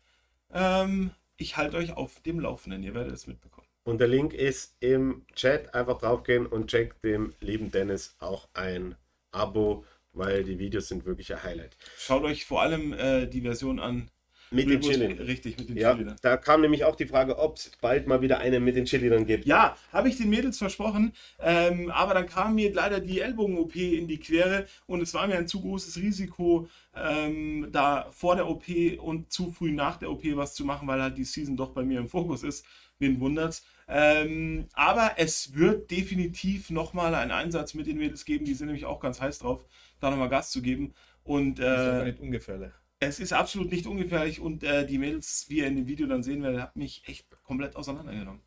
Ähm, 0.52 1.10
ich 1.36 1.58
halte 1.58 1.78
euch 1.78 1.94
auf 1.94 2.22
dem 2.22 2.40
Laufenden, 2.40 2.84
ihr 2.84 2.94
werdet 2.94 3.14
es 3.14 3.26
mitbekommen. 3.26 3.68
Und 3.86 3.98
der 3.98 4.08
Link 4.08 4.34
ist 4.34 4.76
im 4.82 5.26
Chat. 5.34 5.74
Einfach 5.74 5.98
draufgehen 5.98 6.46
und 6.46 6.68
checkt 6.68 7.04
dem 7.04 7.34
lieben 7.40 7.72
Dennis 7.72 8.16
auch 8.20 8.48
ein 8.54 8.96
Abo, 9.34 9.86
weil 10.14 10.44
die 10.44 10.60
Videos 10.60 10.88
sind 10.88 11.06
wirklich 11.06 11.34
ein 11.34 11.44
Highlight. 11.44 11.76
Schaut 11.98 12.24
euch 12.24 12.46
vor 12.46 12.62
allem 12.62 12.94
äh, 12.94 13.28
die 13.28 13.42
Version 13.42 13.80
an, 13.80 14.10
mit 14.54 14.70
den 14.70 14.82
Chili. 14.82 15.06
Richtig, 15.14 15.58
mit 15.58 15.70
den 15.70 15.78
ja, 15.78 15.96
Chili. 15.96 16.12
Da 16.22 16.38
kam 16.38 16.62
nämlich 16.62 16.86
auch 16.86 16.96
die 16.96 17.08
Frage, 17.08 17.40
ob 17.40 17.58
es 17.58 17.72
bald 17.82 18.08
mal 18.08 18.22
wieder 18.22 18.38
eine 18.38 18.60
mit 18.60 18.76
den 18.76 18.86
Chili 18.86 19.10
dann 19.10 19.26
gibt. 19.26 19.46
Ja, 19.46 19.76
habe 19.92 20.10
ich 20.10 20.18
den 20.18 20.30
Mädels 20.30 20.60
versprochen. 20.60 21.14
Ähm, 21.40 21.90
aber 21.90 22.14
dann 22.14 22.28
kam 22.28 22.56
mir 22.56 22.72
leider 22.72 23.00
die 23.00 23.20
Ellbogen-OP 23.20 23.76
in 23.76 24.08
die 24.08 24.20
Quere 24.20 24.68
und 24.86 25.02
es 25.02 25.14
war 25.14 25.28
mir 25.28 25.38
ein 25.38 25.48
zu 25.48 25.60
großes 25.60 25.98
Risiko, 25.98 26.70
ähm, 26.96 27.70
da 27.72 28.08
vor 28.12 28.36
der 28.36 28.48
OP 28.48 28.66
und 29.00 29.32
zu 29.32 29.52
früh 29.52 29.72
nach 29.72 29.98
der 29.98 30.12
OP 30.12 30.24
was 30.36 30.54
zu 30.54 30.66
machen, 30.66 30.88
weil 30.88 31.02
halt 31.02 31.18
die 31.18 31.24
Season 31.24 31.58
doch 31.58 31.72
bei 31.72 31.84
mir 31.84 32.00
im 32.00 32.08
Fokus 32.08 32.44
ist. 32.44 32.64
Wen 33.00 33.20
wundert's? 33.20 33.66
Ähm, 33.88 34.68
aber 34.74 35.14
es 35.18 35.56
wird 35.56 35.92
definitiv 35.92 36.70
nochmal 36.70 37.16
einen 37.16 37.32
Einsatz 37.32 37.74
mit 37.74 37.88
den 37.88 37.98
Mädels 37.98 38.26
geben. 38.26 38.46
Die 38.46 38.54
sind 38.54 38.68
nämlich 38.68 38.86
auch 38.86 39.00
ganz 39.00 39.20
heiß 39.20 39.40
drauf, 39.40 39.66
da 40.00 40.10
nochmal 40.10 40.30
Gas 40.30 40.52
zu 40.52 40.62
geben. 40.62 40.94
Und, 41.24 41.60
äh, 41.60 41.64
das 41.64 41.82
ist 41.82 41.88
aber 41.88 42.04
nicht 42.06 42.20
ungefährlich. 42.20 42.72
Es 43.00 43.20
ist 43.20 43.34
absolut 43.34 43.72
nicht 43.72 43.86
ungefährlich 43.86 44.40
und 44.40 44.64
äh, 44.64 44.86
die 44.86 44.98
Mädels, 44.98 45.46
wie 45.50 45.58
ihr 45.58 45.68
in 45.68 45.76
dem 45.76 45.88
Video 45.88 46.08
dann 46.08 46.24
sehen 46.24 46.42
werdet, 46.42 46.62
hat 46.62 46.76
mich 46.78 47.04
echt 47.06 47.28
komplett 47.44 47.76
auseinandergenommen. 47.76 48.42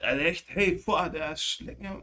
Also 0.00 0.22
echt, 0.22 0.46
hey, 0.48 0.82
boah, 0.84 1.08
der 1.08 1.34
schlägt 1.36 1.80
mir. 1.80 2.02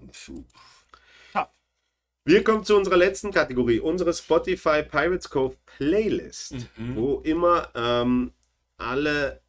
Wir 2.27 2.43
kommen 2.43 2.65
zu 2.65 2.75
unserer 2.75 2.97
letzten 2.97 3.31
Kategorie, 3.31 3.79
unsere 3.79 4.11
Spotify 4.11 4.81
Pirates 4.81 5.29
Cove 5.29 5.55
Playlist, 5.77 6.55
mhm. 6.75 6.95
wo 6.95 7.19
immer 7.19 7.69
ähm, 7.75 8.33
alle 8.77 9.43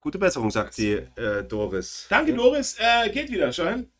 gute 0.00 0.18
Besserung, 0.18 0.50
sagt 0.50 0.76
die 0.78 0.92
äh, 1.16 1.44
Doris. 1.44 2.06
Danke, 2.08 2.34
Doris. 2.34 2.76
Äh, 2.78 3.10
geht 3.10 3.30
wieder, 3.30 3.52
Schein. 3.52 3.90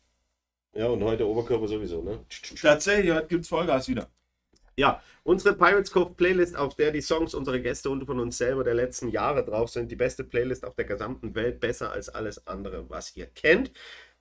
Ja, 0.73 0.87
und 0.87 1.03
heute 1.03 1.27
Oberkörper 1.27 1.67
sowieso, 1.67 2.01
ne? 2.01 2.25
Tatsächlich, 2.61 3.11
heute 3.11 3.27
gibt 3.27 3.43
es 3.43 3.49
Vollgas 3.49 3.87
wieder. 3.89 4.07
Ja, 4.77 5.01
unsere 5.23 5.53
Pirates 5.53 5.91
Cove 5.91 6.13
Playlist, 6.13 6.55
auf 6.55 6.75
der 6.75 6.91
die 6.91 7.01
Songs 7.01 7.33
unserer 7.33 7.59
Gäste 7.59 7.89
und 7.89 8.05
von 8.05 8.19
uns 8.19 8.37
selber 8.37 8.63
der 8.63 8.73
letzten 8.73 9.09
Jahre 9.09 9.43
drauf 9.43 9.69
sind, 9.69 9.91
die 9.91 9.97
beste 9.97 10.23
Playlist 10.23 10.65
auf 10.65 10.75
der 10.75 10.85
gesamten 10.85 11.35
Welt, 11.35 11.59
besser 11.59 11.91
als 11.91 12.09
alles 12.09 12.47
andere, 12.47 12.89
was 12.89 13.15
ihr 13.17 13.25
kennt. 13.25 13.71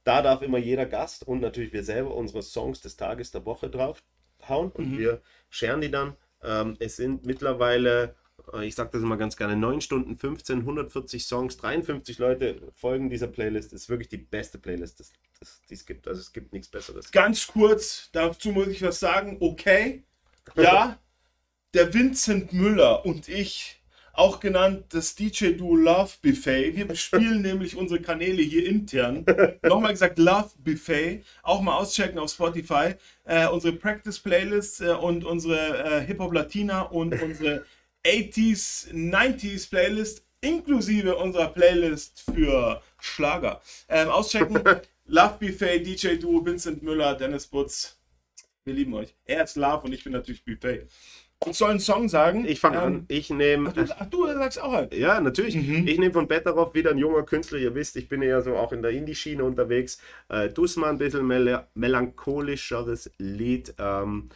Da 0.03 0.23
darf 0.23 0.43
immer 0.43 0.59
jeder 0.59 0.87
Gast 0.87 1.27
und 1.27 1.41
natürlich 1.41 1.73
wir 1.73 1.85
selber 1.85 2.15
unsere 2.15 2.43
Songs 2.43 2.81
des 2.81 2.97
Tages 2.97 3.31
der 3.31 3.45
Woche 3.47 3.71
drauf 3.71 4.03
hauen 4.49 4.71
und 4.73 4.93
mhm. 4.93 4.99
wir 4.99 5.23
scheren 5.51 5.81
die 5.81 5.91
dann. 5.91 6.17
Ähm, 6.43 6.77
es 6.79 6.97
sind 6.97 7.27
mittlerweile, 7.27 8.17
ich 8.63 8.75
sage 8.75 8.91
das 8.93 9.03
immer 9.03 9.17
ganz 9.17 9.37
gerne, 9.37 9.57
9 9.57 9.81
Stunden 9.81 10.17
15, 10.17 10.61
140 10.61 11.25
Songs, 11.25 11.57
53 11.57 12.19
Leute 12.19 12.61
folgen 12.75 13.11
dieser 13.11 13.29
Playlist. 13.29 13.73
Das 13.73 13.83
ist 13.83 13.89
wirklich 13.89 14.09
die 14.09 14.19
beste 14.19 14.59
Playlist, 14.59 15.13
die 15.69 15.75
es 15.75 15.87
gibt. 15.87 16.09
Also 16.09 16.21
es 16.21 16.33
gibt 16.33 16.53
nichts 16.53 16.69
Besseres. 16.69 17.11
Ganz 17.11 17.47
kurz, 17.47 18.09
dazu 18.13 18.51
muss 18.51 18.69
ich 18.69 18.83
was 18.83 19.01
sagen. 19.01 19.37
Okay, 19.41 20.03
ja, 20.57 20.99
der 21.75 21.95
Vincent 21.95 22.53
Müller 22.53 23.05
und 23.07 23.29
ich, 23.29 23.81
auch 24.13 24.41
genannt 24.41 24.87
das 24.91 25.15
DJ 25.15 25.53
Duo 25.53 25.77
Love 25.77 26.11
Buffet. 26.21 26.77
Wir 26.77 26.87
bespielen 26.89 27.43
nämlich 27.43 27.77
unsere 27.77 28.01
Kanäle 28.01 28.43
hier 28.43 28.67
intern. 28.67 29.25
Nochmal 29.63 29.93
gesagt, 29.93 30.19
Love 30.19 30.51
Buffet. 30.59 31.23
Auch 31.43 31.61
mal 31.61 31.77
auschecken 31.77 32.19
auf 32.19 32.31
Spotify. 32.31 32.95
Äh, 33.25 33.47
unsere 33.49 33.75
Practice 33.75 34.19
Playlist 34.19 34.81
äh, 34.81 34.91
und 34.91 35.25
unsere 35.25 35.85
äh, 35.85 36.01
Hip 36.05 36.19
Hop 36.19 36.35
Latina 36.35 36.83
und 36.83 37.21
unsere 37.23 37.65
80s, 38.05 38.93
90s 38.93 39.69
Playlist 39.69 40.25
inklusive 40.41 41.17
unserer 41.17 41.49
Playlist 41.49 42.23
für 42.33 42.81
Schlager. 42.99 43.61
Ähm, 43.89 44.09
auschecken. 44.09 44.63
Love 45.07 45.37
Buffet, 45.41 45.81
DJ 45.81 46.17
Duo, 46.17 46.45
Vincent 46.45 46.83
Müller, 46.83 47.15
Dennis 47.15 47.47
Butz. 47.47 47.99
Wir 48.65 48.75
lieben 48.75 48.95
euch. 48.95 49.15
Er 49.25 49.45
ist 49.45 49.57
Love 49.57 49.85
und 49.87 49.93
ich 49.93 50.05
bin 50.05 50.13
natürlich 50.13 50.45
Buffet. 50.45 50.87
ich 51.47 51.57
soll 51.57 51.71
einen 51.71 51.81
Song 51.81 52.09
sagen. 52.09 52.47
Ich 52.47 52.61
fange 52.61 52.77
ähm, 52.77 52.83
an. 52.85 53.05
Ich 53.09 53.31
nehme. 53.31 53.73
Ach, 53.75 53.97
ach, 53.99 54.07
du 54.07 54.27
sagst 54.27 54.61
auch 54.61 54.73
halt. 54.73 54.95
Ja, 54.95 55.21
natürlich. 55.21 55.57
Mhm. 55.57 55.89
Ich 55.89 55.99
nehme 55.99 56.13
von 56.13 56.29
Betteroff 56.29 56.75
wieder 56.75 56.91
ein 56.91 56.99
junger 56.99 57.25
Künstler. 57.25 57.59
Ihr 57.59 57.75
wisst, 57.75 57.97
ich 57.97 58.09
bin 58.09 58.23
ja 58.23 58.41
so 58.41 58.57
auch 58.57 58.73
in 58.73 58.83
der 58.83 58.93
Indie-Schiene 58.93 59.43
unterwegs. 59.43 60.01
Äh, 60.29 60.49
Dusma 60.51 60.91
ein 60.91 60.99
bisschen 60.99 61.27
mel 61.27 61.67
melancholischeres 61.75 63.11
Lied. 63.19 63.75
Ähm, 63.79 64.29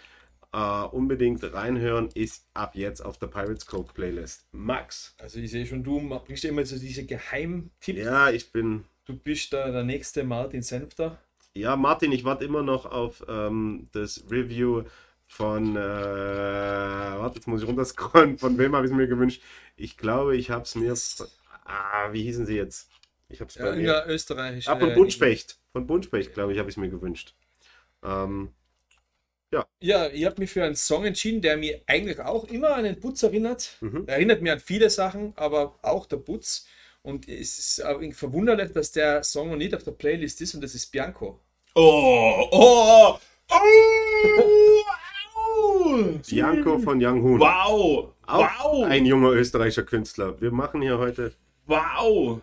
Uh, 0.57 0.86
unbedingt 0.92 1.42
reinhören, 1.52 2.11
ist 2.14 2.46
ab 2.55 2.76
jetzt 2.76 3.00
auf 3.00 3.18
der 3.18 3.26
Pirates 3.26 3.66
Code 3.66 3.92
Playlist. 3.92 4.46
Max. 4.52 5.12
Also 5.18 5.40
ich 5.40 5.50
sehe 5.50 5.66
schon, 5.66 5.82
du 5.82 5.98
bringst 6.24 6.44
immer 6.44 6.64
so 6.64 6.78
diese 6.78 7.05
Geheimtipps. 7.05 7.98
Ja, 7.98 8.30
ich 8.30 8.52
bin. 8.52 8.84
Du 9.05 9.16
bist 9.16 9.52
da 9.52 9.72
der 9.72 9.82
nächste 9.82 10.22
Martin 10.22 10.62
Senfter. 10.62 11.18
Ja, 11.55 11.74
Martin, 11.74 12.12
ich 12.12 12.22
warte 12.22 12.44
immer 12.44 12.62
noch 12.62 12.86
auf 12.86 13.24
ähm, 13.28 13.88
das 13.90 14.26
Review 14.30 14.84
von, 15.26 15.74
äh, 15.74 15.80
warte, 15.80 17.36
jetzt 17.36 17.48
muss 17.48 17.62
ich 17.62 17.68
runterscrollen, 17.68 18.38
von 18.38 18.57
wem 18.57 18.76
habe 18.76 18.86
ich 18.86 18.92
es 18.92 18.96
mir 18.96 19.09
gewünscht? 19.09 19.42
Ich 19.74 19.96
glaube, 19.96 20.36
ich 20.36 20.50
habe 20.50 20.62
es 20.62 20.76
mir, 20.76 20.94
ah, 21.64 22.12
wie 22.12 22.22
hießen 22.22 22.46
sie 22.46 22.55
jetzt? 22.55 22.90
Ich 23.28 23.40
habe 23.40 23.48
es 23.48 23.57
ja, 23.57 23.64
bei 23.64 23.76
mir. 23.76 23.82
Ja, 23.82 24.07
Österreich. 24.07 24.68
Ah, 24.68 24.76
von 24.76 24.94
Buntspecht, 24.94 25.59
von 25.72 25.86
Buntspecht, 25.86 26.32
glaube 26.32 26.52
ich, 26.52 26.61
habe 26.61 26.68
ich 26.68 26.74
es 26.74 26.80
mir 26.80 26.90
gewünscht. 26.90 27.34
Ähm, 28.05 28.50
ja. 29.55 29.66
Ja, 29.80 30.09
ich 30.09 30.24
habe 30.24 30.40
mich 30.40 30.50
für 30.50 30.64
einen 30.64 30.76
Song 30.76 31.05
entschieden, 31.05 31.40
der 31.40 31.57
mir 31.57 31.80
eigentlich 31.86 32.20
auch 32.20 32.44
immer 32.44 32.74
an 32.74 32.84
den 32.84 33.00
Putz 33.00 33.22
erinnert. 33.22 33.76
Mhm. 33.80 34.05
Erinnert 34.07 34.42
mir 34.42 34.52
an 34.52 34.61
viele 34.61 34.90
Sachen, 34.90 35.32
aber 35.36 35.78
auch 35.82 36.07
der 36.07 36.18
Putz. 36.18 36.66
Und 37.02 37.28
es 37.28 37.59
ist 37.59 37.84
verwunderlich, 38.12 38.72
dass 38.72 38.90
der 38.92 39.22
Song 39.22 39.50
noch 39.50 39.57
nicht 39.57 39.74
auf 39.74 39.82
der 39.82 39.92
Playlist 39.92 40.40
ist 40.40 40.55
und 40.55 40.62
das 40.62 40.74
ist 40.74 40.90
Bianco. 40.90 41.40
Oh, 41.74 42.48
oh, 42.50 43.18
oh, 43.50 44.74
Bianco 46.28 46.78
von 46.78 47.05
Young 47.05 47.22
Hoon. 47.22 47.40
Wow, 47.40 48.14
auch 48.26 48.48
wow. 48.62 48.84
Ein 48.86 49.07
junger 49.07 49.30
österreichischer 49.30 49.82
Künstler. 49.82 50.40
Wir 50.40 50.50
machen 50.50 50.82
hier 50.82 50.98
heute. 50.98 51.32
Wow. 51.66 52.40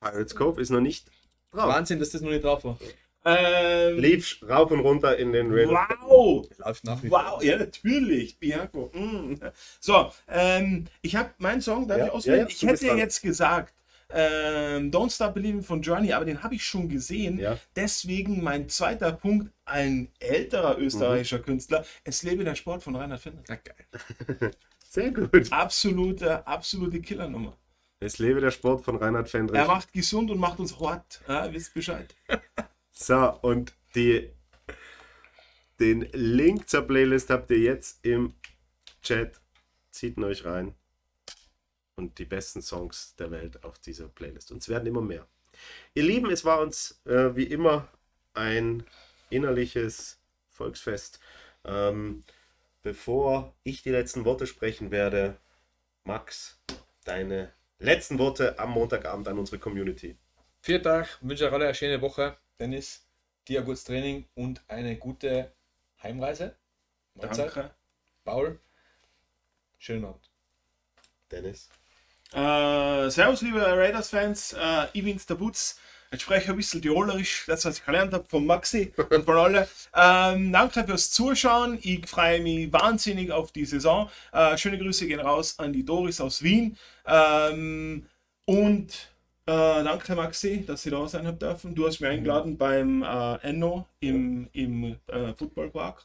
Pirates 0.00 0.34
Cove 0.34 0.60
ist 0.60 0.70
noch 0.70 0.80
nicht 0.80 1.06
drauf. 1.52 1.68
Wahnsinn, 1.68 1.98
dass 1.98 2.10
das 2.10 2.20
noch 2.20 2.30
nicht 2.30 2.44
drauf 2.44 2.64
war. 2.64 2.78
Ähm, 3.28 3.98
Lief 3.98 4.38
rauf 4.48 4.70
und 4.70 4.80
runter 4.80 5.16
in 5.16 5.32
den 5.32 5.52
Raiders. 5.52 5.98
Wow! 6.00 6.48
Läuft 6.58 6.84
nach 6.84 7.02
wie 7.02 7.10
wow, 7.10 7.42
ja, 7.42 7.58
natürlich. 7.58 8.38
Bianco. 8.38 8.92
Mm. 8.94 9.34
So, 9.80 10.12
ähm, 10.28 10.86
ich 11.02 11.16
habe 11.16 11.30
meinen 11.38 11.60
Song, 11.60 11.88
darf 11.88 11.98
ja, 11.98 12.06
ich 12.06 12.12
auswählen? 12.12 12.38
Ja, 12.38 12.44
ja, 12.44 12.50
ich 12.50 12.62
hätte 12.62 12.86
ja 12.86 12.94
jetzt 12.94 13.20
gesagt, 13.22 13.74
ähm, 14.10 14.92
Don't 14.92 15.12
Stop 15.12 15.34
Believing 15.34 15.64
von 15.64 15.82
Journey, 15.82 16.12
aber 16.12 16.24
den 16.24 16.40
habe 16.44 16.54
ich 16.54 16.64
schon 16.64 16.88
gesehen. 16.88 17.40
Ja. 17.40 17.58
Deswegen 17.74 18.44
mein 18.44 18.68
zweiter 18.68 19.12
Punkt, 19.12 19.50
ein 19.64 20.12
älterer 20.20 20.78
österreichischer 20.78 21.38
mhm. 21.38 21.44
Künstler. 21.44 21.84
Es 22.04 22.22
lebe 22.22 22.44
der 22.44 22.54
Sport 22.54 22.84
von 22.84 22.94
Reinhard 22.94 23.20
Fendel. 23.20 23.42
Na 23.48 23.56
geil. 23.56 24.50
Sehr 24.88 25.10
gut. 25.10 25.50
Absolute, 25.50 26.46
absolute 26.46 27.00
Killernummer. 27.00 27.58
Es 27.98 28.18
lebe 28.18 28.40
der 28.40 28.52
Sport 28.52 28.84
von 28.84 28.96
Reinhard 28.96 29.28
Fendrich. 29.28 29.58
Er 29.58 29.66
macht 29.66 29.92
gesund 29.92 30.30
und 30.30 30.38
macht 30.38 30.60
uns 30.60 30.78
hart. 30.78 31.22
Ja, 31.26 31.52
wisst 31.52 31.74
Bescheid. 31.74 32.14
So, 32.98 33.38
und 33.42 33.74
die, 33.94 34.30
den 35.78 36.08
Link 36.12 36.66
zur 36.66 36.82
Playlist 36.82 37.28
habt 37.28 37.50
ihr 37.50 37.58
jetzt 37.58 38.02
im 38.04 38.34
Chat. 39.02 39.38
Zieht 39.90 40.16
ihn 40.16 40.24
euch 40.24 40.46
rein. 40.46 40.74
Und 41.94 42.18
die 42.18 42.24
besten 42.24 42.62
Songs 42.62 43.14
der 43.16 43.30
Welt 43.30 43.62
auf 43.64 43.78
dieser 43.78 44.08
Playlist. 44.08 44.50
Und 44.50 44.62
es 44.62 44.70
werden 44.70 44.86
immer 44.86 45.02
mehr. 45.02 45.26
Ihr 45.94 46.04
Lieben, 46.04 46.30
es 46.30 46.46
war 46.46 46.60
uns 46.60 47.02
äh, 47.04 47.36
wie 47.36 47.44
immer 47.44 47.86
ein 48.32 48.82
innerliches 49.28 50.18
Volksfest. 50.48 51.20
Ähm, 51.64 52.24
bevor 52.82 53.54
ich 53.62 53.82
die 53.82 53.90
letzten 53.90 54.24
Worte 54.24 54.46
sprechen 54.46 54.90
werde, 54.90 55.36
Max, 56.04 56.58
deine 57.04 57.52
letzten 57.78 58.18
Worte 58.18 58.58
am 58.58 58.70
Montagabend 58.70 59.28
an 59.28 59.38
unsere 59.38 59.58
Community. 59.58 60.16
Vielen 60.62 60.82
Tag, 60.82 61.18
wünsche 61.20 61.46
euch 61.46 61.52
alle 61.52 61.66
eine 61.66 61.74
schöne 61.74 62.00
Woche. 62.00 62.38
Dennis, 62.58 63.06
dir 63.48 63.60
ein 63.60 63.66
gutes 63.66 63.84
Training 63.84 64.24
und 64.34 64.62
eine 64.68 64.96
gute 64.96 65.52
Heimreise. 66.02 66.56
Mahlzeit. 67.14 67.56
Danke. 67.56 67.70
Paul, 68.24 68.58
schönen 69.78 70.04
Abend. 70.04 70.30
Dennis. 71.30 71.68
Äh, 72.32 73.10
servus, 73.10 73.42
liebe 73.42 73.60
Raiders-Fans. 73.60 74.54
Äh, 74.54 74.86
ich 74.92 75.04
bin's, 75.04 75.26
der 75.26 75.36
Butz. 75.36 75.78
Ich 76.12 76.22
spreche 76.22 76.50
ein 76.50 76.56
bisschen 76.56 76.80
Tirolerisch, 76.80 77.44
das, 77.46 77.64
was 77.64 77.78
ich 77.78 77.84
gelernt 77.84 78.12
habe 78.14 78.24
von 78.28 78.46
Maxi 78.46 78.92
und 79.10 79.24
von 79.24 79.36
alle. 79.36 79.68
Ähm, 79.98 80.52
danke 80.52 80.84
fürs 80.84 81.10
Zuschauen. 81.10 81.78
Ich 81.80 82.06
freue 82.06 82.40
mich 82.40 82.70
wahnsinnig 82.70 83.32
auf 83.32 83.50
die 83.50 83.64
Saison. 83.64 84.10
Äh, 84.30 84.58
schöne 84.58 84.78
Grüße 84.78 85.06
gehen 85.06 85.20
raus 85.20 85.58
an 85.58 85.72
die 85.72 85.84
Doris 85.84 86.20
aus 86.20 86.42
Wien. 86.42 86.76
Ähm, 87.06 88.06
und 88.44 89.08
äh, 89.46 89.84
danke, 89.84 90.14
Maxi, 90.14 90.64
dass 90.66 90.82
Sie 90.82 90.90
da 90.90 91.06
sein 91.06 91.26
haben 91.26 91.38
dürfen. 91.38 91.74
Du 91.74 91.86
hast 91.86 92.00
mich 92.00 92.10
eingeladen 92.10 92.56
beim 92.56 93.02
äh, 93.02 93.36
Enno 93.42 93.86
im, 94.00 94.48
im 94.52 94.96
äh, 95.06 95.32
Footballpark. 95.34 96.04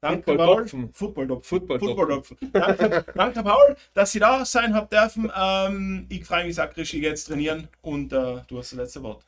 Danke, 0.00 0.34
Paul. 0.34 0.66
Football 0.66 1.42
Football 1.42 1.78
Football 1.78 2.22
danke, 2.52 3.04
danke, 3.14 3.42
Paul, 3.42 3.76
dass 3.92 4.12
Sie 4.12 4.18
da 4.18 4.44
sein 4.46 4.74
habt 4.74 4.92
dürfen. 4.92 5.30
Ähm, 5.36 6.06
ich 6.08 6.24
freue 6.24 6.46
mich, 6.46 6.54
sakrisch, 6.54 6.94
ich 6.94 7.02
jetzt 7.02 7.24
trainieren 7.24 7.68
und 7.82 8.12
äh, 8.12 8.40
du 8.48 8.58
hast 8.58 8.72
das 8.72 8.78
letzte 8.78 9.02
Wort. 9.02 9.24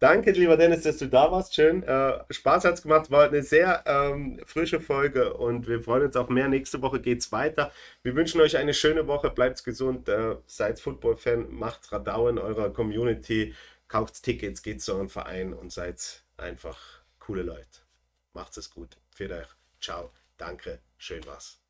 Danke, 0.00 0.32
lieber 0.32 0.56
Dennis, 0.56 0.82
dass 0.82 0.98
du 0.98 1.06
da 1.06 1.30
warst. 1.30 1.54
Schön. 1.54 1.82
Äh, 1.84 2.18
Spaß 2.28 2.64
hat 2.64 2.74
es 2.74 2.82
gemacht. 2.82 3.10
War 3.10 3.28
eine 3.28 3.42
sehr 3.42 3.84
ähm, 3.86 4.40
frische 4.44 4.80
Folge 4.80 5.34
und 5.34 5.66
wir 5.66 5.80
freuen 5.80 6.04
uns 6.04 6.16
auf 6.16 6.28
mehr. 6.28 6.48
Nächste 6.48 6.82
Woche 6.82 7.00
geht 7.00 7.20
es 7.20 7.32
weiter. 7.32 7.72
Wir 8.02 8.14
wünschen 8.14 8.40
euch 8.40 8.56
eine 8.56 8.74
schöne 8.74 9.06
Woche. 9.06 9.30
Bleibt 9.30 9.64
gesund. 9.64 10.08
Äh, 10.08 10.36
seid 10.46 10.80
Football-Fan. 10.80 11.54
Macht 11.54 11.90
Radau 11.92 12.28
in 12.28 12.38
eurer 12.38 12.72
Community. 12.72 13.54
Kauft 13.88 14.22
Tickets, 14.22 14.62
geht 14.62 14.82
zu 14.82 14.94
eurem 14.94 15.08
Verein 15.08 15.54
und 15.54 15.72
seid 15.72 16.24
einfach 16.36 16.78
coole 17.18 17.42
Leute. 17.42 17.80
Macht 18.32 18.56
es 18.56 18.70
gut. 18.70 18.96
Für 19.10 19.30
euch. 19.30 19.48
Ciao. 19.80 20.10
Danke. 20.36 20.80
Schön 20.98 21.24
was. 21.26 21.63